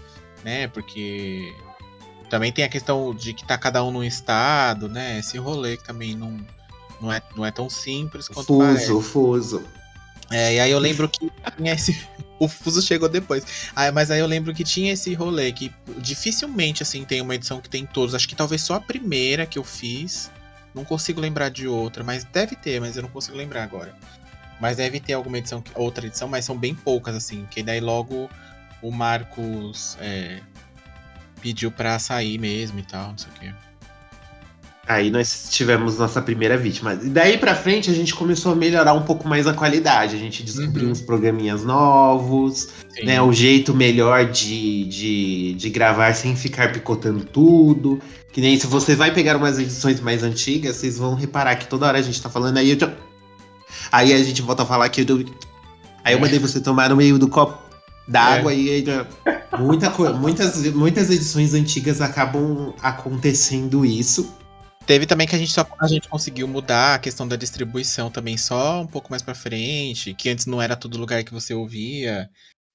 né? 0.43 0.67
Porque 0.67 1.51
também 2.29 2.51
tem 2.51 2.63
a 2.63 2.69
questão 2.69 3.13
de 3.13 3.33
que 3.33 3.45
tá 3.45 3.57
cada 3.57 3.83
um 3.83 3.91
num 3.91 4.03
estado, 4.03 4.87
né? 4.87 5.19
Esse 5.19 5.37
rolê 5.37 5.77
que 5.77 5.83
também 5.83 6.15
não, 6.15 6.37
não, 7.01 7.11
é, 7.11 7.21
não 7.35 7.45
é 7.45 7.51
tão 7.51 7.69
simples 7.69 8.27
quanto 8.27 8.57
parece. 8.57 8.87
Fuso, 8.87 9.01
fuso. 9.01 9.63
É, 10.31 10.55
e 10.55 10.59
aí 10.59 10.71
eu 10.71 10.79
lembro 10.79 11.09
que 11.09 11.31
tinha 11.57 11.73
esse. 11.73 12.07
O 12.41 12.47
Fuso 12.47 12.81
chegou 12.81 13.09
depois. 13.09 13.43
Ah, 13.75 13.91
mas 13.91 14.09
aí 14.09 14.21
eu 14.21 14.25
lembro 14.25 14.53
que 14.53 14.63
tinha 14.63 14.93
esse 14.93 15.13
rolê 15.13 15.51
que 15.51 15.73
dificilmente, 15.97 16.81
assim, 16.81 17.03
tem 17.03 17.19
uma 17.19 17.35
edição 17.35 17.59
que 17.59 17.67
tem 17.67 17.85
todos. 17.85 18.15
Acho 18.15 18.29
que 18.29 18.35
talvez 18.35 18.61
só 18.61 18.75
a 18.75 18.79
primeira 18.79 19.45
que 19.45 19.59
eu 19.59 19.63
fiz. 19.65 20.31
Não 20.73 20.85
consigo 20.85 21.19
lembrar 21.19 21.49
de 21.49 21.67
outra, 21.67 22.01
mas 22.01 22.23
deve 22.23 22.55
ter, 22.55 22.79
mas 22.79 22.95
eu 22.95 23.01
não 23.01 23.09
consigo 23.09 23.35
lembrar 23.35 23.63
agora. 23.63 23.93
Mas 24.57 24.77
deve 24.77 25.01
ter 25.01 25.11
alguma 25.11 25.37
edição, 25.37 25.61
outra 25.75 26.07
edição, 26.07 26.29
mas 26.29 26.45
são 26.45 26.57
bem 26.57 26.73
poucas, 26.73 27.13
assim. 27.13 27.45
Que 27.51 27.61
daí 27.61 27.81
logo 27.81 28.29
o 28.81 28.89
Marcos 28.89 29.97
é, 29.99 30.39
pediu 31.41 31.71
pra 31.71 31.97
sair 31.99 32.37
mesmo 32.37 32.79
e 32.79 32.83
tal, 32.83 33.09
não 33.09 33.17
sei 33.17 33.29
o 33.35 33.39
quê. 33.39 33.53
Aí 34.87 35.11
nós 35.11 35.49
tivemos 35.51 35.99
nossa 35.99 36.19
primeira 36.19 36.57
vítima. 36.57 36.95
E 36.95 37.09
daí 37.09 37.37
pra 37.37 37.53
frente 37.53 37.91
a 37.91 37.93
gente 37.93 38.15
começou 38.15 38.53
a 38.53 38.55
melhorar 38.55 38.93
um 38.93 39.03
pouco 39.03 39.27
mais 39.27 39.45
a 39.45 39.53
qualidade. 39.53 40.15
A 40.15 40.19
gente 40.19 40.41
descobriu 40.41 40.85
Uhum. 40.87 40.91
uns 40.91 41.01
programinhas 41.01 41.63
novos, 41.63 42.69
Sim. 42.95 43.05
né? 43.05 43.21
O 43.21 43.31
jeito 43.31 43.71
melhor 43.71 44.25
de, 44.25 44.85
de, 44.85 45.53
de 45.53 45.69
gravar 45.69 46.11
sem 46.15 46.35
ficar 46.35 46.71
picotando 46.73 47.23
tudo. 47.23 48.01
Que 48.33 48.41
nem 48.41 48.57
se 48.59 48.65
você 48.65 48.95
vai 48.95 49.13
pegar 49.13 49.37
umas 49.37 49.59
edições 49.59 49.99
mais 49.99 50.23
antigas, 50.23 50.77
vocês 50.77 50.97
vão 50.97 51.13
reparar 51.13 51.55
que 51.57 51.67
toda 51.67 51.85
hora 51.85 51.99
a 51.99 52.01
gente 52.01 52.19
tá 52.19 52.29
falando 52.29 52.57
aí. 52.57 52.71
Eu. 52.71 52.91
Aí 53.91 54.11
a 54.11 54.23
gente 54.23 54.41
volta 54.41 54.63
a 54.63 54.65
falar 54.65 54.89
que 54.89 55.01
eu. 55.01 55.23
Aí 56.03 56.13
eu 56.15 56.19
mandei 56.19 56.39
você 56.39 56.59
tomar 56.59 56.89
no 56.89 56.95
meio 56.95 57.19
do 57.19 57.27
copo 57.27 57.68
d'água 58.09 58.53
e 58.53 58.69
aí 58.69 58.85
já- 58.85 59.05
muita 59.57 59.89
muitas, 60.13 60.65
muitas 60.73 61.09
edições 61.09 61.53
antigas 61.53 62.01
acabam 62.01 62.73
acontecendo 62.81 63.85
isso. 63.85 64.33
Teve 64.85 65.05
também 65.05 65.27
que 65.27 65.35
a 65.35 65.39
gente 65.39 65.51
só 65.51 65.65
a 65.79 65.87
gente 65.87 66.09
conseguiu 66.09 66.47
mudar 66.47 66.95
a 66.95 66.99
questão 66.99 67.27
da 67.27 67.35
distribuição 67.35 68.09
também 68.09 68.35
só 68.37 68.81
um 68.81 68.87
pouco 68.87 69.11
mais 69.11 69.21
pra 69.21 69.35
frente, 69.35 70.13
que 70.15 70.29
antes 70.29 70.47
não 70.47 70.59
era 70.61 70.75
todo 70.75 70.97
lugar 70.97 71.23
que 71.23 71.31
você 71.33 71.53
ouvia. 71.53 72.27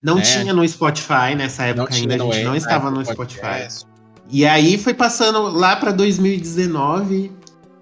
Não 0.02 0.18
É. 0.18 0.22
tinha 0.22 0.52
no 0.52 0.66
Spotify 0.68 1.34
nessa 1.36 1.64
época 1.64 1.92
ainda, 1.94 2.14
a 2.14 2.18
gente 2.18 2.44
não 2.44 2.54
estava 2.54 2.90
no 2.90 3.02
Podcast. 3.04 3.80
Spotify. 3.80 3.94
E 4.30 4.46
aí 4.46 4.78
foi 4.78 4.94
passando 4.94 5.42
lá 5.48 5.74
pra 5.76 5.90
2019, 5.92 7.32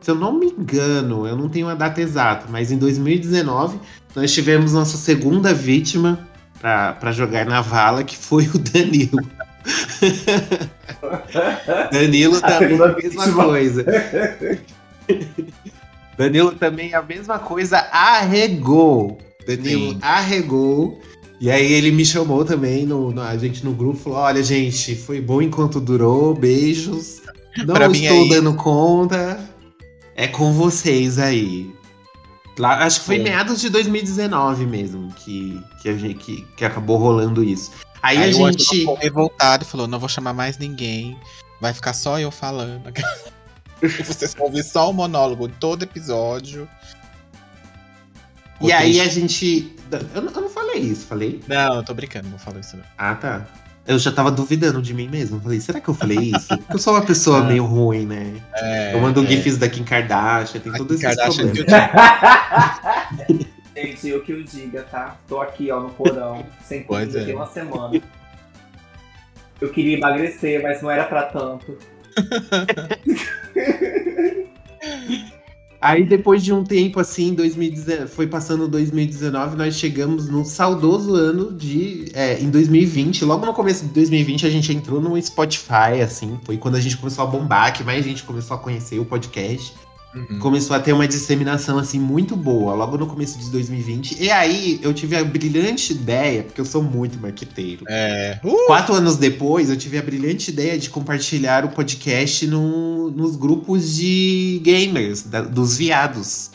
se 0.00 0.10
eu 0.10 0.14
não 0.14 0.32
me 0.38 0.46
engano, 0.46 1.26
eu 1.26 1.36
não 1.36 1.48
tenho 1.48 1.68
a 1.68 1.74
data 1.74 2.00
exata, 2.00 2.46
mas 2.48 2.72
em 2.72 2.78
2019 2.78 3.78
nós 4.14 4.32
tivemos 4.32 4.72
nossa 4.72 4.96
segunda 4.96 5.52
vítima 5.52 6.26
pra, 6.62 6.92
pra 6.94 7.12
jogar 7.12 7.44
na 7.44 7.60
vala, 7.60 8.02
que 8.04 8.16
foi 8.16 8.44
o 8.46 8.58
Danilo. 8.58 9.18
Danilo 11.92 12.40
também 12.40 12.80
a 12.80 12.88
mesma 12.88 13.26
vítima. 13.26 13.44
coisa. 13.44 13.84
Danilo 16.16 16.52
também 16.52 16.94
a 16.94 17.02
mesma 17.02 17.38
coisa, 17.38 17.78
arregou. 17.92 19.18
Danilo 19.46 19.92
Sim. 19.92 19.98
arregou. 20.00 21.00
E 21.40 21.50
aí 21.50 21.72
ele 21.72 21.90
me 21.90 22.04
chamou 22.06 22.44
também, 22.44 22.86
no, 22.86 23.10
no- 23.10 23.20
a 23.22 23.36
gente 23.36 23.64
no 23.64 23.72
grupo 23.72 23.98
falou: 23.98 24.18
olha, 24.20 24.42
gente, 24.42 24.94
foi 24.94 25.20
bom 25.20 25.42
enquanto 25.42 25.80
durou, 25.80 26.34
beijos. 26.34 27.20
Não 27.66 27.74
Pra 27.74 27.88
mim 27.88 28.04
estou 28.04 28.22
aí- 28.22 28.28
dando 28.28 28.54
conta. 28.54 29.40
É 30.14 30.28
com 30.28 30.52
vocês 30.52 31.18
aí. 31.18 31.70
Lá, 32.58 32.84
acho 32.84 33.00
que 33.00 33.06
foi 33.06 33.16
Sim. 33.16 33.22
meados 33.24 33.60
de 33.60 33.70
2019 33.70 34.66
mesmo 34.66 35.10
que, 35.14 35.60
que, 35.80 35.88
a 35.88 35.96
gente, 35.96 36.14
que, 36.18 36.42
que 36.56 36.64
acabou 36.64 36.98
rolando 36.98 37.42
isso. 37.42 37.70
Aí, 38.02 38.18
Aí, 38.18 38.30
a 38.30 38.32
gente. 38.32 38.64
ficou 38.64 38.94
revoltado 38.96 39.64
e 39.64 39.66
falou: 39.66 39.86
não 39.86 39.98
vou 39.98 40.08
chamar 40.08 40.32
mais 40.34 40.58
ninguém. 40.58 41.18
Vai 41.60 41.72
ficar 41.72 41.92
só 41.94 42.18
eu 42.18 42.30
falando. 42.30 42.92
Vocês 43.80 44.34
vão 44.34 44.46
ouvir 44.46 44.62
só 44.64 44.90
o 44.90 44.92
monólogo 44.92 45.46
em 45.46 45.50
todo 45.52 45.82
episódio. 45.82 46.68
E 48.60 48.70
aí 48.70 49.00
a 49.00 49.08
gente. 49.08 49.74
Eu, 50.14 50.22
não- 50.22 50.32
eu 50.32 50.40
não 50.42 50.48
falei 50.48 50.78
isso, 50.78 51.06
falei? 51.06 51.40
Não, 51.48 51.76
eu 51.76 51.82
tô 51.82 51.92
brincando, 51.94 52.28
não 52.28 52.38
falo 52.38 52.60
isso 52.60 52.76
não. 52.76 52.84
Ah, 52.96 53.14
tá. 53.14 53.46
Eu 53.86 53.98
já 53.98 54.12
tava 54.12 54.30
duvidando 54.30 54.80
de 54.80 54.94
mim 54.94 55.08
mesmo. 55.08 55.40
Falei, 55.40 55.60
será 55.60 55.80
que 55.80 55.88
eu 55.88 55.94
falei 55.94 56.18
isso? 56.18 56.56
Porque 56.56 56.74
eu 56.74 56.78
sou 56.78 56.94
uma 56.94 57.04
pessoa 57.04 57.40
É. 57.42 57.48
meio 57.48 57.64
ruim, 57.64 58.06
né? 58.06 58.40
É, 58.54 58.94
eu 58.94 59.00
mando 59.00 59.22
é. 59.24 59.26
gifs 59.26 59.58
da 59.58 59.68
Kim 59.68 59.84
Kardashian, 59.84 60.60
tem 60.60 60.72
todos 60.72 61.02
esses 61.02 61.16
Kardashian 61.16 61.52
problemas. 61.52 61.90
Gente, 63.74 64.12
o 64.12 64.22
que 64.22 64.32
eu 64.32 64.42
diga, 64.44 64.82
tá? 64.82 65.16
Tô 65.26 65.40
aqui, 65.40 65.70
ó, 65.70 65.80
no 65.80 65.90
porão, 65.90 66.44
sem 66.62 66.84
comida, 66.84 67.20
é. 67.20 67.24
tem 67.24 67.34
uma 67.34 67.46
semana. 67.46 68.00
Eu 69.60 69.70
queria 69.70 69.96
emagrecer, 69.96 70.62
mas 70.62 70.82
não 70.82 70.90
era 70.90 71.04
pra 71.04 71.22
tanto. 71.22 71.76
Aí 75.82 76.04
depois 76.04 76.44
de 76.44 76.52
um 76.52 76.62
tempo 76.62 77.00
assim, 77.00 77.34
2019, 77.34 78.06
foi 78.06 78.28
passando 78.28 78.68
2019, 78.68 79.56
nós 79.56 79.74
chegamos 79.74 80.28
no 80.28 80.44
saudoso 80.44 81.16
ano 81.16 81.52
de. 81.52 82.04
é, 82.14 82.40
em 82.40 82.48
2020. 82.48 83.24
Logo 83.24 83.44
no 83.44 83.52
começo 83.52 83.84
de 83.84 83.92
2020, 83.92 84.46
a 84.46 84.50
gente 84.50 84.72
entrou 84.72 85.00
no 85.00 85.20
Spotify, 85.20 86.00
assim. 86.00 86.38
Foi 86.44 86.56
quando 86.56 86.76
a 86.76 86.80
gente 86.80 86.96
começou 86.96 87.24
a 87.24 87.26
bombar, 87.26 87.76
que 87.76 87.82
mais 87.82 88.04
gente 88.04 88.22
começou 88.22 88.56
a 88.56 88.60
conhecer 88.60 89.00
o 89.00 89.04
podcast. 89.04 89.74
Uhum. 90.14 90.38
começou 90.38 90.76
a 90.76 90.78
ter 90.80 90.92
uma 90.92 91.08
disseminação 91.08 91.78
assim 91.78 91.98
muito 91.98 92.36
boa 92.36 92.74
logo 92.74 92.98
no 92.98 93.06
começo 93.06 93.38
de 93.38 93.48
2020. 93.50 94.22
E 94.22 94.30
aí 94.30 94.78
eu 94.82 94.92
tive 94.92 95.16
a 95.16 95.24
brilhante 95.24 95.92
ideia, 95.92 96.42
porque 96.42 96.60
eu 96.60 96.64
sou 96.66 96.82
muito 96.82 97.18
marqueteiro. 97.18 97.84
É. 97.88 98.38
Uh, 98.44 98.66
Quatro 98.66 98.94
anos 98.94 99.16
depois, 99.16 99.70
eu 99.70 99.76
tive 99.76 99.96
a 99.98 100.02
brilhante 100.02 100.50
ideia 100.50 100.78
de 100.78 100.90
compartilhar 100.90 101.64
o 101.64 101.70
podcast 101.70 102.46
no- 102.46 103.10
nos 103.10 103.36
grupos 103.36 103.96
de 103.96 104.60
gamers, 104.62 105.22
da- 105.22 105.40
dos 105.42 105.76
viados. 105.78 106.50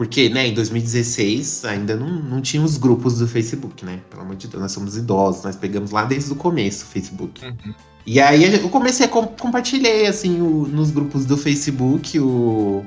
Porque, 0.00 0.30
né, 0.30 0.46
em 0.46 0.54
2016 0.54 1.62
ainda 1.66 1.94
não, 1.94 2.08
não 2.08 2.40
tinha 2.40 2.62
os 2.62 2.78
grupos 2.78 3.18
do 3.18 3.28
Facebook, 3.28 3.84
né? 3.84 4.00
Pelo 4.08 4.22
amor 4.22 4.34
de 4.34 4.48
Deus, 4.48 4.62
nós 4.62 4.72
somos 4.72 4.96
idosos, 4.96 5.44
nós 5.44 5.56
pegamos 5.56 5.90
lá 5.90 6.06
desde 6.06 6.32
o 6.32 6.36
começo 6.36 6.86
o 6.86 6.88
Facebook. 6.88 7.44
Uhum. 7.44 7.74
E 8.06 8.18
aí 8.18 8.44
eu 8.50 8.70
comecei 8.70 9.04
a 9.04 9.08
com- 9.10 9.26
compartilhei 9.26 10.06
assim 10.06 10.40
o- 10.40 10.66
nos 10.66 10.90
grupos 10.90 11.26
do 11.26 11.36
Facebook 11.36 12.18
o 12.18 12.82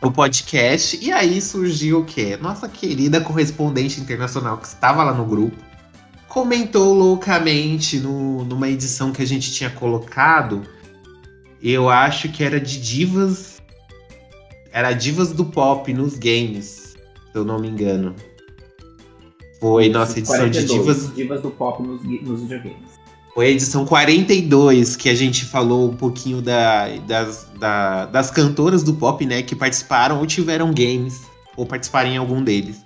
o 0.00 0.12
podcast 0.12 0.96
e 1.04 1.10
aí 1.10 1.42
surgiu 1.42 2.02
o 2.02 2.04
quê? 2.04 2.38
Nossa 2.40 2.68
querida 2.68 3.20
correspondente 3.20 4.00
internacional 4.00 4.56
que 4.56 4.68
estava 4.68 5.02
lá 5.02 5.12
no 5.12 5.24
grupo 5.24 5.56
comentou 6.28 6.94
loucamente 6.94 7.98
no, 7.98 8.44
numa 8.44 8.68
edição 8.68 9.10
que 9.10 9.20
a 9.20 9.26
gente 9.26 9.50
tinha 9.50 9.68
colocado. 9.68 10.62
Eu 11.60 11.88
acho 11.90 12.28
que 12.28 12.44
era 12.44 12.60
de 12.60 12.80
divas 12.80 13.59
era 14.72 14.92
divas 14.92 15.32
do 15.32 15.44
pop 15.44 15.92
nos 15.92 16.14
games, 16.16 16.94
se 17.32 17.34
eu 17.34 17.44
não 17.44 17.58
me 17.58 17.68
engano. 17.68 18.14
Foi 19.60 19.88
nossa 19.88 20.18
edição 20.18 20.48
de 20.48 20.58
42, 20.66 20.80
divas 20.80 21.14
divas 21.14 21.42
do 21.42 21.50
pop 21.50 21.82
nos, 21.82 22.00
nos 22.22 22.40
videogames. 22.42 22.98
foi 23.34 23.46
a 23.46 23.50
edição 23.50 23.84
42 23.84 24.96
que 24.96 25.08
a 25.08 25.14
gente 25.14 25.44
falou 25.44 25.90
um 25.90 25.96
pouquinho 25.96 26.40
da- 26.40 26.88
das, 27.06 27.46
da- 27.58 28.06
das 28.06 28.30
cantoras 28.30 28.82
do 28.82 28.94
pop, 28.94 29.24
né? 29.26 29.42
Que 29.42 29.54
participaram 29.54 30.18
ou 30.18 30.26
tiveram 30.26 30.72
games, 30.72 31.20
ou 31.56 31.66
participaram 31.66 32.10
em 32.10 32.16
algum 32.16 32.42
deles. 32.42 32.80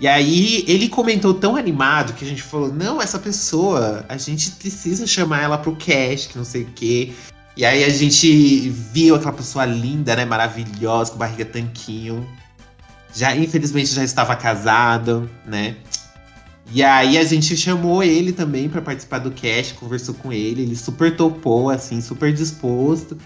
E 0.00 0.06
aí 0.06 0.64
ele 0.68 0.88
comentou 0.88 1.34
tão 1.34 1.56
animado 1.56 2.12
que 2.12 2.24
a 2.24 2.28
gente 2.28 2.42
falou: 2.42 2.72
não, 2.72 3.00
essa 3.02 3.18
pessoa, 3.18 4.04
a 4.08 4.16
gente 4.18 4.50
precisa 4.52 5.06
chamar 5.06 5.42
ela 5.42 5.58
pro 5.58 5.74
cast, 5.74 6.28
que 6.28 6.36
não 6.38 6.44
sei 6.44 6.62
o 6.62 6.68
quê. 6.74 7.12
E 7.58 7.64
aí 7.64 7.82
a 7.82 7.88
gente 7.88 8.70
viu 8.70 9.16
aquela 9.16 9.32
pessoa 9.32 9.66
linda, 9.66 10.14
né? 10.14 10.24
Maravilhosa, 10.24 11.10
com 11.10 11.18
barriga 11.18 11.44
tanquinho. 11.44 12.24
Já, 13.12 13.34
infelizmente, 13.34 13.92
já 13.92 14.04
estava 14.04 14.36
casado, 14.36 15.28
né? 15.44 15.74
E 16.72 16.84
aí 16.84 17.18
a 17.18 17.24
gente 17.24 17.56
chamou 17.56 18.00
ele 18.00 18.30
também 18.30 18.68
pra 18.68 18.80
participar 18.80 19.18
do 19.18 19.32
cast, 19.32 19.74
conversou 19.74 20.14
com 20.14 20.32
ele, 20.32 20.62
ele 20.62 20.76
super 20.76 21.16
topou, 21.16 21.68
assim, 21.68 22.00
super 22.00 22.32
disposto. 22.32 23.18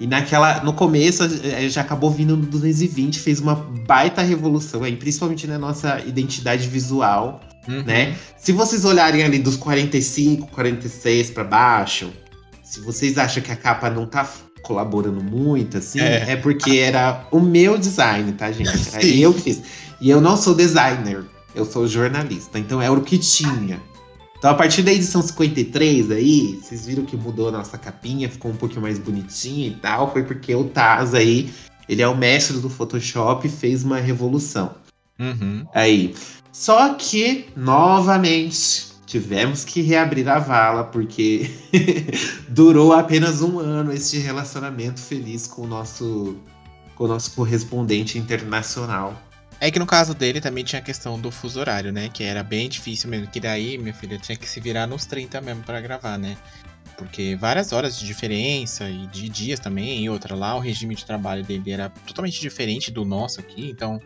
E 0.00 0.06
naquela, 0.08 0.64
no 0.64 0.72
começo 0.72 1.22
eh, 1.22 1.68
já 1.68 1.82
acabou 1.82 2.10
vindo 2.10 2.36
no 2.36 2.44
220, 2.44 3.20
fez 3.20 3.38
uma 3.38 3.54
baita 3.54 4.20
revolução 4.20 4.82
aí, 4.82 4.96
principalmente 4.96 5.46
na 5.46 5.60
nossa 5.60 6.00
identidade 6.00 6.66
visual, 6.66 7.40
uhum. 7.68 7.84
né? 7.84 8.16
Se 8.36 8.50
vocês 8.50 8.84
olharem 8.84 9.22
ali 9.22 9.38
dos 9.38 9.56
45, 9.56 10.48
46 10.48 11.30
pra 11.30 11.44
baixo, 11.44 12.12
se 12.76 12.80
vocês 12.82 13.16
acham 13.16 13.42
que 13.42 13.50
a 13.50 13.56
capa 13.56 13.88
não 13.88 14.04
tá 14.04 14.28
colaborando 14.62 15.22
muito, 15.22 15.78
assim, 15.78 15.98
É. 15.98 16.32
é, 16.32 16.36
porque 16.36 16.76
era 16.78 17.26
o 17.30 17.40
meu 17.40 17.78
design, 17.78 18.32
tá, 18.32 18.52
gente? 18.52 18.68
Era 18.92 19.06
eu 19.06 19.32
que 19.32 19.40
fiz. 19.40 19.62
E 19.98 20.10
eu 20.10 20.20
não 20.20 20.36
sou 20.36 20.54
designer, 20.54 21.24
eu 21.54 21.64
sou 21.64 21.86
jornalista, 21.86 22.58
então 22.58 22.82
era 22.82 22.92
o 22.92 23.00
que 23.00 23.16
tinha. 23.16 23.80
Então, 24.36 24.50
a 24.50 24.54
partir 24.54 24.82
da 24.82 24.92
edição 24.92 25.22
53 25.22 26.10
aí, 26.10 26.60
vocês 26.62 26.84
viram 26.84 27.06
que 27.06 27.16
mudou 27.16 27.48
a 27.48 27.52
nossa 27.52 27.78
capinha, 27.78 28.28
ficou 28.28 28.50
um 28.50 28.56
pouquinho 28.56 28.82
mais 28.82 28.98
bonitinha 28.98 29.68
e 29.68 29.74
tal. 29.76 30.12
Foi 30.12 30.22
porque 30.22 30.54
o 30.54 30.64
Taz 30.64 31.14
aí, 31.14 31.50
ele 31.88 32.02
é 32.02 32.08
o 32.08 32.14
mestre 32.14 32.58
do 32.58 32.68
Photoshop 32.68 33.46
e 33.46 33.50
fez 33.50 33.82
uma 33.84 33.98
revolução. 33.98 34.74
Uhum. 35.18 35.64
Aí. 35.74 36.14
Só 36.52 36.92
que, 36.92 37.46
novamente, 37.56 38.88
tivemos 39.16 39.64
que 39.64 39.80
reabrir 39.80 40.28
a 40.28 40.38
vala, 40.38 40.84
porque 40.84 41.50
durou 42.48 42.92
apenas 42.92 43.40
um 43.40 43.58
ano 43.58 43.90
este 43.90 44.18
relacionamento 44.18 45.00
feliz 45.00 45.46
com 45.46 45.62
o 45.62 45.66
nosso, 45.66 46.36
com 46.94 47.04
o 47.04 47.08
nosso 47.08 47.30
correspondente 47.34 48.18
internacional. 48.18 49.18
É 49.58 49.70
que 49.70 49.78
no 49.78 49.86
caso 49.86 50.12
dele 50.12 50.38
também 50.38 50.62
tinha 50.64 50.80
a 50.80 50.84
questão 50.84 51.18
do 51.18 51.30
fuso 51.30 51.58
horário, 51.58 51.90
né? 51.90 52.10
Que 52.12 52.22
era 52.24 52.42
bem 52.42 52.68
difícil 52.68 53.08
mesmo. 53.08 53.26
Que 53.28 53.40
daí, 53.40 53.78
minha 53.78 53.94
filha, 53.94 54.18
tinha 54.18 54.36
que 54.36 54.46
se 54.46 54.60
virar 54.60 54.86
nos 54.86 55.06
30 55.06 55.40
mesmo 55.40 55.62
pra 55.62 55.80
gravar, 55.80 56.18
né? 56.18 56.36
Porque 56.98 57.34
várias 57.36 57.72
horas 57.72 57.98
de 57.98 58.04
diferença 58.04 58.86
e 58.90 59.06
de 59.06 59.30
dias 59.30 59.58
também. 59.58 60.04
E 60.04 60.10
outra, 60.10 60.34
lá 60.34 60.54
o 60.54 60.60
regime 60.60 60.94
de 60.94 61.06
trabalho 61.06 61.42
dele 61.42 61.70
era 61.70 61.88
totalmente 61.88 62.38
diferente 62.38 62.90
do 62.90 63.02
nosso 63.02 63.40
aqui. 63.40 63.70
Então, 63.70 63.98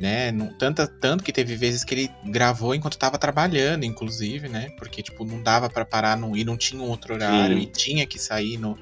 né? 0.00 0.30
Não, 0.32 0.48
tanta, 0.54 0.86
tanto 0.86 1.22
que 1.24 1.32
teve 1.32 1.54
vezes 1.56 1.84
que 1.84 1.94
ele 1.94 2.10
gravou 2.26 2.74
enquanto 2.74 2.98
tava 2.98 3.18
trabalhando, 3.18 3.84
inclusive, 3.84 4.48
né? 4.48 4.70
Porque, 4.78 5.02
tipo, 5.02 5.24
não 5.24 5.42
dava 5.42 5.68
pra 5.70 5.84
parar 5.84 6.18
e 6.34 6.44
não 6.44 6.56
tinha 6.56 6.82
um 6.82 6.88
outro 6.88 7.14
horário. 7.14 7.56
Sim. 7.56 7.62
E 7.62 7.66
tinha 7.66 8.06
que 8.06 8.18
sair 8.18 8.58
no. 8.58 8.78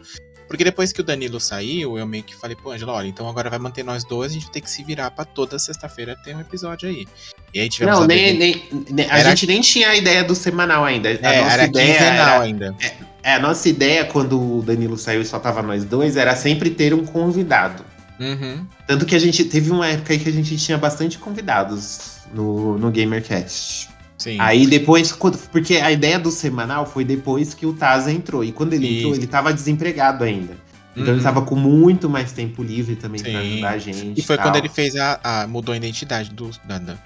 Porque 0.48 0.64
depois 0.64 0.92
que 0.92 1.00
o 1.00 1.04
Danilo 1.04 1.40
saiu, 1.40 1.96
eu 1.96 2.06
meio 2.06 2.22
que 2.22 2.36
falei 2.36 2.54
pro 2.54 2.70
Ângelo, 2.72 2.92
olha, 2.92 3.06
então 3.06 3.26
agora 3.26 3.48
vai 3.48 3.58
manter 3.58 3.82
nós 3.82 4.04
dois, 4.04 4.32
a 4.32 4.34
gente 4.34 4.44
vai 4.44 4.52
ter 4.52 4.60
que 4.60 4.68
se 4.68 4.84
virar 4.84 5.10
pra 5.10 5.24
toda 5.24 5.58
sexta-feira 5.58 6.14
ter 6.22 6.36
um 6.36 6.40
episódio 6.40 6.90
aí. 6.90 7.06
E 7.54 7.60
aí 7.60 7.70
tivemos 7.70 7.96
Não, 7.96 8.04
a 8.04 8.06
nem, 8.06 8.36
nem, 8.36 8.62
nem- 8.90 9.10
a 9.10 9.18
Era- 9.18 9.30
gente 9.30 9.46
nem 9.46 9.60
tinha 9.62 9.88
a 9.88 9.96
ideia 9.96 10.22
do 10.22 10.34
semanal 10.34 10.84
ainda. 10.84 11.08
A 11.08 11.12
É, 11.12 11.40
nossa 11.40 11.52
era 11.54 11.64
ideia 11.64 11.92
quinzenal 11.94 12.26
era, 12.34 12.40
ainda. 12.42 12.76
é, 13.22 13.32
a 13.34 13.38
nossa 13.38 13.66
ideia 13.66 14.04
quando 14.04 14.58
o 14.58 14.60
Danilo 14.62 14.98
saiu 14.98 15.22
e 15.22 15.24
só 15.24 15.38
tava 15.38 15.62
nós 15.62 15.84
dois 15.86 16.18
era 16.18 16.36
sempre 16.36 16.68
ter 16.68 16.92
um 16.92 17.06
convidado. 17.06 17.82
Uhum. 18.22 18.66
Tanto 18.86 19.04
que 19.04 19.14
a 19.14 19.18
gente 19.18 19.44
teve 19.44 19.70
uma 19.70 19.86
época 19.88 20.12
aí 20.12 20.18
que 20.18 20.28
a 20.28 20.32
gente 20.32 20.56
tinha 20.56 20.78
bastante 20.78 21.18
convidados 21.18 22.18
no, 22.32 22.78
no 22.78 22.90
GamerCast. 22.90 23.88
Sim. 24.18 24.36
Aí 24.38 24.66
depois, 24.66 25.10
porque 25.50 25.76
a 25.76 25.90
ideia 25.90 26.18
do 26.18 26.30
semanal 26.30 26.86
foi 26.86 27.04
depois 27.04 27.54
que 27.54 27.66
o 27.66 27.72
Taz 27.72 28.06
entrou. 28.06 28.44
E 28.44 28.52
quando 28.52 28.72
ele 28.72 28.98
entrou, 28.98 29.12
Isso. 29.12 29.20
ele 29.20 29.26
tava 29.26 29.52
desempregado 29.52 30.22
ainda. 30.22 30.56
Então 30.94 31.08
Uhum. 31.08 31.14
ele 31.14 31.22
tava 31.22 31.42
com 31.42 31.56
muito 31.56 32.08
mais 32.08 32.32
tempo 32.32 32.62
livre 32.62 32.94
também 32.96 33.20
pra 33.20 33.30
Sim. 33.30 33.36
ajudar 33.54 33.70
a 33.70 33.78
gente. 33.78 34.12
E 34.20 34.22
foi 34.22 34.36
tal. 34.36 34.46
quando 34.46 34.56
ele 34.56 34.68
fez 34.68 34.94
a, 34.94 35.18
a- 35.24 35.46
mudou 35.48 35.72
a 35.72 35.76
identidade 35.76 36.30
do, 36.30 36.50
da- 36.64 36.78
da- 36.78 36.98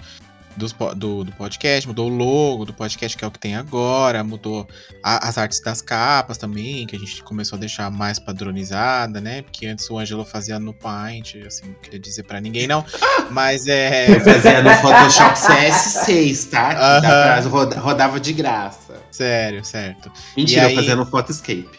dos 0.57 0.73
do, 0.95 1.23
do 1.23 1.31
podcast, 1.33 1.87
mudou 1.87 2.09
o 2.09 2.13
logo 2.15 2.65
do 2.65 2.73
podcast, 2.73 3.15
que 3.17 3.23
é 3.23 3.27
o 3.27 3.31
que 3.31 3.39
tem 3.39 3.55
agora, 3.55 4.23
mudou 4.23 4.67
a- 5.03 5.27
as 5.27 5.37
artes 5.37 5.59
das 5.61 5.81
capas 5.81 6.37
também, 6.37 6.85
que 6.87 6.95
a 6.95 6.99
gente 6.99 7.23
começou 7.23 7.55
a 7.57 7.59
deixar 7.59 7.89
mais 7.91 8.17
padronizada, 8.19 9.21
né? 9.21 9.41
Porque 9.43 9.67
antes 9.67 9.89
o 9.89 9.97
Ângelo 9.97 10.25
fazia 10.25 10.59
no 10.59 10.73
Paint, 10.73 11.35
assim, 11.45 11.67
não 11.67 11.73
queria 11.75 11.99
dizer 11.99 12.23
pra 12.23 12.41
ninguém, 12.41 12.67
não. 12.67 12.83
Mas 13.31 13.67
é. 13.67 14.19
Fazia 14.19 14.61
no 14.63 14.69
Photoshop 14.75 15.37
CS6, 15.37 16.49
tá? 16.49 16.69
Que 16.69 17.01
dá 17.01 17.01
pra- 17.01 17.39
roda- 17.41 17.79
rodava 17.79 18.19
de 18.19 18.33
graça. 18.33 19.01
Sério, 19.11 19.63
certo. 19.63 20.11
Mentira, 20.35 20.63
E 20.63 20.65
aí- 20.65 20.71
eu 20.73 20.75
fazia 20.79 20.95
no 20.95 21.05
Photoscape. 21.05 21.69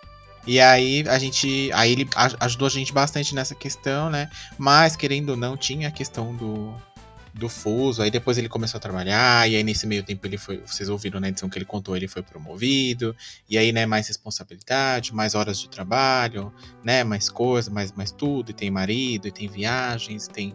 E 0.47 0.59
aí 0.61 1.05
a 1.09 1.19
gente. 1.19 1.71
Aí 1.75 1.93
ele 1.93 2.09
ajudou 2.41 2.67
a 2.69 2.71
gente 2.71 2.91
bastante 2.91 3.35
nessa 3.35 3.55
questão, 3.55 4.09
né? 4.09 4.31
Mas, 4.57 4.97
querendo 4.97 5.31
ou 5.31 5.37
não, 5.37 5.59
tinha 5.59 5.89
a 5.89 5.91
questão 5.91 6.35
do, 6.35 6.75
do 7.39 7.49
fuso. 7.49 8.03
Aí 8.03 8.11
depois 8.11 8.37
ele 8.37 8.49
começou 8.49 8.79
a 8.79 8.81
trabalhar. 8.81 9.49
E 9.49 9.57
aí, 9.57 9.63
nesse 9.63 9.87
meio 9.87 10.03
tempo, 10.03 10.27
ele 10.27 10.37
foi. 10.37 10.59
Vocês 10.67 10.89
ouviram 10.89 11.19
na 11.21 11.29
edição 11.29 11.49
que 11.49 11.57
ele 11.59 11.65
contou, 11.65 11.97
ele 11.97 12.09
foi 12.09 12.23
promovido. 12.23 13.15
E 13.49 13.57
aí, 13.57 13.73
né, 13.73 13.87
mais 13.87 14.07
responsabilidade, 14.09 15.15
mais 15.15 15.35
horas 15.35 15.59
de 15.59 15.69
trabalho, 15.69 16.53
né? 16.85 17.05
Mais 17.05 17.29
coisa, 17.31 17.71
mais, 17.71 17.93
mais 17.93 18.11
tudo. 18.11 18.51
E 18.51 18.55
tem 18.55 18.71
marido, 18.71 19.29
e 19.29 19.31
tem 19.33 19.49
viagens, 19.49 20.27
tem. 20.29 20.55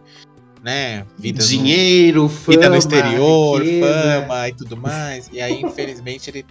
Né, 0.62 1.04
vida 1.18 1.42
no- 1.42 1.48
Dinheiro, 1.48 2.26
fama, 2.26 2.56
vida 2.56 2.68
no 2.70 2.76
exterior, 2.76 3.62
riqueza. 3.62 4.22
fama 4.26 4.48
e 4.48 4.54
tudo 4.54 4.76
mais. 4.78 5.28
E 5.30 5.38
aí, 5.38 5.60
infelizmente, 5.60 6.30
ele, 6.30 6.46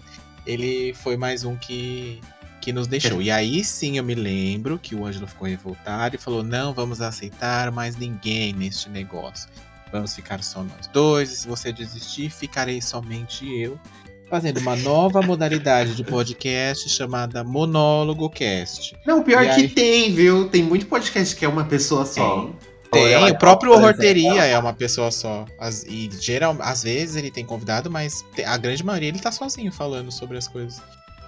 ele 0.45 0.93
foi 0.93 1.17
mais 1.17 1.43
um 1.43 1.55
que, 1.55 2.21
que 2.61 2.71
nos 2.71 2.85
deixou. 2.85 3.23
E 3.23 3.31
aí 3.31 3.63
sim 3.63 3.97
eu 3.97 4.03
me 4.03 4.13
lembro 4.13 4.77
que 4.77 4.93
o 4.93 5.03
Ângelo 5.03 5.25
ficou 5.27 5.47
revoltado 5.47 6.15
e 6.15 6.19
falou: 6.19 6.43
não 6.43 6.75
vamos 6.75 7.01
aceitar 7.01 7.71
mais 7.71 7.95
ninguém 7.95 8.53
neste 8.53 8.87
negócio. 8.87 9.49
Vamos 9.93 10.15
ficar 10.15 10.43
só 10.43 10.63
nós 10.63 10.87
dois. 10.91 11.31
E 11.31 11.35
se 11.37 11.47
você 11.47 11.71
desistir, 11.71 12.29
ficarei 12.31 12.81
somente 12.81 13.45
eu. 13.57 13.79
Fazendo 14.27 14.57
uma 14.57 14.75
nova 14.75 15.21
modalidade 15.21 15.93
de 15.95 16.03
podcast 16.03 16.89
chamada 16.89 17.43
Monólogo 17.43 18.27
Cast. 18.31 18.97
Não, 19.05 19.21
pior 19.21 19.43
E 19.43 19.49
que 19.49 19.61
aí? 19.61 19.69
tem, 19.69 20.11
viu? 20.11 20.49
Tem 20.49 20.63
muito 20.63 20.87
podcast 20.87 21.35
que 21.35 21.45
é 21.45 21.47
uma 21.47 21.65
pessoa 21.65 22.03
só. 22.05 22.49
Tem, 22.91 23.15
o 23.31 23.37
próprio 23.37 23.71
Horteria 23.73 24.43
é 24.45 24.57
uma 24.57 24.73
pessoa 24.73 25.11
só. 25.11 25.45
As- 25.59 25.83
e 25.83 26.09
geral, 26.19 26.55
às 26.59 26.81
vezes 26.81 27.15
ele 27.15 27.29
tem 27.29 27.45
convidado, 27.45 27.91
mas 27.91 28.25
a 28.45 28.57
grande 28.57 28.83
maioria 28.83 29.09
ele 29.09 29.19
tá 29.19 29.31
sozinho 29.31 29.71
falando 29.71 30.11
sobre 30.11 30.37
as 30.37 30.47
coisas. 30.47 30.81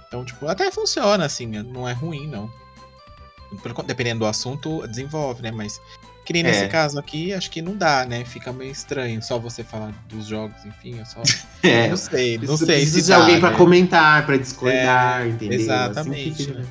Então, 0.08 0.24
tipo, 0.24 0.46
até 0.48 0.70
funciona, 0.72 1.24
assim, 1.24 1.46
não 1.46 1.88
é 1.88 1.92
ruim, 1.92 2.26
não. 2.26 2.50
Dependendo 3.86 4.20
do 4.20 4.26
assunto, 4.26 4.84
desenvolve, 4.88 5.42
né? 5.42 5.50
Mas, 5.52 5.80
que 6.26 6.32
nem 6.34 6.42
nesse 6.42 6.64
É. 6.64 6.68
caso 6.68 6.98
aqui, 6.98 7.32
acho 7.32 7.50
que 7.50 7.62
não 7.62 7.74
dá, 7.76 8.04
né? 8.04 8.24
Fica 8.24 8.52
meio 8.52 8.70
estranho 8.72 9.22
só 9.22 9.38
você 9.38 9.64
falar 9.64 9.92
dos 10.08 10.26
jogos, 10.26 10.56
enfim, 10.66 11.00
é 11.00 11.04
só. 11.04 11.22
É. 11.62 11.88
não 11.88 11.96
sei, 11.96 12.32
não 12.36 12.40
Precisa- 12.46 12.66
sei 12.66 12.74
precisa 12.76 12.96
se 12.98 13.02
de 13.04 13.08
dá, 13.10 13.16
alguém 13.16 13.40
pra 13.40 13.50
né? 13.52 13.56
comentar, 13.56 14.26
pra 14.26 14.36
discordar, 14.36 15.26
entendeu? 15.26 15.58
exatamente, 15.60 16.28
Assim 16.30 16.32
que 16.32 16.44
fica 16.44 16.58
né? 16.58 16.66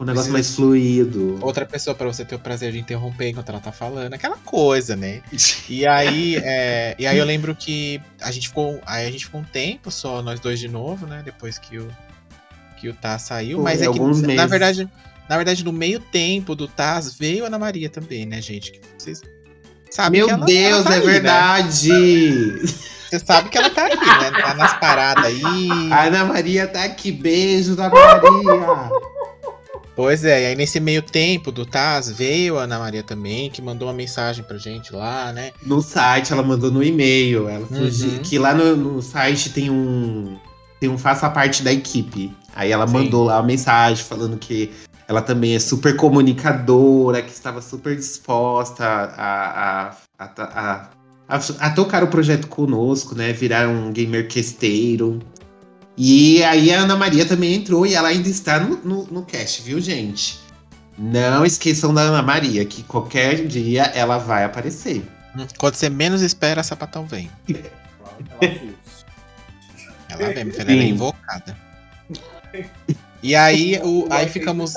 um 0.00 0.04
negócio 0.04 0.30
Precisa- 0.30 0.32
mais 0.32 0.54
fluido. 0.54 1.38
Outra 1.40 1.64
pessoa 1.66 1.94
pra 1.94 2.06
você 2.06 2.24
ter 2.24 2.34
o 2.34 2.38
prazer 2.38 2.72
de 2.72 2.78
interromper 2.78 3.28
enquanto 3.30 3.48
ela 3.50 3.60
tá 3.60 3.72
falando, 3.72 4.12
aquela 4.14 4.36
coisa, 4.38 4.94
né? 4.96 5.22
E 5.68 5.86
aí, 5.86 6.36
é, 6.36 6.94
e 6.98 7.06
aí 7.06 7.16
eu 7.18 7.24
lembro 7.24 7.54
que 7.54 8.00
a 8.20 8.30
gente 8.30 8.48
ficou, 8.48 8.80
aí 8.86 9.06
a 9.06 9.10
gente 9.10 9.24
ficou 9.26 9.40
um 9.40 9.44
tempo 9.44 9.90
só 9.90 10.22
nós 10.22 10.40
dois 10.40 10.58
de 10.58 10.68
novo, 10.68 11.06
né? 11.06 11.22
Depois 11.24 11.58
que 11.58 11.78
o 11.78 11.88
que 12.76 12.88
o 12.88 12.94
Taz 12.94 13.22
saiu, 13.22 13.56
Foi, 13.58 13.64
mas 13.64 13.80
é 13.80 13.82
que 13.82 13.88
alguns 13.88 14.22
na 14.22 14.28
meses. 14.28 14.50
verdade, 14.50 14.88
na 15.28 15.36
verdade 15.36 15.64
no 15.64 15.72
meio 15.72 16.00
tempo 16.00 16.54
do 16.54 16.66
Taz 16.68 17.14
veio 17.14 17.44
a 17.44 17.46
Ana 17.48 17.58
Maria 17.58 17.88
também, 17.90 18.24
né, 18.26 18.40
gente? 18.40 18.72
Que 18.72 18.80
Vocês 18.96 19.22
sabem 19.90 20.20
Meu 20.20 20.28
ela, 20.30 20.44
Deus, 20.44 20.84
ela 20.84 20.84
tá 20.84 20.92
é 20.94 20.98
aí, 20.98 21.04
né? 21.06 21.12
verdade! 21.12 22.58
Você 23.08 23.18
sabe 23.20 23.48
que 23.48 23.56
ela 23.56 23.70
tá 23.70 23.86
aqui, 23.86 23.96
né? 23.96 24.30
Tá 24.42 24.54
nas 24.54 24.74
paradas 24.78 25.24
aí. 25.24 25.68
A 25.90 26.04
Ana 26.04 26.24
Maria 26.26 26.66
tá 26.66 26.84
aqui, 26.84 27.10
beijo 27.10 27.74
da 27.74 27.88
Maria! 27.88 28.90
Pois 29.96 30.24
é, 30.24 30.42
e 30.42 30.46
aí 30.46 30.54
nesse 30.54 30.78
meio 30.78 31.02
tempo 31.02 31.50
do 31.50 31.66
Taz 31.66 32.08
veio 32.08 32.56
a 32.58 32.62
Ana 32.62 32.78
Maria 32.78 33.02
também, 33.02 33.50
que 33.50 33.60
mandou 33.60 33.88
uma 33.88 33.94
mensagem 33.94 34.44
pra 34.44 34.56
gente 34.56 34.92
lá, 34.94 35.32
né? 35.32 35.50
No 35.64 35.82
site, 35.82 36.32
ela 36.32 36.42
mandou 36.42 36.70
no 36.70 36.84
e-mail. 36.84 37.48
Ela 37.48 37.66
Uhum. 37.68 38.18
que 38.22 38.38
lá 38.38 38.54
no, 38.54 38.76
no 38.76 39.02
site 39.02 39.50
tem 39.50 39.70
um. 39.70 40.38
Tem 40.78 40.88
um 40.88 40.96
faça 40.96 41.28
parte 41.28 41.64
da 41.64 41.72
equipe. 41.72 42.32
Aí 42.54 42.70
ela 42.70 42.86
Sim. 42.86 42.92
mandou 42.92 43.24
lá 43.24 43.38
uma 43.38 43.42
mensagem 43.46 44.04
falando 44.04 44.36
que 44.36 44.70
ela 45.08 45.22
também 45.22 45.54
é 45.54 45.58
super 45.58 45.96
comunicadora, 45.96 47.22
que 47.22 47.32
estava 47.32 47.62
super 47.62 47.96
disposta 47.96 48.84
a, 48.84 49.04
a, 49.16 49.96
a, 50.18 50.24
a, 50.26 50.90
a, 51.26 51.36
a 51.36 51.70
tocar 51.70 52.04
o 52.04 52.08
projeto 52.08 52.46
conosco, 52.46 53.14
né? 53.14 53.32
Virar 53.32 53.68
um 53.68 53.90
gamer 53.90 54.28
questeiro. 54.28 55.18
E 55.96 56.44
aí 56.44 56.70
a 56.70 56.80
Ana 56.82 56.94
Maria 56.94 57.24
também 57.24 57.54
entrou 57.54 57.86
e 57.86 57.94
ela 57.94 58.08
ainda 58.08 58.28
está 58.28 58.60
no, 58.60 58.76
no, 58.84 59.04
no 59.04 59.22
cast, 59.24 59.62
viu, 59.62 59.80
gente? 59.80 60.38
Não 60.98 61.46
esqueçam 61.46 61.94
da 61.94 62.02
Ana 62.02 62.22
Maria, 62.22 62.62
que 62.66 62.82
qualquer 62.82 63.46
dia 63.46 63.84
ela 63.84 64.18
vai 64.18 64.44
aparecer. 64.44 65.02
Hum, 65.34 65.46
Quando 65.56 65.74
você 65.74 65.88
menos 65.88 66.20
espera, 66.20 66.60
a 66.60 66.64
sapatão 66.64 67.06
vem. 67.06 67.30
Ela 70.10 70.32
vem, 70.32 70.50
ela 70.56 70.72
é 70.72 70.84
invocada. 70.84 71.56
E 73.22 73.34
aí, 73.34 73.78
o, 73.84 74.06
aí 74.10 74.28
ficamos. 74.28 74.74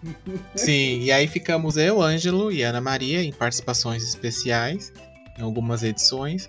Sim, 0.54 1.00
e 1.00 1.10
aí 1.12 1.26
ficamos 1.26 1.76
eu, 1.76 2.02
Ângelo 2.02 2.52
e 2.52 2.62
Ana 2.62 2.80
Maria 2.80 3.22
em 3.22 3.32
participações 3.32 4.02
especiais 4.02 4.92
em 5.38 5.42
algumas 5.42 5.82
edições. 5.82 6.48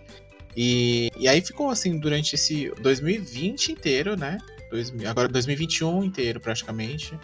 E, 0.56 1.12
e 1.18 1.28
aí 1.28 1.42
ficou 1.42 1.70
assim 1.70 1.98
durante 1.98 2.36
esse 2.36 2.72
2020 2.82 3.72
inteiro, 3.72 4.16
né? 4.16 4.38
Dois- 4.72 4.94
agora 5.06 5.28
2021 5.28 6.04
inteiro 6.04 6.40
praticamente. 6.40 7.18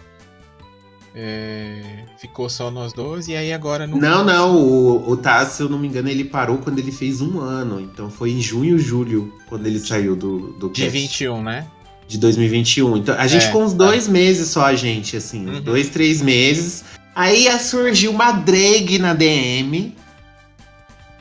É, 1.13 2.05
ficou 2.17 2.49
só 2.49 2.71
nós 2.71 2.93
dois, 2.93 3.27
e 3.27 3.35
aí 3.35 3.51
agora 3.51 3.85
no. 3.85 3.97
Não, 3.97 4.23
não, 4.23 4.55
o, 4.55 5.09
o 5.09 5.17
Taz, 5.17 5.49
se 5.49 5.63
eu 5.63 5.67
não 5.67 5.77
me 5.77 5.87
engano, 5.87 6.07
ele 6.07 6.23
parou 6.23 6.57
quando 6.57 6.79
ele 6.79 6.91
fez 6.91 7.19
um 7.19 7.39
ano. 7.39 7.81
Então 7.81 8.09
foi 8.09 8.31
em 8.31 8.41
junho, 8.41 8.79
julho, 8.79 9.33
quando 9.47 9.67
ele 9.67 9.79
saiu 9.79 10.15
do, 10.15 10.53
do 10.53 10.69
De 10.69 10.83
cast, 10.83 10.89
21, 10.91 11.43
né? 11.43 11.67
De 12.11 12.17
2021. 12.17 12.97
Então 12.97 13.15
a 13.17 13.25
gente 13.27 13.43
É, 13.43 13.47
ficou 13.47 13.63
uns 13.63 13.73
dois 13.73 14.07
meses 14.07 14.49
só, 14.49 14.65
a 14.65 14.75
gente, 14.75 15.15
assim, 15.17 15.45
Uhum. 15.47 15.61
dois, 15.61 15.89
três 15.89 16.21
meses. 16.21 16.83
Aí 17.15 17.47
surgiu 17.59 18.11
uma 18.11 18.31
drag 18.31 18.99
na 18.99 19.13
DM. 19.13 19.95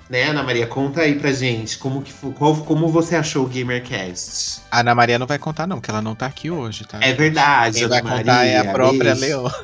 Né, 0.08 0.24
Ana 0.24 0.42
Maria? 0.42 0.66
Conta 0.66 1.02
aí 1.02 1.14
pra 1.14 1.30
gente 1.30 1.78
como, 1.78 2.02
que, 2.02 2.12
qual, 2.36 2.56
como 2.56 2.88
você 2.88 3.14
achou 3.14 3.44
o 3.44 3.48
GamerCast. 3.48 4.60
A 4.68 4.80
Ana 4.80 4.92
Maria 4.92 5.18
não 5.20 5.26
vai 5.26 5.38
contar, 5.38 5.68
não, 5.68 5.76
porque 5.76 5.88
ela 5.90 6.02
não 6.02 6.16
tá 6.16 6.26
aqui 6.26 6.50
hoje, 6.50 6.84
tá? 6.84 6.98
É 7.00 7.12
verdade, 7.12 7.76
Quem 7.76 7.84
Ana 7.84 7.94
vai 7.94 8.02
Maria. 8.02 8.18
contar 8.24 8.44
é 8.44 8.58
a 8.58 8.72
própria 8.72 9.14
beijo. 9.14 9.36
Leona. 9.36 9.54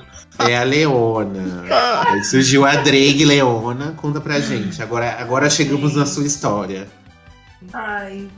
É 0.48 0.56
a 0.58 0.62
Leona. 0.62 1.64
Aí 2.08 2.22
surgiu 2.24 2.64
a 2.64 2.76
drag 2.76 3.24
Leona. 3.24 3.92
Conta 3.96 4.20
pra 4.20 4.38
gente. 4.38 4.80
Agora, 4.80 5.16
agora 5.18 5.50
chegamos 5.50 5.96
na 5.96 6.06
sua 6.06 6.24
história. 6.26 6.86
Ai. 7.72 8.28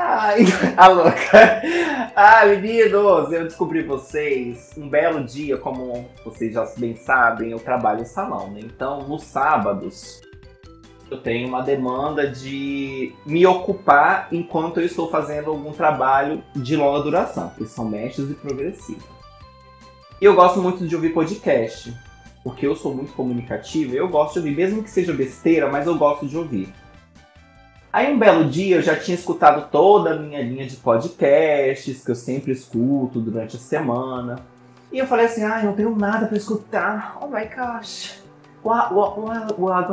Ai, 0.00 0.44
a 0.76 0.86
louca. 0.86 1.62
Ai, 2.14 2.56
meninos, 2.56 3.32
eu 3.32 3.42
descobri 3.42 3.82
vocês. 3.82 4.70
Um 4.78 4.88
belo 4.88 5.24
dia, 5.24 5.56
como 5.56 6.08
vocês 6.24 6.54
já 6.54 6.64
bem 6.76 6.94
sabem, 6.94 7.50
eu 7.50 7.58
trabalho 7.58 8.02
em 8.02 8.04
salão, 8.04 8.48
né? 8.48 8.60
Então, 8.62 9.08
nos 9.08 9.24
sábados, 9.24 10.20
eu 11.10 11.18
tenho 11.18 11.48
uma 11.48 11.62
demanda 11.62 12.30
de 12.30 13.12
me 13.26 13.44
ocupar 13.44 14.28
enquanto 14.30 14.78
eu 14.78 14.86
estou 14.86 15.10
fazendo 15.10 15.50
algum 15.50 15.72
trabalho 15.72 16.44
de 16.54 16.76
longa 16.76 17.02
duração, 17.02 17.50
que 17.58 17.66
são 17.66 17.84
mestres 17.84 18.30
e 18.30 18.34
progressivos. 18.34 19.02
E 20.20 20.24
eu 20.24 20.34
gosto 20.36 20.62
muito 20.62 20.86
de 20.86 20.94
ouvir 20.94 21.10
podcast, 21.10 21.92
porque 22.44 22.64
eu 22.64 22.76
sou 22.76 22.94
muito 22.94 23.12
comunicativo, 23.14 23.96
eu 23.96 24.08
gosto 24.08 24.34
de 24.34 24.38
ouvir, 24.40 24.54
mesmo 24.54 24.80
que 24.80 24.90
seja 24.90 25.12
besteira, 25.12 25.68
mas 25.68 25.88
eu 25.88 25.98
gosto 25.98 26.24
de 26.24 26.36
ouvir. 26.36 26.72
Aí 27.92 28.12
um 28.12 28.18
belo 28.18 28.44
dia 28.44 28.76
eu 28.76 28.82
já 28.82 28.94
tinha 28.94 29.14
escutado 29.14 29.70
toda 29.70 30.12
a 30.12 30.18
minha 30.18 30.42
linha 30.42 30.66
de 30.66 30.76
podcasts, 30.76 32.04
que 32.04 32.10
eu 32.10 32.14
sempre 32.14 32.52
escuto 32.52 33.20
durante 33.20 33.56
a 33.56 33.58
semana. 33.58 34.38
E 34.92 34.98
eu 34.98 35.06
falei 35.06 35.26
assim, 35.26 35.42
ai, 35.42 35.64
não 35.64 35.72
tenho 35.74 35.94
nada 35.96 36.26
pra 36.26 36.36
escutar. 36.36 37.18
Oh 37.20 37.26
my 37.26 37.46
gosh. 37.46 38.22
What, 38.62 38.92
what? 38.92 39.92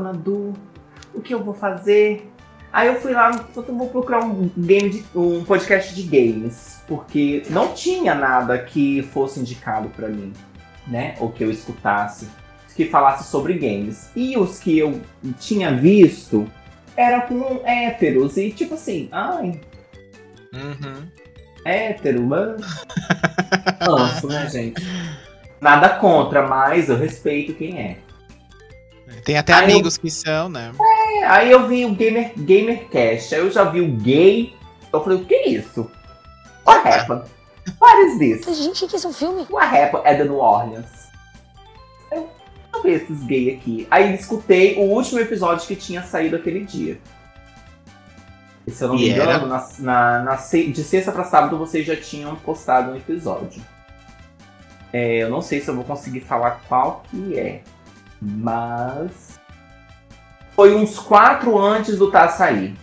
O 1.13 1.21
que 1.21 1.33
eu 1.33 1.43
vou 1.43 1.53
fazer? 1.53 2.29
Aí 2.71 2.89
eu 2.89 2.95
fui 2.95 3.13
lá, 3.13 3.31
vou 3.53 3.87
procurar 3.87 4.25
um 4.25 4.49
game 4.57 4.89
de, 4.89 5.05
um 5.15 5.45
podcast 5.45 5.95
de 5.95 6.03
games, 6.03 6.83
porque 6.85 7.43
não 7.49 7.73
tinha 7.73 8.13
nada 8.13 8.57
que 8.57 9.01
fosse 9.13 9.39
indicado 9.39 9.87
pra 9.89 10.09
mim, 10.09 10.33
né? 10.85 11.15
Ou 11.21 11.31
que 11.31 11.41
eu 11.41 11.49
escutasse, 11.49 12.27
que 12.75 12.85
falasse 12.85 13.29
sobre 13.31 13.53
games. 13.53 14.09
E 14.13 14.37
os 14.37 14.59
que 14.59 14.77
eu 14.77 14.99
tinha 15.39 15.73
visto 15.73 16.45
eram 16.97 17.21
com 17.21 17.61
héteros 17.65 18.37
e 18.37 18.51
tipo 18.51 18.73
assim, 18.75 19.09
ai, 19.11 19.59
Uhum. 20.53 21.07
hétero, 21.65 22.21
mano. 22.23 22.57
Nossa, 23.85 24.27
né, 24.27 24.49
gente? 24.49 24.81
Nada 25.59 25.89
contra, 25.89 26.45
mas 26.47 26.89
eu 26.89 26.97
respeito 26.97 27.53
quem 27.53 27.79
é. 27.79 27.97
Tem 29.23 29.37
até 29.37 29.53
Aí 29.53 29.63
eu- 29.65 29.71
amigos 29.71 29.97
que 29.97 30.09
são, 30.11 30.49
né? 30.49 30.71
É, 31.19 31.25
Aí 31.25 31.51
eu 31.51 31.67
vi 31.67 31.85
o 31.85 31.93
Gamer, 31.95 32.31
Gamercast, 32.37 33.33
aí 33.33 33.41
eu 33.41 33.49
já 33.51 33.63
vi 33.63 33.81
o 33.81 33.87
gay. 33.97 34.53
Eu 34.93 35.03
falei, 35.03 35.19
o 35.19 35.25
que 35.25 35.33
é 35.33 35.49
isso? 35.49 35.89
What 36.65 36.87
happened? 36.87 37.23
What 37.81 37.99
is 38.07 38.19
this? 38.19 38.57
Gente, 38.57 38.87
que 38.87 38.95
isso 38.95 39.07
é 39.07 39.09
um 39.09 39.13
filme? 39.13 39.45
What 39.49 39.65
happened 39.75 40.07
at 40.07 40.17
the 40.17 40.23
New 40.25 40.37
Orleans? 40.37 41.04
Vi 42.83 42.89
esses 42.91 43.23
gays 43.23 43.57
aqui. 43.57 43.87
Aí 43.89 44.13
escutei 44.15 44.75
o 44.75 44.81
último 44.81 45.19
episódio 45.19 45.67
que 45.67 45.75
tinha 45.75 46.03
saído 46.03 46.35
aquele 46.35 46.63
dia. 46.65 46.99
E 48.67 48.71
se 48.71 48.83
eu 48.83 48.87
não 48.87 48.95
me 48.95 49.09
engano, 49.09 49.47
na, 49.47 49.67
na- 49.79 50.23
na 50.23 50.35
de 50.35 50.83
sexta 50.83 51.11
pra 51.11 51.23
sábado 51.23 51.57
vocês 51.57 51.85
já 51.85 51.95
tinham 51.95 52.35
postado 52.35 52.91
um 52.91 52.95
episódio. 52.95 53.61
É, 54.91 55.17
eu 55.23 55.29
não 55.29 55.41
sei 55.41 55.61
se 55.61 55.67
eu 55.69 55.75
vou 55.75 55.83
conseguir 55.83 56.21
falar 56.21 56.61
qual 56.67 57.03
que 57.09 57.37
é. 57.37 57.61
Mas. 58.21 59.39
Foi 60.55 60.73
uns 60.73 60.97
quatro 60.97 61.57
antes 61.59 61.97
do 61.97 62.09
Tá 62.09 62.29
sair. 62.29 62.75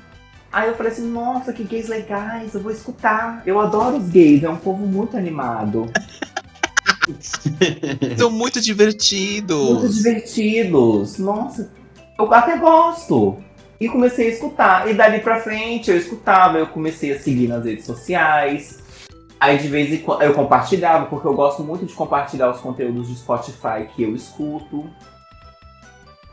Aí 0.52 0.68
eu 0.68 0.76
falei 0.76 0.92
assim, 0.92 1.08
nossa, 1.10 1.52
que 1.54 1.64
gays 1.64 1.88
legais, 1.88 2.54
eu 2.54 2.60
vou 2.60 2.70
escutar. 2.70 3.42
Eu 3.46 3.58
adoro 3.58 3.96
os 3.96 4.10
gays, 4.10 4.42
é 4.44 4.50
um 4.50 4.56
povo 4.58 4.86
muito 4.86 5.16
animado. 5.16 5.90
São 8.18 8.30
muito 8.30 8.60
divertidos. 8.60 9.80
Muito 9.80 9.88
divertidos. 9.94 11.18
Nossa, 11.18 11.70
eu 12.18 12.32
até 12.32 12.56
gosto. 12.56 13.36
E 13.80 13.88
comecei 13.88 14.28
a 14.28 14.30
escutar. 14.30 14.88
E 14.88 14.94
dali 14.94 15.20
pra 15.20 15.40
frente 15.40 15.90
eu 15.90 15.96
escutava, 15.96 16.58
eu 16.58 16.66
comecei 16.68 17.12
a 17.12 17.18
seguir 17.18 17.48
nas 17.48 17.64
redes 17.64 17.84
sociais. 17.84 18.78
Aí 19.40 19.58
de 19.58 19.66
vez 19.66 19.92
em 19.92 19.98
quando 19.98 20.22
eu 20.22 20.32
compartilhava, 20.34 21.06
porque 21.06 21.26
eu 21.26 21.34
gosto 21.34 21.64
muito 21.64 21.84
de 21.84 21.92
compartilhar 21.92 22.48
os 22.50 22.60
conteúdos 22.60 23.08
de 23.08 23.16
Spotify 23.16 23.88
que 23.94 24.04
eu 24.04 24.14
escuto. 24.14 24.88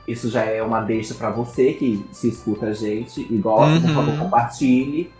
Isso 0.07 0.29
já 0.29 0.43
é 0.43 0.61
uma 0.61 0.81
deixa 0.81 1.13
pra 1.15 1.29
você 1.31 1.73
que 1.73 2.03
se 2.11 2.29
escuta 2.29 2.67
a 2.67 2.73
gente 2.73 3.21
e 3.29 3.37
gosta, 3.37 3.79
por 3.79 3.89
Uhum. 3.89 3.95
favor, 3.95 4.17
compartilhe. 4.19 5.11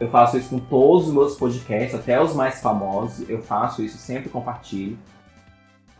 Eu 0.00 0.08
faço 0.08 0.36
isso 0.36 0.50
com 0.50 0.58
todos 0.58 1.08
os 1.08 1.14
meus 1.14 1.36
podcasts, 1.36 1.94
até 1.94 2.20
os 2.20 2.34
mais 2.34 2.60
famosos. 2.60 3.28
Eu 3.28 3.40
faço 3.40 3.82
isso, 3.82 3.96
sempre 3.96 4.28
compartilho. 4.28 4.98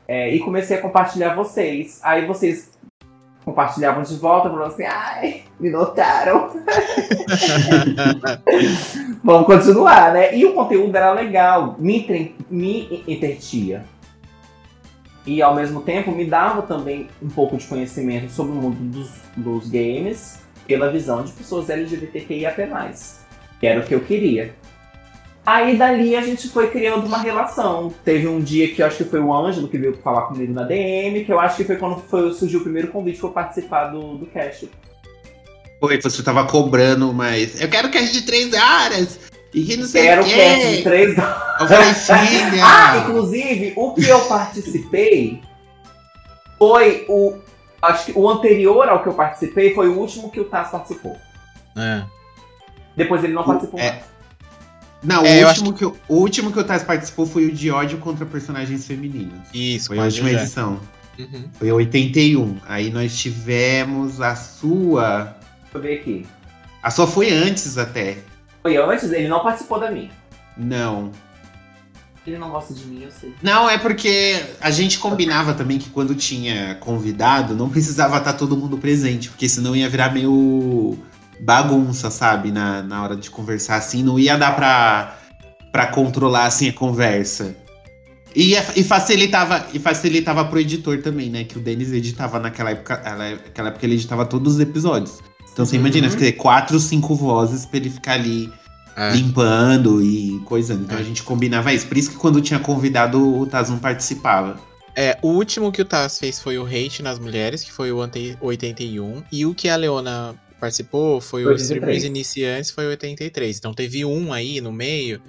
É, 0.06 0.34
e 0.34 0.40
comecei 0.40 0.76
a 0.76 0.82
compartilhar 0.82 1.34
vocês. 1.34 2.00
Aí 2.02 2.26
vocês 2.26 2.72
compartilhavam 3.44 4.02
de 4.02 4.16
volta, 4.16 4.50
falando 4.50 4.72
assim, 4.72 4.84
ai, 4.84 5.42
me 5.60 5.70
notaram. 5.70 6.50
Vamos 9.22 9.46
continuar, 9.46 10.12
né? 10.12 10.36
E 10.36 10.44
o 10.44 10.54
conteúdo 10.54 10.96
era 10.96 11.12
legal, 11.12 11.76
me, 11.78 12.34
me 12.50 13.04
entretia. 13.06 13.84
E 15.26 15.40
ao 15.40 15.54
mesmo 15.54 15.80
tempo 15.82 16.10
me 16.10 16.26
dava 16.26 16.62
também 16.62 17.08
um 17.22 17.28
pouco 17.28 17.56
de 17.56 17.66
conhecimento 17.66 18.30
sobre 18.30 18.52
o 18.52 18.56
mundo 18.56 18.76
dos, 18.76 19.10
dos 19.36 19.70
games 19.70 20.40
pela 20.66 20.90
visão 20.90 21.22
de 21.22 21.32
pessoas 21.32 21.70
LGBTQIAP+, 21.70 22.68
que 23.60 23.66
era 23.66 23.80
o 23.80 23.84
que 23.84 23.94
eu 23.94 24.00
queria. 24.00 24.54
Aí 25.46 25.76
dali 25.76 26.16
a 26.16 26.22
gente 26.22 26.48
foi 26.48 26.70
criando 26.70 27.06
uma 27.06 27.18
relação. 27.18 27.92
Teve 28.02 28.26
um 28.26 28.40
dia 28.40 28.72
que 28.72 28.80
eu 28.80 28.86
acho 28.86 28.96
que 28.96 29.04
foi 29.04 29.20
o 29.20 29.32
Ângelo 29.32 29.68
que 29.68 29.76
veio 29.76 29.94
falar 29.98 30.22
comigo 30.22 30.52
na 30.54 30.62
DM, 30.62 31.24
que 31.24 31.32
eu 31.32 31.38
acho 31.38 31.56
que 31.56 31.64
foi 31.64 31.76
quando 31.76 32.00
foi, 32.00 32.32
surgiu 32.32 32.60
o 32.60 32.62
primeiro 32.62 32.88
convite 32.88 33.22
eu 33.22 33.30
participar 33.30 33.88
do, 33.88 34.16
do 34.16 34.26
cast. 34.26 34.70
Foi, 35.78 36.00
você 36.00 36.22
tava 36.22 36.46
cobrando, 36.46 37.12
mas. 37.12 37.60
Eu 37.60 37.68
quero 37.68 37.90
cast 37.90 38.12
de 38.12 38.22
três 38.22 38.54
horas! 38.54 39.20
E 39.52 39.62
que 39.64 39.76
não 39.76 39.86
sei 39.86 40.06
Era 40.06 40.22
o 40.22 40.24
o 40.24 40.26
quê. 40.26 40.34
cast 40.34 40.76
de 40.76 40.82
três 40.82 41.16
Eu 41.16 41.68
falei, 41.68 41.92
filha! 41.94 42.64
Ah, 42.64 42.96
inclusive, 42.98 43.72
o 43.76 43.92
que 43.92 44.08
eu 44.08 44.20
participei 44.22 45.42
foi 46.58 47.04
o. 47.08 47.36
Acho 47.82 48.06
que 48.06 48.12
o 48.18 48.30
anterior 48.30 48.88
ao 48.88 49.02
que 49.02 49.10
eu 49.10 49.14
participei 49.14 49.74
foi 49.74 49.88
o 49.88 49.98
último 49.98 50.30
que 50.30 50.40
o 50.40 50.44
Taz 50.44 50.70
participou. 50.70 51.16
É. 51.76 52.02
Depois 52.96 53.22
ele 53.24 53.32
não 53.32 53.42
O- 53.42 53.46
participou 53.46 53.80
é. 53.80 53.90
mais. 53.90 54.04
Não, 55.02 55.22
É, 55.24 55.42
eu 55.42 55.46
o, 55.46 55.48
último 55.50 55.72
que, 55.74 55.84
eu- 55.84 55.96
o 56.08 56.14
último 56.16 56.50
que 56.52 56.58
o 56.58 56.64
Taz 56.64 56.82
participou 56.82 57.26
foi 57.26 57.44
o 57.46 57.52
de 57.52 57.70
ódio 57.70 57.98
contra 57.98 58.24
personagens 58.24 58.86
femininos. 58.86 59.38
Isso, 59.52 59.88
Foi 59.88 59.98
a 59.98 60.04
última 60.04 60.28
Jujé. 60.30 60.40
edição. 60.42 60.80
Uhum. 61.18 61.44
Foi 61.58 61.70
81. 61.70 62.56
Aí 62.66 62.90
nós 62.90 63.14
tivemos 63.16 64.20
a 64.20 64.34
sua. 64.34 65.36
Deixa 65.62 65.74
eu 65.74 65.80
ver 65.82 66.00
aqui. 66.00 66.26
A 66.82 66.90
sua 66.90 67.06
foi 67.06 67.30
antes 67.30 67.76
até. 67.76 68.18
Foi 68.62 68.76
antes, 68.78 69.12
ele 69.12 69.28
não 69.28 69.42
participou 69.42 69.78
da 69.78 69.90
minha. 69.90 70.10
Não. 70.56 71.10
Ele 72.26 72.38
não 72.38 72.48
gosta 72.48 72.72
de 72.72 72.86
mim, 72.86 73.02
eu 73.02 73.10
sei. 73.10 73.34
Não, 73.42 73.68
é 73.68 73.76
porque 73.76 74.42
a 74.58 74.70
gente 74.70 74.98
combinava 74.98 75.52
também 75.52 75.78
que 75.78 75.90
quando 75.90 76.14
tinha 76.14 76.74
convidado, 76.76 77.54
não 77.54 77.68
precisava 77.68 78.16
estar 78.16 78.32
todo 78.32 78.56
mundo 78.56 78.78
presente, 78.78 79.28
porque 79.28 79.46
senão 79.46 79.76
ia 79.76 79.90
virar 79.90 80.10
meio 80.14 80.96
bagunça, 81.40 82.10
sabe? 82.10 82.50
Na, 82.50 82.82
na 82.82 83.02
hora 83.02 83.16
de 83.16 83.30
conversar 83.30 83.76
assim, 83.76 84.02
não 84.02 84.18
ia 84.18 84.36
dar 84.36 84.54
pra, 84.54 85.18
pra 85.72 85.86
controlar 85.88 86.46
assim 86.46 86.68
a 86.68 86.72
conversa. 86.72 87.54
E, 88.36 88.54
e, 88.74 88.82
facilitava, 88.82 89.64
e 89.72 89.78
facilitava 89.78 90.44
pro 90.44 90.58
editor 90.58 91.00
também, 91.02 91.30
né? 91.30 91.44
Que 91.44 91.56
o 91.56 91.60
Denis 91.60 91.92
editava 91.92 92.40
naquela 92.40 92.70
época. 92.70 93.00
ela- 93.04 93.30
Naquela 93.30 93.68
época 93.68 93.86
ele 93.86 93.94
editava 93.94 94.26
todos 94.26 94.54
os 94.54 94.60
episódios. 94.60 95.18
Então 95.52 95.64
você 95.64 95.76
imagina, 95.76 96.08
Uhum. 96.08 96.16
ter 96.16 96.32
quatro, 96.32 96.80
cinco 96.80 97.14
vozes 97.14 97.64
pra 97.64 97.76
ele 97.78 97.88
ficar 97.90 98.14
ali 98.14 98.52
É. 98.96 99.12
limpando 99.12 100.02
e 100.02 100.40
coisando. 100.46 100.82
Então 100.82 100.98
É. 100.98 101.00
a 101.00 101.04
gente 101.04 101.22
combinava 101.22 101.72
isso. 101.72 101.86
Por 101.86 101.96
isso 101.96 102.10
que 102.10 102.16
quando 102.16 102.40
tinha 102.40 102.58
convidado, 102.58 103.38
o 103.38 103.46
Taz 103.46 103.70
não 103.70 103.78
participava. 103.78 104.56
É, 104.96 105.16
o 105.22 105.28
último 105.28 105.70
que 105.70 105.82
o 105.82 105.84
Taz 105.84 106.18
fez 106.18 106.40
foi 106.40 106.58
o 106.58 106.64
Hate 106.66 107.02
nas 107.04 107.20
Mulheres, 107.20 107.62
que 107.62 107.72
foi 107.72 107.92
o 107.92 108.00
ante 108.00 108.36
81. 108.40 109.22
E 109.30 109.46
o 109.46 109.54
que 109.54 109.68
a 109.68 109.76
Leona 109.76 110.34
participou 110.64 111.20
foi 111.20 111.44
o 111.44 111.48
83. 111.48 111.62
Streamers 111.62 112.04
Iniciantes, 112.04 112.70
foi 112.70 112.86
o 112.86 112.90
83. 112.90 113.58
Então 113.58 113.74
teve 113.74 114.04
um 114.04 114.32
aí 114.32 114.60
no 114.60 114.72
meio 114.72 115.20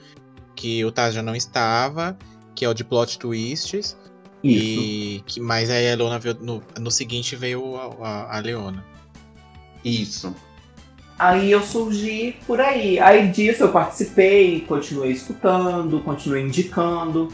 que 0.55 0.83
o 0.85 0.91
Taz 0.91 1.13
já 1.13 1.21
não 1.21 1.35
estava, 1.35 2.17
que 2.55 2.63
é 2.63 2.69
o 2.69 2.73
de 2.73 2.83
Plot 2.83 3.19
Twists. 3.19 3.97
Isso. 4.43 4.79
E 4.81 5.23
que, 5.25 5.39
mas 5.41 5.69
aí 5.69 5.91
a 5.91 5.95
Leona 5.95 6.19
veio 6.19 6.37
no, 6.39 6.63
no 6.79 6.91
seguinte 6.91 7.35
veio 7.35 7.75
a, 7.75 8.07
a, 8.07 8.37
a 8.37 8.39
Leona. 8.39 8.85
Isso. 9.83 10.33
Aí 11.19 11.51
eu 11.51 11.61
surgi 11.61 12.37
por 12.45 12.61
aí. 12.61 12.99
Aí 12.99 13.27
disso 13.29 13.63
eu 13.63 13.71
participei, 13.71 14.61
continuei 14.61 15.11
escutando, 15.11 15.99
continuei 16.01 16.43
indicando. 16.43 17.33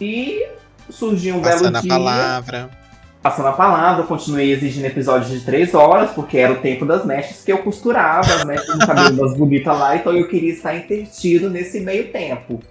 E 0.00 0.46
surgiu 0.88 1.36
um 1.36 1.42
Passando 1.42 1.64
belo 1.64 1.76
a 1.76 1.80
dia. 1.80 1.88
palavra. 1.88 2.79
Passando 3.22 3.48
a 3.48 3.52
palavra, 3.52 4.04
continuei 4.04 4.50
exigindo 4.50 4.86
episódios 4.86 5.30
de 5.30 5.44
três 5.44 5.74
horas, 5.74 6.10
porque 6.12 6.38
era 6.38 6.54
o 6.54 6.60
tempo 6.60 6.86
das 6.86 7.04
mechas 7.04 7.44
que 7.44 7.52
eu 7.52 7.58
costurava, 7.58 8.32
as 8.32 8.44
mechas 8.44 8.74
no 8.74 8.86
cabelo 8.86 9.14
das 9.14 9.36
bonitas 9.36 9.78
lá, 9.78 9.94
então 9.94 10.14
eu 10.14 10.26
queria 10.26 10.54
estar 10.54 10.74
entretido 10.74 11.50
nesse 11.50 11.80
meio 11.80 12.10
tempo. 12.10 12.62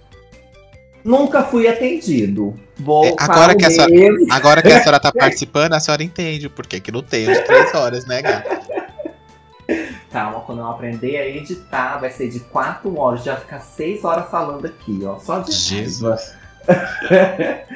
Nunca 1.04 1.44
fui 1.44 1.68
atendido. 1.68 2.58
Vou 2.76 3.04
É, 3.04 3.14
agora 3.16 3.54
que 3.54 3.64
a 3.64 3.70
senhora-. 3.70 4.16
Agora 4.30 4.60
que 4.60 4.68
a 4.68 4.80
senhora 4.80 4.98
tá 5.00 5.12
participando, 5.16 5.72
a 5.74 5.80
senhora 5.80 6.02
entende 6.02 6.48
o 6.48 6.50
porquê 6.50 6.80
que 6.80 6.90
não 6.90 7.02
tem 7.02 7.26
de 7.26 7.40
três 7.42 7.72
horas, 7.72 8.04
né, 8.04 8.20
gata? 8.20 8.60
Calma, 10.10 10.40
quando 10.40 10.58
eu 10.58 10.66
aprender 10.66 11.16
a 11.16 11.28
editar, 11.28 11.98
vai 11.98 12.10
ser 12.10 12.28
de 12.28 12.40
quatro 12.40 12.98
horas, 12.98 13.22
já 13.22 13.36
ficar 13.36 13.60
seis 13.60 14.02
horas 14.04 14.28
falando 14.28 14.66
aqui, 14.66 15.00
ó. 15.04 15.16
Só 15.20 15.38
de 15.38 15.52
Jesus. 15.52 16.39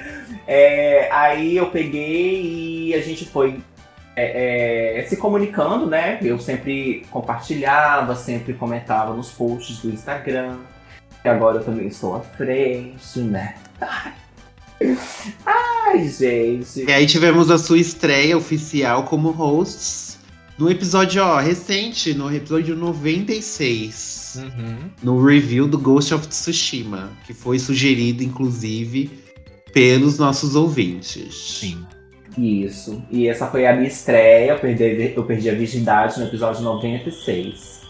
É, 0.47 1.09
aí 1.11 1.57
eu 1.57 1.71
peguei 1.71 2.89
e 2.89 2.95
a 2.95 3.01
gente 3.01 3.25
foi 3.25 3.63
é, 4.17 4.99
é, 5.01 5.03
se 5.05 5.17
comunicando, 5.17 5.87
né? 5.87 6.19
Eu 6.23 6.39
sempre 6.39 7.05
compartilhava, 7.11 8.15
sempre 8.15 8.53
comentava 8.55 9.15
nos 9.15 9.31
posts 9.31 9.79
do 9.79 9.91
Instagram. 9.91 10.59
E 11.25 11.29
agora 11.29 11.59
eu 11.59 11.65
também 11.65 11.87
estou 11.87 12.15
à 12.17 12.21
frente, 12.21 13.19
né? 13.21 13.55
Ai, 15.47 16.09
gente. 16.09 16.85
E 16.85 16.93
aí 16.93 17.07
tivemos 17.07 17.51
a 17.51 17.57
sua 17.57 17.79
estreia 17.79 18.37
oficial 18.37 19.05
como 19.05 19.31
hosts 19.31 20.19
no 20.59 20.71
episódio, 20.71 21.25
ó, 21.25 21.39
recente, 21.39 22.13
no 22.15 22.33
episódio 22.35 22.77
96. 22.77 24.24
Uhum. 24.43 24.91
No 25.03 25.25
review 25.25 25.67
do 25.67 25.79
Ghost 25.79 26.15
of 26.15 26.27
Tsushima, 26.27 27.11
que 27.27 27.35
foi 27.35 27.59
sugerido, 27.59 28.23
inclusive, 28.23 29.11
pelos 29.73 30.19
nossos 30.19 30.55
ouvintes. 30.55 31.35
Sim. 31.35 31.85
Isso. 32.37 33.03
E 33.11 33.29
essa 33.29 33.47
foi 33.47 33.67
a 33.67 33.75
minha 33.75 33.89
estreia. 33.89 34.53
Eu 34.53 34.59
perdi, 34.59 35.13
eu 35.15 35.25
perdi 35.25 35.51
a 35.51 35.55
virgindade 35.55 36.19
no 36.19 36.27
episódio 36.27 36.63
96. 36.63 37.83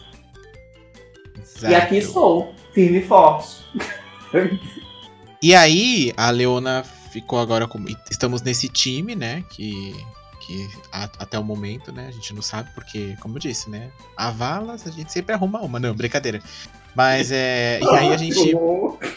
E 1.62 1.74
aqui 1.74 1.96
Exato. 1.96 1.96
estou, 1.96 2.54
firme 2.72 2.98
e 2.98 3.02
forte. 3.02 3.64
E 5.42 5.54
aí, 5.54 6.12
a 6.16 6.30
Leona 6.30 6.82
ficou 7.10 7.38
agora 7.38 7.68
com. 7.68 7.78
Estamos 8.10 8.42
nesse 8.42 8.68
time, 8.68 9.14
né? 9.14 9.44
Que. 9.50 9.94
Que 10.46 10.68
a- 10.92 11.04
até 11.18 11.38
o 11.38 11.44
momento, 11.44 11.90
né? 11.90 12.06
A 12.08 12.10
gente 12.10 12.34
não 12.34 12.42
sabe, 12.42 12.70
porque, 12.74 13.16
como 13.20 13.36
eu 13.36 13.40
disse, 13.40 13.70
né? 13.70 13.90
A 14.16 14.30
valas 14.30 14.86
a 14.86 14.90
gente 14.90 15.10
sempre 15.10 15.34
arruma 15.34 15.60
uma, 15.60 15.80
não, 15.80 15.94
brincadeira. 15.94 16.42
Mas 16.94 17.32
é. 17.32 17.80
E 17.82 17.88
aí 17.88 18.12
a 18.12 18.16
gente 18.16 18.54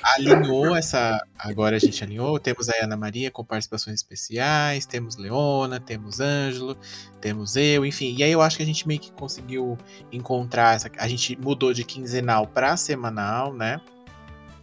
alinhou 0.02 0.76
essa. 0.76 1.22
Agora 1.38 1.76
a 1.76 1.80
gente 1.80 2.04
alinhou. 2.04 2.40
Temos 2.40 2.70
a 2.70 2.74
Ana 2.82 2.98
Maria 2.98 3.30
com 3.30 3.44
participações 3.44 3.96
especiais, 3.98 4.86
temos 4.86 5.16
Leona, 5.16 5.80
temos 5.80 6.20
Ângelo, 6.20 6.76
temos 7.22 7.56
eu, 7.56 7.86
enfim. 7.86 8.16
E 8.18 8.24
aí 8.24 8.32
eu 8.32 8.42
acho 8.42 8.58
que 8.58 8.64
a 8.64 8.66
gente 8.66 8.88
meio 8.88 9.00
que 9.00 9.12
conseguiu 9.12 9.78
encontrar 10.12 10.76
essa. 10.76 10.90
A 10.98 11.08
gente 11.08 11.36
mudou 11.40 11.72
de 11.74 11.84
quinzenal 11.84 12.48
para 12.48 12.76
semanal, 12.78 13.54
né? 13.54 13.80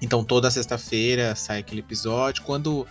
Então 0.03 0.25
toda 0.25 0.51
sexta-feira 0.51 1.37
sai 1.37 1.61
aquele 1.61 1.81
episódio. 1.81 2.43
Quando 2.43 2.85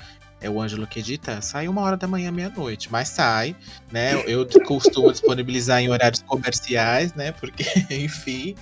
é 0.44 0.50
o 0.50 0.62
Ângelo 0.62 0.86
que 0.86 1.00
edita, 1.00 1.41
sai 1.41 1.68
uma 1.70 1.82
hora 1.82 1.96
da 1.96 2.06
manhã, 2.06 2.30
meia-noite. 2.30 2.91
Mas 2.91 3.08
sai, 3.08 3.56
né? 3.91 4.22
Eu 4.28 4.46
costumo 4.66 5.10
disponibilizar 5.12 5.82
em 5.82 5.89
horários 5.89 6.22
comerciais, 6.22 7.14
né? 7.14 7.32
Porque, 7.32 7.64
enfim. 7.89 8.54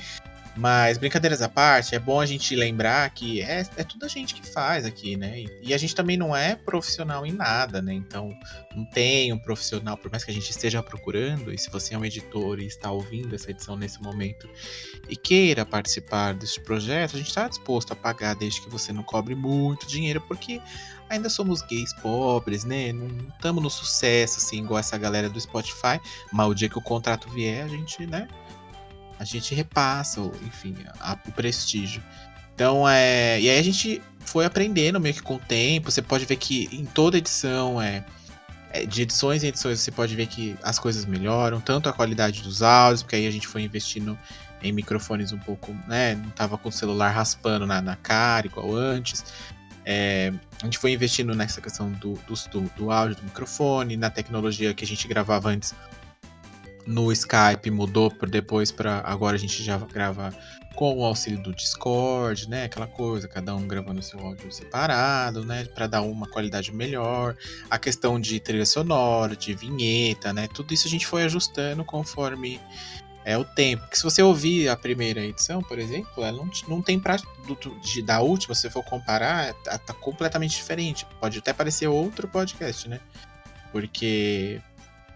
Mas 0.56 0.98
brincadeiras 0.98 1.42
à 1.42 1.48
parte, 1.48 1.96
é 1.96 2.00
bom 2.00 2.20
a 2.20 2.26
gente 2.26 2.56
lembrar 2.56 3.10
que 3.12 3.42
é, 3.42 3.66
é 3.78 3.84
tudo 3.84 4.06
a 4.06 4.08
gente 4.08 4.34
que 4.34 4.46
faz 4.46 4.86
aqui, 4.86 5.16
né? 5.16 5.46
E, 5.62 5.74
a 5.74 5.78
gente 5.78 5.96
também 5.96 6.18
não 6.18 6.36
é 6.36 6.56
profissional 6.56 7.26
em 7.26 7.32
nada, 7.32 7.82
né? 7.82 7.94
Então 7.94 8.38
não 8.76 8.84
tem 8.86 9.32
um 9.32 9.40
profissional, 9.40 9.98
por 9.98 10.12
mais 10.12 10.24
que 10.26 10.32
a 10.32 10.34
gente 10.34 10.50
esteja 10.50 10.84
procurando, 10.84 11.54
e 11.54 11.58
se 11.58 11.70
você 11.70 11.94
é 11.94 11.98
um 11.98 12.04
editor 12.04 12.60
e 12.60 12.66
está 12.66 12.92
ouvindo 12.92 13.34
essa 13.34 13.50
edição 13.50 13.78
nesse 13.78 14.02
momento 14.02 14.50
e 15.08 15.16
queira 15.16 15.66
participar 15.66 16.34
desse 16.34 16.60
projeto, 16.60 17.16
a 17.16 17.20
gente 17.20 17.30
está 17.30 17.48
disposto 17.48 17.94
a 17.94 17.96
pagar 17.96 18.36
desde 18.36 18.62
que 18.62 18.70
você 18.70 18.92
não 18.92 19.04
cobre 19.04 19.36
muito 19.36 19.88
dinheiro, 19.88 20.20
porque 20.22 20.62
ainda 21.12 21.30
somos 21.30 21.62
gays 21.62 21.94
pobres, 21.94 22.64
né? 22.64 22.92
Não 22.92 23.08
estamos 23.30 23.64
no 23.64 23.70
sucesso, 23.70 24.38
assim, 24.38 24.64
igual 24.64 24.80
essa 24.80 24.98
galera 24.98 25.30
do 25.30 25.40
Spotify, 25.40 26.00
mas 26.32 26.48
o 26.48 26.54
dia 26.54 26.70
que 26.70 26.78
o 26.78 26.82
contrato 26.82 27.30
vier, 27.30 27.66
a 27.66 27.68
gente, 27.68 28.06
né? 28.06 28.28
A 29.22 29.24
gente 29.24 29.54
repassa, 29.54 30.20
enfim, 30.48 30.76
a- 31.00 31.16
o 31.28 31.32
prestígio. 31.32 32.02
Então, 32.56 32.90
é. 32.90 33.40
E 33.40 33.48
aí 33.52 33.60
a 33.60 33.62
gente 33.64 34.02
foi 34.22 34.46
aprendendo 34.46 35.00
meio 35.00 35.14
que 35.14 35.22
com 35.22 35.36
o 35.36 35.40
tempo. 35.40 35.92
Você 35.92 36.02
pode 36.02 36.26
ver 36.26 36.38
que 36.38 36.68
em 36.72 36.86
toda 36.86 37.20
edição 37.20 37.80
é. 37.80 38.04
é, 38.72 38.84
De 38.84 39.04
edições 39.04 39.44
em 39.44 39.48
edições 39.50 39.80
você 39.80 39.92
pode 39.92 40.16
ver 40.16 40.26
que 40.26 40.58
as 40.64 40.80
coisas 40.80 41.06
melhoram, 41.06 41.62
tanto 41.62 41.88
a 41.88 41.94
qualidade 41.94 42.42
dos 42.42 42.64
áudios, 42.64 43.04
porque 43.04 43.16
aí 43.16 43.28
a 43.28 43.32
gente 43.32 43.48
foi 43.48 43.62
investindo 43.62 44.18
em 44.64 44.72
microfones 44.72 45.32
um 45.32 45.38
pouco, 45.38 45.72
né? 45.88 46.16
Não 46.16 46.32
tava 46.32 46.58
com 46.58 46.70
o 46.70 46.72
celular 46.72 47.12
raspando 47.12 47.68
na, 47.68 47.80
na 47.80 47.96
cara, 47.96 48.48
igual 48.48 48.76
antes. 48.76 49.24
É, 49.86 50.34
a 50.64 50.66
gente 50.66 50.80
foi 50.80 50.94
investindo 50.94 51.36
nessa 51.36 51.62
questão 51.62 51.92
do, 51.92 52.14
do, 52.28 52.62
do 52.76 52.92
áudio, 52.92 53.18
do 53.18 53.24
microfone, 53.24 53.96
na 53.98 54.10
tecnologia 54.10 54.74
que 54.74 54.84
a 54.84 54.88
gente 54.88 55.08
gravava 55.08 55.50
antes 55.50 55.76
no 56.86 57.12
Skype, 57.12 57.70
mudou 57.72 58.10
por 58.12 58.30
depois 58.30 58.72
para 58.72 59.02
agora 59.06 59.36
a 59.36 59.40
gente 59.40 59.64
já 59.64 59.78
grava 59.78 60.34
com 60.76 60.98
o 60.98 61.04
auxílio 61.06 61.42
do 61.42 61.54
Discord, 61.54 62.50
né? 62.50 62.64
Aquela 62.64 62.88
coisa, 62.88 63.28
cada 63.28 63.54
um 63.56 63.68
gravando 63.68 64.02
seu 64.02 64.20
áudio 64.20 64.52
separado, 64.52 65.46
né? 65.46 65.66
Para 65.66 65.86
dar 65.88 66.02
uma 66.02 66.28
qualidade 66.28 66.74
melhor. 66.74 67.36
A 67.70 67.78
questão 67.78 68.20
de 68.20 68.40
trilha 68.40 68.66
sonora, 68.66 69.36
de 69.36 69.54
vinheta, 69.54 70.32
né? 70.32 70.48
Tudo 70.54 70.74
isso 70.74 70.88
a 70.88 70.90
gente 70.90 71.06
foi 71.06 71.24
ajustando 71.24 71.84
conforme 71.84 72.60
é 73.24 73.38
o 73.38 73.44
tempo. 73.44 73.84
Porque 73.84 73.98
se 73.98 74.04
você 74.04 74.24
ouvir 74.24 74.70
a 74.70 74.76
primeira 74.76 75.22
edição, 75.22 75.62
por 75.62 75.78
exemplo, 75.78 76.24
ela 76.24 76.38
não, 76.38 76.50
não 76.68 76.82
tem 76.82 77.00
pra, 77.00 77.18
de- 77.84 78.02
da 78.02 78.22
última, 78.22 78.56
se 78.56 78.62
você 78.62 78.70
for 78.70 78.84
comparar, 78.84 79.54
tá, 79.56 79.78
tá 79.78 79.94
completamente 79.94 80.56
diferente. 80.56 81.06
Pode 81.20 81.38
até 81.40 81.54
parecer 81.54 81.88
outro 81.88 82.28
podcast, 82.28 82.90
né? 82.90 83.00
Porque 83.72 84.60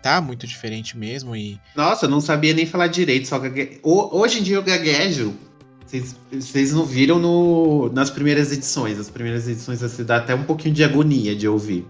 tá 0.06 0.22
muito 0.22 0.46
diferente 0.46 0.96
mesmo 0.96 1.36
e 1.36 1.60
Nossa, 1.76 2.06
eu 2.06 2.10
não 2.12 2.22
sabia 2.22 2.54
nem 2.54 2.66
falar 2.68 2.86
direito, 2.88 3.28
só 3.28 3.40
gague... 3.40 3.80
Ho- 3.82 4.10
Hoje 4.20 4.40
em 4.40 4.44
dia 4.44 4.56
eu 4.58 4.62
gaguejo. 4.62 5.34
Vocês- 5.84 6.72
não 6.74 6.86
viram 6.86 7.18
no... 7.20 7.90
nas 7.92 8.12
primeiras 8.12 8.52
edições. 8.52 9.00
As 9.00 9.10
primeiras 9.10 9.48
edições 9.48 9.82
você 9.82 10.04
dá 10.04 10.18
até 10.18 10.36
um 10.36 10.44
pouquinho 10.44 10.76
de 10.76 10.84
agonia 10.84 11.36
de 11.36 11.48
ouvir. 11.48 11.88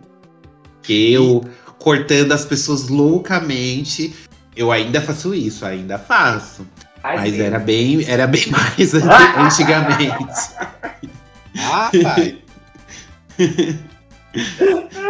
Que 0.82 1.12
eu 1.12 1.44
cortando 1.78 2.32
as 2.32 2.46
pessoas 2.46 2.88
loucamente. 2.88 4.14
Eu 4.56 4.72
ainda 4.72 5.02
faço 5.02 5.36
isso, 5.36 5.66
ainda 5.66 5.98
faço. 6.00 6.66
Ai, 7.04 7.18
Mas 7.18 7.34
sim. 7.36 7.42
era 7.42 7.60
bem, 7.60 8.06
era 8.08 8.28
bem 8.28 8.46
mais 8.48 8.94
antigamente. 9.38 10.52
Ah, 11.58 11.92
pai. 12.02 12.38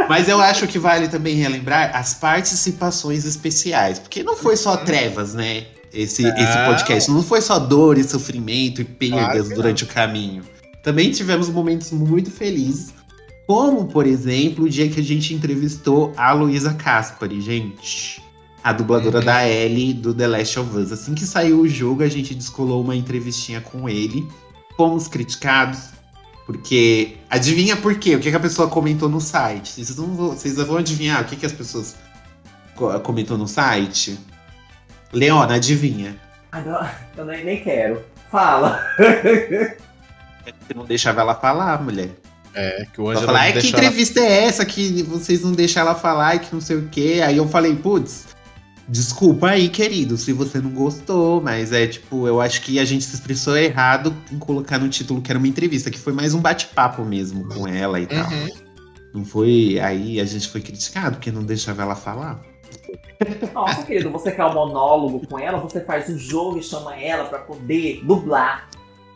Mas 0.08 0.28
eu 0.30 0.40
acho 0.40 0.68
que 0.68 0.78
vale 0.78 1.08
também 1.08 1.36
relembrar 1.36 1.96
as 1.96 2.14
participações 2.14 3.26
especiais. 3.26 4.00
Porque 4.00 4.24
não 4.24 4.36
foi 4.36 4.56
só 4.56 4.78
trevas, 4.78 5.34
né? 5.34 5.66
Esse, 5.94 6.24
Não. 6.24 6.36
esse 6.36 6.58
podcast. 6.66 7.10
Não 7.12 7.24
foi 7.24 7.42
só 7.42 7.58
dor 7.58 7.98
e 7.98 8.04
sofrimento 8.04 8.82
e 8.82 8.84
perdas 8.84 9.48
Claro 9.48 9.56
durante 9.56 9.84
o 9.84 9.88
caminho. 9.88 10.44
Também 10.84 11.10
tivemos 11.12 11.50
momentos 11.50 11.92
muito 11.92 12.30
felizes. 12.30 12.94
Como, 13.48 13.86
por 13.86 14.06
exemplo, 14.06 14.66
o 14.66 14.70
dia 14.70 14.90
que 14.90 15.00
a 15.00 15.04
gente 15.04 15.34
entrevistou 15.34 16.12
a 16.18 16.34
Luísa 16.34 16.74
Caspari, 16.74 17.40
gente. 17.42 18.22
A 18.64 18.74
dubladora 18.74 19.20
Uhum. 19.20 19.26
da 19.26 19.48
Ellie 19.48 19.94
do 19.94 20.14
The 20.14 20.28
Last 20.28 20.60
of 20.60 20.76
Us. 20.78 20.92
Assim 20.92 21.14
que 21.14 21.26
saiu 21.26 21.62
o 21.62 21.68
jogo, 21.68 22.04
a 22.04 22.08
gente 22.08 22.34
descolou 22.36 22.82
uma 22.84 22.96
entrevistinha 22.96 23.62
com 23.62 23.88
ele. 23.88 24.28
Fomos 24.76 25.08
criticados. 25.08 25.95
Porque. 26.46 27.18
Adivinha 27.30 27.76
por 27.76 27.96
quê? 27.98 28.16
O 28.16 28.20
que, 28.20 28.30
que 28.30 28.36
a 28.36 28.40
pessoa 28.40 28.70
comentou 28.70 29.10
no 29.10 29.20
site? 29.20 29.72
Vocês, 29.84 29.96
não 29.98 30.16
vão, 30.16 30.30
vocês 30.30 30.56
vão 30.56 30.78
adivinhar 30.78 31.22
o 31.22 31.26
que, 31.26 31.36
que 31.36 31.46
as 31.46 31.52
pessoas 31.52 31.96
co- 32.76 33.00
comentou 33.00 33.38
no 33.38 33.48
site? 33.48 34.20
Leona, 35.12 35.56
adivinha. 35.56 36.16
Ai, 36.52 36.64
não, 36.64 36.88
eu 37.18 37.26
nem, 37.26 37.44
nem 37.46 37.64
quero. 37.64 38.04
Fala. 38.32 38.80
Você 38.98 40.74
não 40.76 40.86
deixava 40.86 41.22
ela 41.22 41.36
falar, 41.36 41.82
mulher. 41.82 42.10
É, 42.54 42.86
que 42.94 43.02
o 43.02 43.12
Ela 43.12 43.22
falar, 43.22 43.34
não 43.34 43.40
"Ai, 43.42 43.48
que 43.54 43.60
deixou 43.60 43.78
ela- 43.80 43.88
entrevista 43.88 44.20
é 44.22 44.44
essa 44.46 44.66
que 44.66 45.04
vocês 45.04 45.42
não 45.42 45.52
deixam 45.52 45.82
ela 45.82 45.96
falar 45.96 46.36
e 46.36 46.40
que 46.40 46.54
não 46.54 46.62
sei 46.62 46.78
o 46.78 46.88
quê? 46.90 47.22
Aí 47.26 47.36
eu 47.38 47.48
falei, 47.50 47.76
putz, 47.76 48.28
desculpa 48.88 49.50
aí, 49.50 49.70
querido, 49.70 50.18
se 50.18 50.32
você 50.32 50.60
não 50.60 50.72
gostou, 50.72 51.42
mas 51.42 51.72
é 51.72 51.88
tipo, 51.88 52.28
eu 52.28 52.40
acho 52.40 52.62
que 52.62 52.80
a 52.80 52.86
gente 52.86 53.04
se 53.04 53.16
expressou 53.16 53.58
errado 53.58 54.16
em 54.32 54.38
colocar 54.38 54.78
no 54.78 54.90
título 54.90 55.22
que 55.22 55.32
era 55.32 55.40
uma 55.40 55.48
entrevista, 55.48 55.90
que 55.90 56.00
foi 56.00 56.14
mais 56.14 56.34
um 56.34 56.40
bate-papo 56.40 57.04
mesmo 57.04 57.48
com 57.50 57.68
ela 57.68 58.00
e 58.00 58.06
tal. 58.06 58.30
Uhum. 58.30 58.50
Não 59.14 59.26
foi. 59.26 59.80
Aí 59.80 60.20
a 60.20 60.26
gente 60.26 60.50
foi 60.50 60.62
criticado 60.62 61.16
porque 61.16 61.32
não 61.32 61.44
deixava 61.44 61.84
ela 61.84 61.96
falar. 61.96 62.42
Nossa, 63.54 63.84
querido, 63.84 64.12
você 64.12 64.32
quer 64.32 64.46
um 64.46 64.54
monólogo 64.54 65.26
com 65.26 65.40
ela, 65.40 65.58
você 65.60 65.80
faz 65.82 66.10
um 66.10 66.18
jogo 66.18 66.60
e 66.60 66.64
chama 66.64 67.00
ela 67.00 67.26
pra 67.26 67.40
poder 67.40 68.02
dublar. 68.04 68.70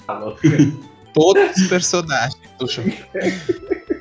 Falou. 0.07 0.37
Todos 1.13 1.57
os 1.57 1.67
personagens 1.67 2.39
do. 2.57 2.65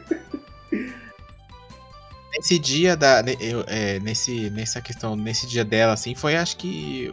Nesse 2.38 2.58
dia 2.58 2.96
da. 2.96 3.22
eu, 3.40 3.64
é, 3.66 3.98
nesse, 4.00 4.48
nessa 4.50 4.80
questão, 4.80 5.14
nesse 5.16 5.46
dia 5.46 5.64
dela, 5.64 5.92
assim, 5.92 6.14
foi 6.14 6.36
acho 6.36 6.56
que. 6.56 7.12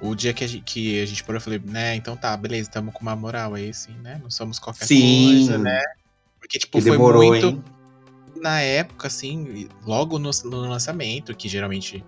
O, 0.00 0.10
o 0.10 0.14
dia 0.14 0.32
que 0.32 0.44
a, 0.44 0.46
gente, 0.46 0.62
que 0.64 1.02
a 1.02 1.06
gente 1.06 1.22
parou, 1.24 1.36
eu 1.36 1.42
falei, 1.42 1.58
né, 1.62 1.94
então 1.94 2.16
tá, 2.16 2.34
beleza, 2.36 2.68
estamos 2.68 2.94
com 2.94 3.00
uma 3.00 3.14
moral 3.14 3.54
aí, 3.54 3.68
assim, 3.68 3.92
né? 3.98 4.18
Não 4.22 4.30
somos 4.30 4.58
qualquer 4.58 4.86
Sim. 4.86 5.24
coisa, 5.26 5.58
né? 5.58 5.82
Porque, 6.38 6.58
tipo, 6.58 6.78
Que 6.78 6.82
foi 6.82 6.90
demorou, 6.92 7.22
muito. 7.22 7.46
hein? 7.46 7.64
na 8.36 8.60
época, 8.60 9.06
assim, 9.06 9.68
logo 9.84 10.18
no, 10.18 10.30
no 10.44 10.60
lançamento, 10.60 11.34
que 11.34 11.48
geralmente 11.48 12.02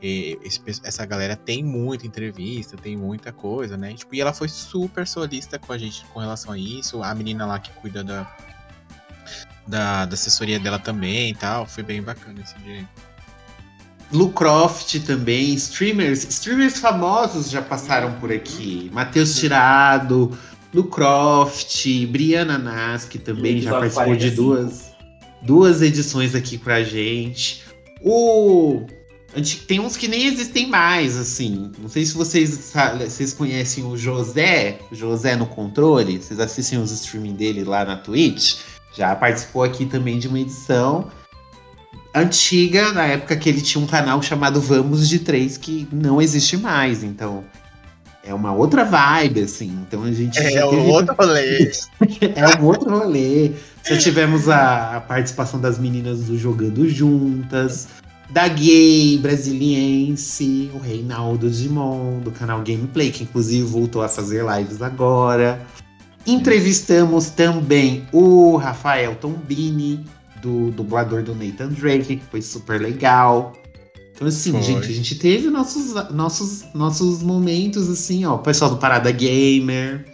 pe- 0.00 0.80
essa 0.82 1.04
galera 1.04 1.36
tem 1.36 1.62
muita 1.62 2.06
entrevista, 2.06 2.76
tem 2.76 2.96
muita 2.96 3.32
coisa, 3.32 3.76
né? 3.76 3.92
E, 3.92 3.94
tipo, 3.94 4.14
e 4.14 4.20
ela 4.20 4.32
foi 4.32 4.48
super 4.48 5.06
solista 5.06 5.58
com 5.58 5.72
a 5.72 5.78
gente 5.78 6.04
com 6.06 6.20
relação 6.20 6.52
a 6.52 6.58
isso. 6.58 7.02
A 7.02 7.14
menina 7.14 7.46
lá 7.46 7.58
que 7.58 7.70
cuida 7.72 8.02
da, 8.02 8.24
da, 9.66 10.06
da 10.06 10.14
assessoria 10.14 10.58
dela 10.58 10.78
também 10.78 11.30
e 11.30 11.34
tal. 11.34 11.66
Foi 11.66 11.82
bem 11.82 12.02
bacana 12.02 12.40
esse 12.40 12.54
dia. 12.64 12.74
aí. 12.74 12.86
Lu 14.12 14.30
Croft 14.30 15.00
também, 15.00 15.54
streamers, 15.54 16.24
streamers 16.24 16.78
famosos 16.78 17.50
já 17.50 17.60
passaram 17.60 18.12
por 18.20 18.30
aqui. 18.32 18.88
Matheus 18.92 19.36
Tirado, 19.36 20.36
Lu 20.72 20.84
Croft, 20.84 21.84
Briana 22.06 22.56
Nas, 22.56 23.04
que 23.04 23.18
também 23.18 23.60
já 23.60 23.72
participou 23.72 24.14
de 24.14 24.30
45. 24.30 24.42
duas, 24.42 24.90
duas 25.42 25.82
edições 25.82 26.34
aqui 26.34 26.56
pra 26.56 26.82
gente. 26.84 27.64
O. 28.00 28.86
Tem 29.66 29.80
uns 29.80 29.96
que 29.96 30.08
nem 30.08 30.26
existem 30.26 30.66
mais, 30.66 31.16
assim. 31.16 31.70
Não 31.78 31.88
sei 31.88 32.06
se 32.06 32.14
vocês, 32.14 32.72
vocês 33.06 33.34
conhecem 33.34 33.84
o 33.84 33.96
José, 33.96 34.78
José 34.92 35.36
no 35.36 35.46
controle. 35.46 36.22
Vocês 36.22 36.40
assistem 36.40 36.78
os 36.78 36.90
streaming 36.90 37.34
dele 37.34 37.64
lá 37.64 37.84
na 37.84 37.96
Twitch. 37.96 38.56
Já 38.96 39.14
participou 39.14 39.62
aqui 39.62 39.86
também 39.86 40.18
de 40.18 40.28
uma 40.28 40.40
edição 40.40 41.08
antiga, 42.14 42.92
na 42.92 43.04
época 43.04 43.36
que 43.36 43.48
ele 43.48 43.60
tinha 43.60 43.82
um 43.82 43.86
canal 43.86 44.22
chamado 44.22 44.60
Vamos 44.60 45.08
de 45.08 45.18
Três, 45.18 45.58
que 45.58 45.86
não 45.92 46.20
existe 46.20 46.56
mais. 46.56 47.04
Então, 47.04 47.44
é 48.24 48.32
uma 48.32 48.52
outra 48.52 48.84
vibe, 48.84 49.42
assim. 49.42 49.70
Então 49.86 50.02
a 50.02 50.10
gente. 50.10 50.38
É 50.38 50.64
um 50.64 50.70
teve- 50.70 50.90
outro 50.90 51.14
rolê. 51.14 51.72
é 52.34 52.60
um 52.60 52.64
outro 52.64 52.90
rolê. 52.90 53.52
Já 53.84 53.96
tivemos 53.98 54.48
a, 54.48 54.96
a 54.96 55.00
participação 55.00 55.60
das 55.60 55.78
meninas 55.78 56.24
do 56.24 56.36
Jogando 56.36 56.88
Juntas, 56.88 57.86
da 58.30 58.48
gay 58.48 59.16
brasiliense, 59.18 60.70
o 60.74 60.78
Reinaldo 60.78 61.48
Dimon, 61.48 62.18
do 62.20 62.32
canal 62.32 62.62
Gameplay, 62.62 63.10
que 63.10 63.22
inclusive 63.22 63.62
voltou 63.62 64.02
a 64.02 64.08
fazer 64.08 64.44
lives 64.44 64.82
agora. 64.82 65.60
Entrevistamos 66.26 67.30
também 67.30 68.06
o 68.12 68.56
Rafael 68.56 69.14
Tombini, 69.14 70.04
do 70.42 70.70
dublador 70.70 71.22
do 71.22 71.34
Nathan 71.34 71.68
Drake, 71.68 72.16
que 72.16 72.24
foi 72.24 72.42
super 72.42 72.80
legal. 72.80 73.52
Então, 74.14 74.26
assim, 74.26 74.52
Foi. 74.52 74.62
gente, 74.62 74.84
a 74.84 74.94
gente 74.94 75.14
teve 75.16 75.50
nossos, 75.50 75.92
nossos, 76.10 76.64
nossos 76.74 77.22
momentos, 77.22 77.88
assim, 77.88 78.24
ó. 78.24 78.36
O 78.36 78.38
pessoal 78.38 78.70
do 78.70 78.78
Parada 78.78 79.12
Gamer, 79.12 80.06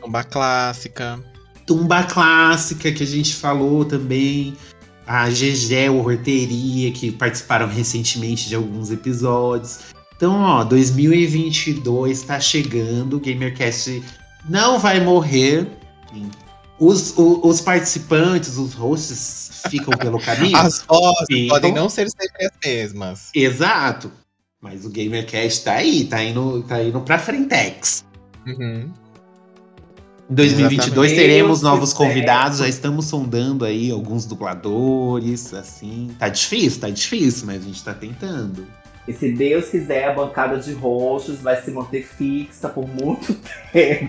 Tumba 0.00 0.24
clássica. 0.24 1.18
Tumba 1.66 2.02
Clássica, 2.02 2.90
que 2.90 3.02
a 3.02 3.06
gente 3.06 3.34
falou 3.34 3.84
também. 3.84 4.56
A 5.06 5.28
GG, 5.28 5.88
o 5.90 6.04
Horteria, 6.04 6.90
que 6.92 7.10
participaram 7.10 7.68
recentemente 7.68 8.48
de 8.48 8.54
alguns 8.54 8.90
episódios. 8.90 9.80
Então, 10.16 10.40
ó, 10.40 10.64
2022 10.64 12.22
tá 12.22 12.38
chegando. 12.38 13.16
O 13.16 13.20
GamerCast 13.20 14.02
não 14.48 14.78
vai 14.78 15.00
morrer. 15.00 15.66
Os, 16.78 17.12
o- 17.16 17.46
os 17.46 17.60
participantes, 17.60 18.56
os 18.56 18.72
hosts, 18.72 19.62
ficam 19.68 19.96
pelo 19.98 20.18
caminho. 20.24 20.56
As 20.56 20.82
vozes 20.82 21.26
Ficam. 21.28 21.48
podem 21.48 21.74
não 21.74 21.88
ser 21.90 22.08
sempre 22.08 22.46
as 22.46 22.52
mesmas. 22.64 23.30
Exato. 23.34 24.10
Mas 24.62 24.84
o 24.84 24.90
GamerCast 24.90 25.64
tá 25.64 25.72
aí, 25.74 26.04
tá 26.04 26.22
indo, 26.22 26.62
tá 26.62 26.82
indo 26.82 27.00
pra 27.00 27.18
frentex. 27.18 28.04
Uhum. 28.46 28.90
Em 30.30 30.34
2022 30.34 31.12
Exatamente. 31.12 31.14
teremos 31.16 31.60
novos 31.60 31.92
convidados, 31.92 32.58
já 32.58 32.68
estamos 32.68 33.06
sondando 33.06 33.64
aí 33.64 33.90
alguns 33.90 34.24
dubladores, 34.26 35.52
assim. 35.52 36.10
Tá 36.18 36.28
difícil, 36.28 36.80
tá 36.80 36.88
difícil, 36.88 37.46
mas 37.46 37.62
a 37.62 37.66
gente 37.66 37.82
tá 37.82 37.92
tentando. 37.92 38.66
E 39.10 39.12
se 39.12 39.32
Deus 39.32 39.68
quiser, 39.70 40.04
a 40.08 40.12
bancada 40.12 40.56
de 40.58 40.72
roxos 40.72 41.40
vai 41.40 41.60
se 41.60 41.72
manter 41.72 42.06
fixa 42.06 42.68
por 42.68 42.86
muito 42.86 43.34
tempo. 43.72 44.06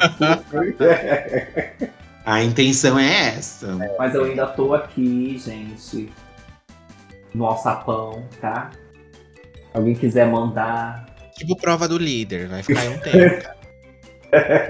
A 2.23 2.43
intenção 2.43 2.99
é 2.99 3.29
essa. 3.35 3.75
Mas 3.97 4.13
eu 4.13 4.25
ainda 4.25 4.45
tô 4.45 4.75
aqui, 4.75 5.39
gente. 5.39 6.11
No 7.33 7.47
alçapão, 7.47 8.23
tá? 8.39 8.69
Alguém 9.73 9.95
quiser 9.95 10.29
mandar. 10.29 11.07
Tipo 11.35 11.55
prova 11.55 11.87
do 11.87 11.97
líder, 11.97 12.47
vai 12.47 12.61
ficar 12.61 12.81
aí 12.81 12.89
um 12.89 12.99
tempo. 12.99 13.49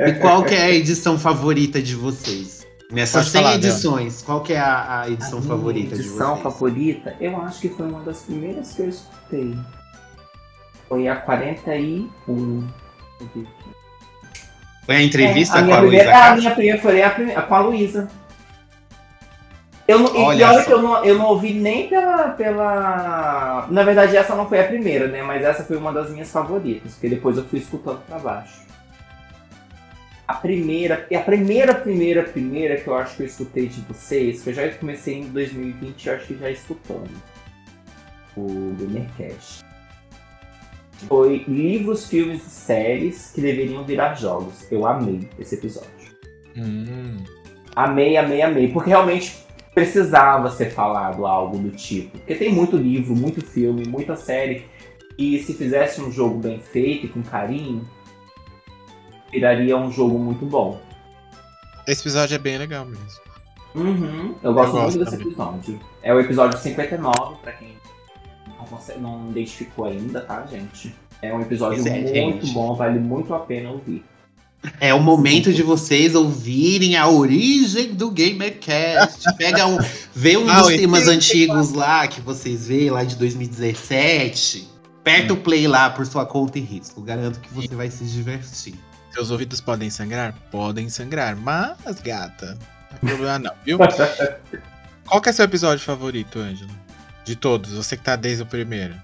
E 0.07 0.13
qual 0.21 0.45
que 0.45 0.55
é 0.55 0.61
a 0.61 0.71
edição 0.71 1.19
favorita 1.19 1.81
de 1.81 1.93
vocês? 1.93 2.65
Nessas 2.89 3.25
Pode 3.25 3.31
100 3.31 3.41
falar, 3.41 3.49
Leandro. 3.55 3.69
edições, 3.69 4.21
qual 4.21 4.41
que 4.43 4.53
é 4.53 4.59
a, 4.59 5.01
a 5.01 5.09
edição 5.09 5.39
A 5.39 5.41
favorita 5.41 5.95
de 5.95 6.01
edição 6.01 6.29
vocês? 6.37 6.43
favorita, 6.43 7.15
eu 7.19 7.35
acho 7.41 7.59
que 7.59 7.69
foi 7.69 7.85
uma 7.85 8.01
das 8.01 8.21
primeiras 8.21 8.71
que 8.73 8.81
eu 8.81 8.87
escutei. 8.89 9.55
Foi 10.91 11.07
a 11.07 11.15
41. 11.15 12.59
Deixa 12.59 12.69
eu 13.21 13.27
ver 13.33 13.47
aqui. 13.47 13.69
Foi 14.85 14.95
a 14.97 15.01
entrevista 15.01 15.57
É, 15.57 15.61
a 15.61 15.65
com 15.65 15.73
a 15.73 15.79
Luísa 15.79 15.97
primeira, 16.03 16.25
a 16.25 16.35
minha 16.35 16.51
primeira 16.51 16.81
foi 16.81 17.01
a, 17.01 17.09
prime- 17.09 17.33
a 17.35 17.41
com 17.43 17.55
a 17.55 17.59
Luísa. 17.61 18.09
Eu 19.87 19.99
não, 19.99 20.13
e 20.13 20.19
Olha 20.19 20.47
olha 20.49 20.59
só. 20.59 20.65
que 20.65 20.73
eu 20.73 20.81
não, 20.81 21.05
eu 21.05 21.17
não 21.17 21.25
ouvi 21.27 21.53
nem 21.53 21.87
pela, 21.87 22.29
pela. 22.31 23.67
Na 23.71 23.83
verdade, 23.83 24.17
essa 24.17 24.35
não 24.35 24.49
foi 24.49 24.59
a 24.59 24.67
primeira, 24.67 25.07
né? 25.07 25.23
Mas 25.23 25.43
essa 25.43 25.63
foi 25.63 25.77
uma 25.77 25.93
das 25.93 26.09
minhas 26.09 26.29
favoritas, 26.29 26.91
porque 26.95 27.07
depois 27.07 27.37
eu 27.37 27.45
fui 27.45 27.59
escutando 27.59 28.01
pra 28.05 28.19
baixo. 28.19 28.59
A 30.27 30.33
primeira, 30.33 31.07
e 31.09 31.15
a 31.15 31.21
primeira, 31.21 31.73
primeira, 31.73 32.23
primeira 32.23 32.75
que 32.75 32.87
eu 32.89 32.97
acho 32.97 33.15
que 33.15 33.23
eu 33.23 33.27
escutei 33.27 33.67
de 33.69 33.79
vocês, 33.81 34.41
que 34.43 34.49
eu 34.49 34.53
já 34.53 34.67
comecei 34.71 35.19
em 35.19 35.29
2020, 35.29 36.07
eu 36.09 36.15
acho 36.15 36.25
que 36.25 36.37
já 36.37 36.49
escutando. 36.49 37.09
O 38.35 38.75
Gamercast. 38.77 39.63
Foi 41.07 41.43
livros, 41.47 42.07
filmes 42.07 42.45
e 42.45 42.49
séries 42.49 43.31
que 43.33 43.41
deveriam 43.41 43.83
virar 43.83 44.13
jogos. 44.15 44.65
Eu 44.71 44.85
amei 44.85 45.27
esse 45.39 45.55
episódio. 45.55 45.89
Hum. 46.57 47.17
Amei, 47.75 48.17
amei, 48.17 48.41
amei. 48.41 48.67
Porque 48.67 48.89
realmente 48.89 49.35
precisava 49.73 50.49
ser 50.51 50.71
falado 50.71 51.25
algo 51.25 51.57
do 51.57 51.71
tipo. 51.71 52.17
Porque 52.17 52.35
tem 52.35 52.51
muito 52.53 52.75
livro, 52.77 53.15
muito 53.15 53.41
filme, 53.45 53.87
muita 53.87 54.15
série. 54.15 54.65
E 55.17 55.39
se 55.39 55.53
fizesse 55.53 56.01
um 56.01 56.11
jogo 56.11 56.39
bem 56.39 56.59
feito 56.59 57.05
e 57.05 57.09
com 57.09 57.21
carinho, 57.21 57.87
viraria 59.31 59.77
um 59.77 59.91
jogo 59.91 60.17
muito 60.19 60.45
bom. 60.45 60.79
Esse 61.87 62.01
episódio 62.01 62.35
é 62.35 62.37
bem 62.37 62.57
legal 62.57 62.85
mesmo. 62.85 63.21
Uhum, 63.73 64.35
eu 64.43 64.53
gosto 64.53 64.75
Eu 64.75 64.81
muito 64.81 64.97
gosto 64.97 64.99
desse 64.99 65.11
também. 65.11 65.27
episódio. 65.27 65.79
É 66.03 66.13
o 66.13 66.19
episódio 66.19 66.57
59, 66.59 67.37
pra 67.41 67.53
quem 67.53 67.70
não, 68.71 68.77
conse- 68.77 68.97
não 68.97 69.29
identificou 69.29 69.85
ainda, 69.85 70.21
tá, 70.21 70.45
gente? 70.49 70.95
É 71.21 71.33
um 71.33 71.41
episódio 71.41 71.85
é, 71.87 72.21
muito 72.23 72.45
gente. 72.45 72.53
bom, 72.53 72.73
vale 72.73 72.97
muito 72.99 73.33
a 73.33 73.39
pena 73.39 73.69
ouvir. 73.69 74.03
É 74.79 74.93
o 74.93 74.99
momento 74.99 75.51
de 75.51 75.63
vocês 75.63 76.13
ouvirem 76.13 76.95
a 76.95 77.07
origem 77.07 77.93
do 77.93 78.11
GamerCast. 78.11 79.35
Pega 79.35 79.65
um, 79.65 79.77
vê 80.13 80.37
um 80.37 80.47
Ah, 80.49 80.61
dos 80.61 80.69
temas 80.69 81.07
antigos 81.07 81.71
lá 81.73 82.07
que 82.07 82.21
vocês 82.21 82.67
veem 82.67 82.91
lá 82.91 83.03
de 83.03 83.15
2017. 83.15 84.69
Aperta 84.99 85.33
o 85.33 85.37
play 85.37 85.67
lá 85.67 85.89
por 85.89 86.05
sua 86.05 86.27
conta 86.27 86.59
e 86.59 86.61
risco. 86.61 87.01
Garanto 87.01 87.39
que 87.39 87.51
você 87.53 87.73
vai 87.73 87.89
se 87.89 88.03
divertir. 88.05 88.75
Seus 89.11 89.31
ouvidos 89.31 89.59
podem 89.59 89.89
sangrar? 89.89 90.35
Podem 90.51 90.89
sangrar. 90.89 91.35
Mas, 91.35 91.99
gata, 92.01 92.57
não 92.91 92.97
tem 92.99 93.09
problema 93.09 93.39
não, 93.39 93.51
viu? 93.65 93.79
Qual 95.07 95.19
que 95.21 95.29
é 95.29 95.33
seu 95.33 95.43
episódio 95.45 95.83
favorito, 95.83 96.37
Ângelo? 96.39 96.69
De 97.23 97.35
todos, 97.35 97.71
você 97.71 97.95
que 97.95 98.03
tá 98.03 98.15
desde 98.15 98.43
o 98.43 98.45
primeiro. 98.45 98.95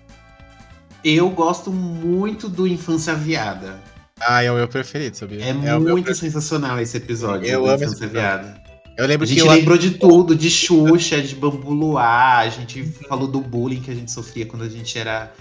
Eu 1.04 1.30
gosto 1.30 1.72
muito 1.72 2.50
do 2.50 2.68
Infância 2.68 3.14
Viada. 3.14 3.80
Ah, 4.20 4.44
é 4.44 4.52
o 4.52 4.56
meu 4.56 4.68
preferido, 4.68 5.16
sabia? 5.16 5.46
É, 5.46 5.54
meu 5.54 5.80
muito 5.80 6.14
sensacional 6.16 6.80
esse 6.80 6.98
episódio 6.98 7.48
Eu 7.48 7.62
do 7.62 7.68
amo 7.68 7.84
Infância 7.84 8.06
esse. 8.06 8.14
Viada. 8.14 8.62
Eu 8.98 9.06
lembro 9.06 9.26
A 9.26 9.28
que 9.28 9.36
gente 9.36 9.46
eu... 9.46 9.54
lembrou 9.54 9.78
de 9.78 9.92
tudo, 9.92 10.36
de 10.36 10.50
Xuxa, 10.50 11.22
de 11.22 11.36
Bambu 11.36 11.72
Luar, 11.72 12.40
a 12.40 12.50
gente 12.50 12.84
falou 13.08 13.28
do 13.28 13.40
bullying 13.40 13.80
que 13.80 13.92
a 13.92 13.96
gente 13.96 14.12
sofria 14.12 14.46
quando 14.46 14.64
a 14.64 14.70
gente 14.70 14.98
era 14.98 15.32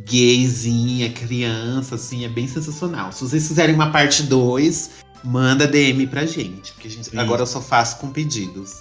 gayzinha, 0.00 1.10
criança, 1.12 1.94
assim, 1.94 2.24
é 2.24 2.28
bem 2.28 2.48
sensacional. 2.48 3.12
Se 3.12 3.22
vocês 3.22 3.46
fizerem 3.46 3.74
uma 3.74 3.92
parte 3.92 4.24
2, 4.24 4.90
manda 5.22 5.68
DM 5.68 6.08
pra 6.08 6.26
gente, 6.26 6.72
porque 6.72 6.88
a 6.88 6.90
gente, 6.90 7.10
Sim. 7.10 7.18
agora 7.18 7.42
eu 7.42 7.46
só 7.46 7.60
faço 7.60 7.98
com 7.98 8.10
pedidos. 8.10 8.80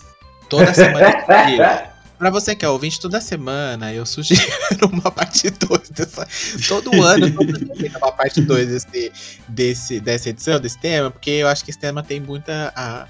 Toda 0.49 0.73
semana. 0.73 1.13
Pra 2.21 2.29
você 2.29 2.55
que 2.55 2.63
é 2.63 2.69
ouvinte, 2.69 2.99
toda 2.99 3.19
semana 3.19 3.91
eu 3.91 4.05
sugiro 4.05 4.39
uma 4.93 5.09
parte 5.09 5.49
2 5.49 5.89
dessa. 5.89 6.27
Todo 6.67 7.01
ano 7.01 7.25
eu 7.25 7.99
uma 7.99 8.11
parte 8.11 8.39
2 8.41 8.67
desse, 8.67 9.11
desse, 9.47 9.99
dessa 9.99 10.29
edição, 10.29 10.59
desse 10.59 10.77
tema, 10.77 11.09
porque 11.09 11.31
eu 11.31 11.47
acho 11.47 11.65
que 11.65 11.71
esse 11.71 11.79
tema 11.79 12.03
tem 12.03 12.19
muita 12.19 12.71
a, 12.75 13.07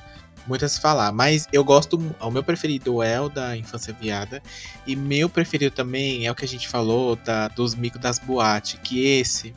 muito 0.47 0.63
a 0.63 0.69
se 0.69 0.79
falar. 0.79 1.11
Mas 1.11 1.45
eu 1.51 1.61
gosto. 1.61 2.01
O 2.21 2.31
meu 2.31 2.41
preferido 2.41 3.03
é 3.03 3.19
o 3.19 3.27
da 3.27 3.57
Infância 3.57 3.93
Viada. 3.99 4.41
E 4.87 4.95
meu 4.95 5.27
preferido 5.27 5.75
também 5.75 6.25
é 6.25 6.31
o 6.31 6.35
que 6.35 6.45
a 6.45 6.47
gente 6.47 6.69
falou 6.69 7.17
da, 7.17 7.49
dos 7.49 7.75
micos 7.75 7.99
das 7.99 8.17
boates. 8.17 8.79
Que 8.81 9.05
esse. 9.19 9.53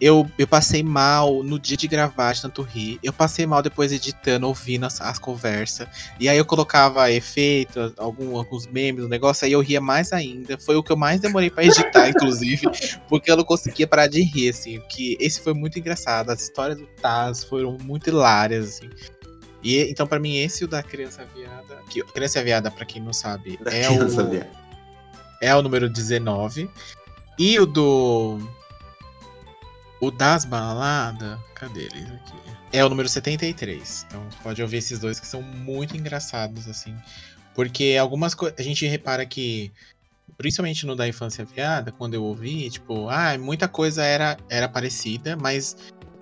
Eu, 0.00 0.28
eu 0.38 0.46
passei 0.46 0.82
mal 0.82 1.42
no 1.42 1.58
dia 1.58 1.76
de 1.76 1.86
gravar, 1.86 2.32
de 2.32 2.40
tanto 2.40 2.62
rir. 2.62 2.98
Eu 3.02 3.12
passei 3.12 3.44
mal 3.44 3.60
depois 3.60 3.92
editando, 3.92 4.46
ouvindo 4.46 4.86
as, 4.86 5.00
as 5.00 5.18
conversas. 5.18 5.86
E 6.18 6.28
aí 6.28 6.38
eu 6.38 6.44
colocava 6.44 7.10
efeito, 7.10 7.92
algum, 7.98 8.36
alguns 8.38 8.66
memes, 8.66 9.02
no 9.02 9.08
negócio, 9.08 9.44
aí 9.44 9.52
eu 9.52 9.60
ria 9.60 9.80
mais 9.80 10.12
ainda. 10.12 10.56
Foi 10.58 10.74
o 10.76 10.82
que 10.82 10.90
eu 10.90 10.96
mais 10.96 11.20
demorei 11.20 11.50
pra 11.50 11.64
editar, 11.64 12.08
inclusive, 12.10 12.66
porque 13.08 13.30
eu 13.30 13.36
não 13.36 13.44
conseguia 13.44 13.86
parar 13.86 14.06
de 14.06 14.22
rir, 14.22 14.48
assim. 14.48 14.80
Que 14.88 15.18
esse 15.20 15.40
foi 15.40 15.52
muito 15.52 15.78
engraçado. 15.78 16.30
As 16.30 16.40
histórias 16.40 16.78
do 16.78 16.86
Taz 16.86 17.44
foram 17.44 17.76
muito 17.82 18.08
hilárias, 18.08 18.68
assim. 18.68 18.88
E 19.62 19.82
então, 19.90 20.06
pra 20.06 20.18
mim, 20.18 20.38
esse 20.38 20.64
o 20.64 20.68
da 20.68 20.82
criança 20.82 21.26
viada. 21.36 21.78
Que, 21.90 22.02
criança 22.04 22.42
viada, 22.42 22.70
pra 22.70 22.86
quem 22.86 23.02
não 23.02 23.12
sabe, 23.12 23.58
Da 23.62 23.70
é 23.74 23.90
o, 23.90 24.08
viada. 24.08 24.50
é 25.42 25.54
o 25.54 25.60
número 25.60 25.88
19. 25.90 26.70
E 27.38 27.58
o 27.58 27.66
do. 27.66 28.38
O 30.00 30.10
das 30.10 30.44
baladas. 30.44 31.38
Cadê 31.54 31.82
eles 31.84 32.10
aqui? 32.10 32.32
É 32.72 32.84
o 32.84 32.88
número 32.88 33.08
73. 33.08 34.06
Então 34.08 34.26
pode 34.42 34.62
ouvir 34.62 34.78
esses 34.78 34.98
dois 34.98 35.18
que 35.20 35.26
são 35.26 35.42
muito 35.42 35.96
engraçados, 35.96 36.68
assim. 36.68 36.96
Porque 37.54 37.96
algumas 38.00 38.34
coisas. 38.34 38.58
A 38.58 38.62
gente 38.62 38.86
repara 38.86 39.26
que. 39.26 39.72
Principalmente 40.38 40.86
no 40.86 40.96
da 40.96 41.06
infância 41.06 41.44
viada, 41.44 41.92
quando 41.92 42.14
eu 42.14 42.22
ouvi, 42.22 42.70
tipo, 42.70 43.08
ah, 43.10 43.36
muita 43.36 43.68
coisa 43.68 44.02
era, 44.04 44.38
era 44.48 44.68
parecida, 44.68 45.36
mas 45.36 45.76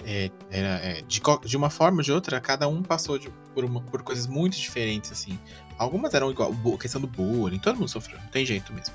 é, 0.04 0.30
era, 0.50 0.68
é, 0.82 1.02
de, 1.02 1.20
de 1.44 1.56
uma 1.56 1.70
forma 1.70 1.98
ou 1.98 2.02
de 2.02 2.10
outra, 2.10 2.40
cada 2.40 2.66
um 2.66 2.82
passou 2.82 3.18
de- 3.18 3.28
por, 3.54 3.64
uma- 3.64 3.82
por 3.82 4.02
coisas 4.02 4.26
muito 4.26 4.56
diferentes, 4.56 5.12
assim. 5.12 5.38
Algumas 5.78 6.14
eram 6.14 6.30
igual, 6.30 6.52
questão 6.78 7.00
do 7.00 7.06
bullying, 7.06 7.58
todo 7.58 7.76
mundo 7.78 7.88
sofreu, 7.88 8.18
não 8.18 8.26
tem 8.28 8.44
jeito 8.44 8.72
mesmo. 8.72 8.94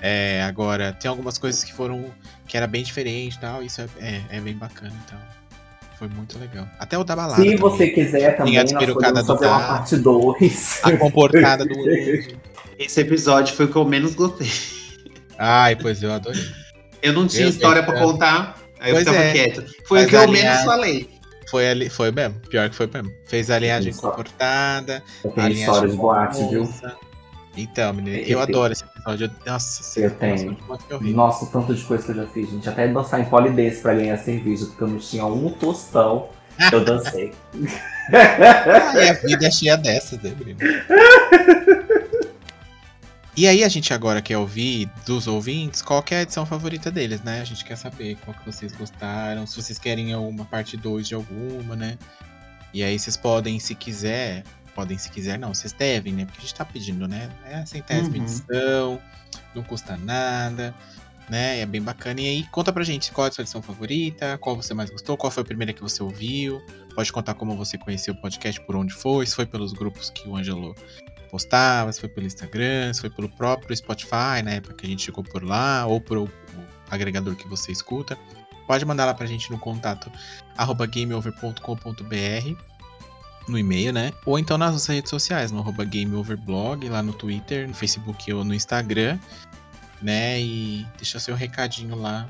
É, 0.00 0.42
agora, 0.42 0.92
tem 0.92 1.08
algumas 1.08 1.36
coisas 1.38 1.62
que 1.62 1.72
foram, 1.72 2.06
que 2.46 2.56
era 2.56 2.66
bem 2.66 2.82
diferente 2.82 3.36
e 3.36 3.40
tal, 3.40 3.62
isso 3.62 3.80
é, 3.82 3.86
é, 4.00 4.22
é 4.30 4.40
bem 4.40 4.54
bacana, 4.56 4.92
então. 5.06 5.18
Foi 5.98 6.08
muito 6.08 6.38
legal. 6.38 6.66
Até 6.78 6.96
o 6.96 7.04
da 7.04 7.14
balada 7.14 7.36
Se 7.36 7.42
também. 7.42 7.58
você 7.58 7.88
quiser 7.88 8.34
também, 8.36 8.54
nós 8.54 8.72
podemos 8.72 9.20
do 9.20 9.26
fazer 9.36 9.46
uma 9.46 9.58
gato. 9.58 9.68
parte 9.68 9.96
2. 9.96 10.80
A 10.82 10.96
comportada 10.96 11.66
do. 11.66 11.74
Esse 12.78 13.02
episódio 13.02 13.54
foi 13.54 13.66
o 13.66 13.68
que 13.68 13.76
eu 13.76 13.84
menos 13.84 14.14
gostei. 14.14 14.48
Ai, 15.38 15.76
pois 15.76 16.02
eu 16.02 16.10
adorei. 16.10 16.40
Eu 17.02 17.12
não 17.12 17.26
tinha 17.26 17.44
Eu 17.44 17.50
história 17.50 17.80
é. 17.80 18.00
contar, 18.00 18.56
aí 18.80 18.90
eu 18.92 18.94
Pois 18.96 19.06
ficava 19.06 19.24
é. 19.24 19.32
quieto. 19.32 19.64
Foi 19.86 19.98
o 19.98 20.00
Mas 20.02 20.10
que 20.10 20.16
eu 20.16 20.20
aliás- 20.22 20.44
menos 20.46 20.64
falei. 20.64 21.10
Foi 21.50 21.68
ali, 21.68 21.90
foi 21.90 22.10
mesmo. 22.12 22.40
Pior 22.48 22.70
que 22.70 22.76
foi 22.76 22.88
mesmo. 22.92 23.10
Fez 23.26 23.50
a 23.50 23.58
linhagem 23.58 23.92
comportada. 23.92 25.02
Eu 25.22 25.32
a 25.36 25.48
linhagem 25.48 25.60
história 25.60 25.88
de 25.90 25.96
boate, 25.96 26.38
viu? 26.48 26.66
Então, 27.56 27.92
menina, 27.92 28.18
Eu 28.18 28.28
eu, 28.28 28.40
adoro 28.40 28.72
esse 28.72 28.84
episódio. 28.84 29.30
Nossa, 29.46 30.00
Eu 30.00 30.10
nossa, 30.10 30.16
tenho. 30.20 30.56
nossa, 31.14 31.46
tanto 31.46 31.74
de 31.74 31.82
coisa 31.84 32.04
que 32.04 32.10
eu 32.10 32.14
já 32.16 32.26
fiz, 32.26 32.50
gente. 32.50 32.68
Até 32.68 32.86
dançar 32.88 33.20
em 33.20 33.24
polidense 33.24 33.82
pra 33.82 33.94
ganhar 33.94 34.16
cerveja, 34.18 34.66
porque 34.66 34.82
eu 34.82 34.88
não 34.88 34.98
tinha 34.98 35.26
um 35.26 35.50
tostão. 35.50 36.28
Eu 36.72 36.84
dancei. 36.84 37.32
Ai, 38.12 39.08
a 39.08 39.12
vida 39.14 39.46
é 39.46 39.50
cheia 39.50 39.76
dessas, 39.76 40.20
né, 40.20 40.30
Bruno? 40.30 40.56
E 43.36 43.46
aí 43.48 43.64
a 43.64 43.68
gente 43.68 43.94
agora 43.94 44.20
quer 44.20 44.36
ouvir 44.36 44.90
dos 45.06 45.26
ouvintes 45.26 45.80
qual 45.80 46.02
que 46.02 46.14
é 46.14 46.18
a 46.18 46.22
edição 46.22 46.44
favorita 46.44 46.90
deles, 46.90 47.22
né? 47.22 47.40
A 47.40 47.44
gente 47.44 47.64
quer 47.64 47.76
saber 47.76 48.18
qual 48.24 48.36
que 48.36 48.44
vocês 48.44 48.72
gostaram, 48.72 49.46
se 49.46 49.56
vocês 49.56 49.78
querem 49.78 50.14
uma 50.14 50.44
parte 50.44 50.76
2 50.76 51.08
de 51.08 51.14
alguma, 51.14 51.74
né? 51.74 51.96
E 52.74 52.82
aí 52.82 52.98
vocês 52.98 53.16
podem, 53.16 53.58
se 53.58 53.74
quiser, 53.74 54.44
podem 54.80 54.96
se 54.96 55.10
quiser, 55.10 55.38
não, 55.38 55.52
vocês 55.52 55.74
devem, 55.74 56.14
né? 56.14 56.24
Porque 56.24 56.38
a 56.38 56.40
gente 56.40 56.54
tá 56.54 56.64
pedindo, 56.64 57.06
né? 57.06 57.28
É 57.44 57.56
a 57.56 57.66
centésima 57.66 58.16
Uhum. 58.16 58.22
edição, 58.22 59.00
não 59.54 59.62
custa 59.62 59.94
nada, 59.98 60.74
né? 61.28 61.60
É 61.60 61.66
bem 61.66 61.82
bacana. 61.82 62.18
E 62.22 62.26
aí 62.26 62.44
conta 62.44 62.72
pra 62.72 62.82
gente 62.82 63.12
qual 63.12 63.26
é 63.26 63.28
a 63.28 63.32
sua 63.32 63.42
edição 63.42 63.60
favorita, 63.60 64.38
qual 64.38 64.56
você 64.56 64.72
mais 64.72 64.88
gostou, 64.88 65.18
qual 65.18 65.30
foi 65.30 65.42
a 65.42 65.44
primeira 65.44 65.74
que 65.74 65.82
você 65.82 66.02
ouviu. 66.02 66.62
Pode 66.94 67.12
contar 67.12 67.34
como 67.34 67.54
você 67.58 67.76
conheceu 67.76 68.14
o 68.14 68.16
podcast, 68.22 68.58
por 68.62 68.74
onde 68.74 68.94
foi, 68.94 69.26
se 69.26 69.34
foi 69.36 69.44
pelos 69.44 69.74
grupos 69.74 70.08
que 70.08 70.26
o 70.26 70.34
Ângelo 70.34 70.74
postava, 71.30 71.92
se 71.92 72.00
foi 72.00 72.08
pelo 72.08 72.26
Instagram, 72.26 72.94
se 72.94 73.02
foi 73.02 73.10
pelo 73.10 73.28
próprio 73.28 73.76
Spotify, 73.76 74.40
na 74.42 74.52
época 74.52 74.74
que 74.76 74.86
a 74.86 74.88
gente 74.88 75.02
chegou 75.02 75.22
por 75.22 75.44
lá, 75.44 75.84
ou 75.84 76.00
por 76.00 76.16
o, 76.16 76.24
o 76.24 76.30
agregador 76.90 77.36
que 77.36 77.46
você 77.46 77.70
escuta. 77.70 78.16
Pode 78.66 78.82
mandar 78.86 79.04
lá 79.04 79.12
pra 79.12 79.26
gente 79.26 79.50
no 79.50 79.58
contato 79.58 80.10
arroba 80.56 80.86
gameover.com.br 80.86 82.69
no 83.50 83.58
e-mail, 83.58 83.92
né? 83.92 84.12
Ou 84.24 84.38
então 84.38 84.56
nas 84.56 84.86
redes 84.86 85.10
sociais, 85.10 85.50
no 85.52 85.62
gameoverblog, 85.62 86.88
lá 86.88 87.02
no 87.02 87.12
Twitter, 87.12 87.68
no 87.68 87.74
Facebook 87.74 88.32
ou 88.32 88.44
no 88.44 88.54
Instagram, 88.54 89.18
né? 90.00 90.40
E 90.40 90.86
deixa 90.96 91.18
seu 91.18 91.34
recadinho 91.34 91.94
lá 91.96 92.28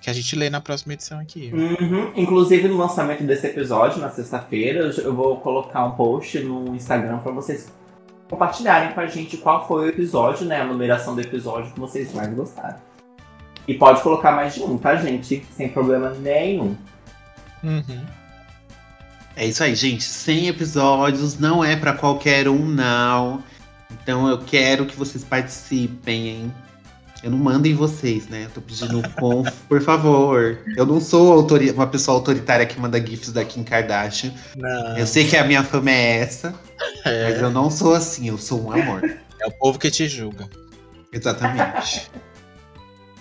que 0.00 0.10
a 0.10 0.12
gente 0.12 0.36
lê 0.36 0.48
na 0.48 0.60
próxima 0.60 0.92
edição 0.92 1.18
aqui. 1.18 1.50
Uhum. 1.52 2.12
Inclusive, 2.14 2.68
no 2.68 2.76
lançamento 2.76 3.24
desse 3.24 3.46
episódio, 3.48 4.00
na 4.00 4.08
sexta-feira, 4.10 4.80
eu- 4.80 5.04
eu 5.04 5.14
vou 5.14 5.38
colocar 5.38 5.84
um 5.84 5.92
post 5.92 6.38
no 6.40 6.76
Instagram 6.76 7.18
pra 7.18 7.32
vocês 7.32 7.72
compartilharem 8.30 8.92
com 8.92 9.00
a 9.00 9.06
gente 9.06 9.36
qual 9.36 9.66
foi 9.66 9.86
o 9.86 9.88
episódio, 9.88 10.46
né? 10.46 10.60
A 10.60 10.64
numeração 10.64 11.14
do 11.14 11.20
episódio 11.20 11.72
que 11.72 11.80
vocês 11.80 12.12
mais 12.12 12.32
gostaram. 12.32 12.76
E 13.66 13.74
pode 13.74 14.00
colocar 14.00 14.30
mais 14.30 14.54
de 14.54 14.62
um, 14.62 14.78
tá, 14.78 14.94
gente? 14.94 15.44
Sem 15.56 15.68
problema 15.70 16.10
nenhum. 16.10 16.76
Uhum. 17.64 18.04
É 19.36 19.46
isso 19.46 19.62
aí, 19.62 19.74
gente. 19.74 20.02
100 20.02 20.48
episódios 20.48 21.38
não 21.38 21.62
é 21.62 21.76
pra 21.76 21.92
qualquer 21.92 22.48
um, 22.48 22.66
não. 22.66 23.44
Então 24.02 24.28
eu 24.28 24.38
quero 24.38 24.86
que 24.86 24.96
vocês 24.96 25.22
participem, 25.22 26.28
hein? 26.28 26.54
Eu 27.22 27.30
não 27.30 27.38
mando 27.38 27.66
em 27.66 27.74
vocês, 27.74 28.28
né? 28.28 28.44
Eu 28.44 28.50
tô 28.50 28.60
pedindo 28.60 29.02
com, 29.18 29.42
por 29.68 29.80
favor. 29.82 30.58
Eu 30.76 30.86
não 30.86 31.00
sou 31.00 31.32
autori- 31.32 31.70
uma 31.70 31.86
pessoa 31.86 32.16
autoritária 32.16 32.64
que 32.66 32.78
manda 32.80 32.98
gifs 33.04 33.32
da 33.32 33.44
Kim 33.44 33.62
Kardashian. 33.62 34.32
Não, 34.56 34.96
Eu 34.98 35.06
sei 35.06 35.26
que 35.26 35.36
a 35.36 35.44
minha 35.44 35.62
fama 35.64 35.90
é 35.90 36.18
essa, 36.20 36.54
mas 37.04 37.12
é, 37.12 37.42
eu 37.42 37.50
não 37.50 37.70
sou 37.70 37.94
assim. 37.94 38.28
Eu 38.28 38.38
sou 38.38 38.64
um 38.66 38.72
amor. 38.72 39.02
é 39.40 39.46
o 39.46 39.50
povo 39.52 39.78
que 39.78 39.90
te 39.90 40.06
julga. 40.08 40.48
Exatamente. 41.12 42.10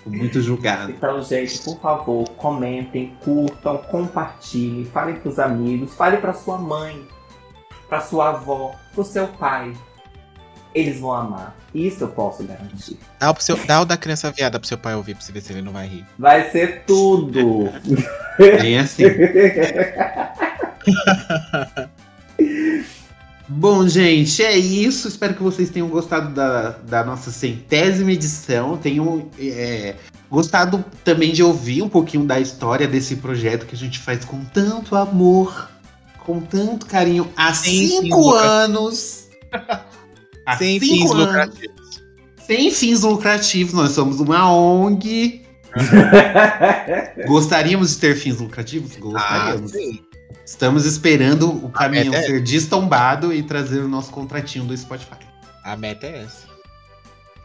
Tô 0.06 0.12
muito 0.12 0.40
julgado. 0.40 0.92
Então, 0.92 1.22
gente, 1.24 1.58
por 1.64 1.80
favor, 1.80 2.30
comentem, 2.38 3.18
curtam, 3.24 3.80
compartilhem, 3.80 4.86
falem 4.86 5.16
pros 5.16 5.40
amigos, 5.40 5.96
falem 5.96 6.22
pra 6.22 6.32
sua 6.32 6.60
mãe, 6.60 7.08
pra 7.90 8.00
sua 8.00 8.30
avó, 8.30 8.76
pro 8.94 9.04
seu 9.04 9.28
pai. 9.28 9.74
Eles 10.76 11.00
vão 11.00 11.12
amar. 11.12 11.56
Isso 11.74 12.04
eu 12.04 12.10
posso 12.10 12.44
garantir. 12.44 13.00
Dá 13.20 13.32
o, 13.32 13.42
seu, 13.42 13.58
dá 13.66 13.82
o 13.82 13.86
da 13.86 13.98
criança 13.98 14.32
viada 14.32 14.60
pro 14.60 14.68
seu 14.68 14.78
pai 14.78 14.94
ouvir, 14.94 15.16
pra 15.16 15.24
você 15.24 15.32
ver 15.32 15.42
se 15.42 15.54
ele 15.54 15.64
não 15.64 15.72
vai 15.72 15.88
rir. 15.88 16.06
Vai 16.20 16.52
ser 16.52 16.84
tudo. 16.86 17.72
Bem 18.38 18.78
assim. 18.78 19.06
Bom, 23.48 23.88
gente, 23.88 24.44
é 24.44 24.58
isso. 24.58 25.08
Espero 25.08 25.36
que 25.36 25.44
vocês 25.44 25.70
tenham 25.70 25.88
gostado 25.88 26.34
da, 26.34 26.72
da 26.72 27.04
nossa 27.04 27.32
centésima 27.32 28.12
edição. 28.12 28.76
Tenham 28.78 29.30
é, 29.40 29.96
gostado 30.30 30.84
também 31.04 31.32
de 31.32 31.44
ouvir 31.44 31.82
um 31.84 31.90
pouquinho 31.90 32.26
da 32.26 32.40
história 32.40 32.88
desse 32.88 33.18
projeto 33.18 33.66
que 33.66 33.76
a 33.76 33.78
gente 33.78 34.00
faz 34.00 34.26
com 34.26 34.44
tanto 34.46 34.96
amor, 34.96 35.70
com 36.26 36.40
tanto 36.42 36.88
carinho 36.88 37.32
há 37.38 37.54
Sem 37.54 37.88
cinco 37.88 38.34
anos. 38.34 39.28
Há 40.46 40.58
Sem 40.58 40.80
cinco 40.80 40.94
fins 40.94 41.12
anos. 41.12 41.26
lucrativos. 41.26 42.04
Sem 42.46 42.72
fins 42.72 43.02
lucrativos. 43.02 43.74
Nós 43.74 43.92
somos 43.92 44.20
uma 44.20 44.52
ONG. 44.52 45.44
Gostaríamos 47.28 47.92
de 47.92 47.98
ter 47.98 48.16
fins 48.16 48.40
lucrativos? 48.40 48.96
Gostaríamos. 48.96 49.72
Ah, 49.72 49.78
sim. 49.78 50.00
Estamos 50.46 50.86
esperando 50.86 51.50
o 51.66 51.70
caminhão 51.70 52.14
é- 52.14 52.22
ser 52.24 52.42
destombado 52.44 53.34
e 53.34 53.42
trazer 53.42 53.80
o 53.80 53.88
nosso 53.88 54.12
contratinho 54.12 54.66
do 54.66 54.78
Spotify. 54.78 55.16
A 55.64 55.76
meta 55.76 56.06
é 56.06 56.24
essa. 56.24 56.46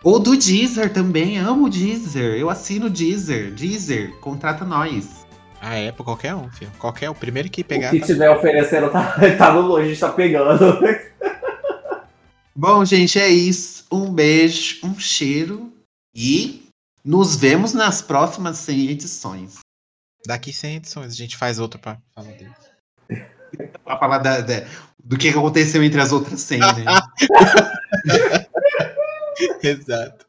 Ou 0.03 0.19
do 0.19 0.37
Deezer 0.37 0.93
também, 0.93 1.39
amo 1.39 1.67
o 1.67 1.71
Deezer. 1.71 2.35
Eu 2.39 2.49
assino 2.51 2.87
o 2.87 2.91
Deezer. 2.91 3.53
Deezer, 3.53 4.13
contrata 4.21 4.65
nós. 4.65 5.27
Ah, 5.61 5.77
é 5.77 5.93
pra 5.93 6.05
qualquer 6.05 6.35
um, 6.35 6.51
filho. 6.51 6.71
Qualquer, 6.79 7.11
o 7.11 7.15
primeiro 7.15 7.51
que 7.51 7.61
O 7.61 7.65
pegar. 7.65 7.91
que 7.91 8.01
tá- 8.01 8.07
tiver 8.07 8.31
oferecendo 8.31 8.91
tá, 8.91 9.15
tá 9.37 9.53
no 9.53 9.61
longe, 9.63 9.87
a 9.87 9.89
gente 9.89 10.01
tá 10.01 10.11
pegando. 10.11 10.59
Bom, 12.55 12.85
gente, 12.85 13.19
é 13.19 13.29
isso. 13.29 13.85
Um 13.91 14.13
beijo, 14.13 14.79
um 14.85 14.99
cheiro 14.99 15.73
e 16.15 16.67
nos 17.05 17.37
vemos 17.37 17.73
nas 17.73 18.01
próximas 18.03 18.59
100 18.59 18.89
edições. 18.91 19.59
Daqui 20.27 20.53
100 20.53 20.77
edições, 20.77 21.13
a 21.13 21.17
gente 21.17 21.37
faz 21.37 21.59
outro 21.59 21.79
pra 21.81 21.99
falar 22.15 22.29
dele. 22.33 22.51
Pra 23.85 23.99
falar 23.99 24.19
da- 24.19 24.41
da- 24.41 24.65
do 25.03 25.17
que 25.17 25.29
aconteceu 25.31 25.83
entre 25.83 26.01
as 26.01 26.13
outras 26.13 26.41
100, 26.41 26.61
né? 26.61 26.67
Exato. 29.63 30.27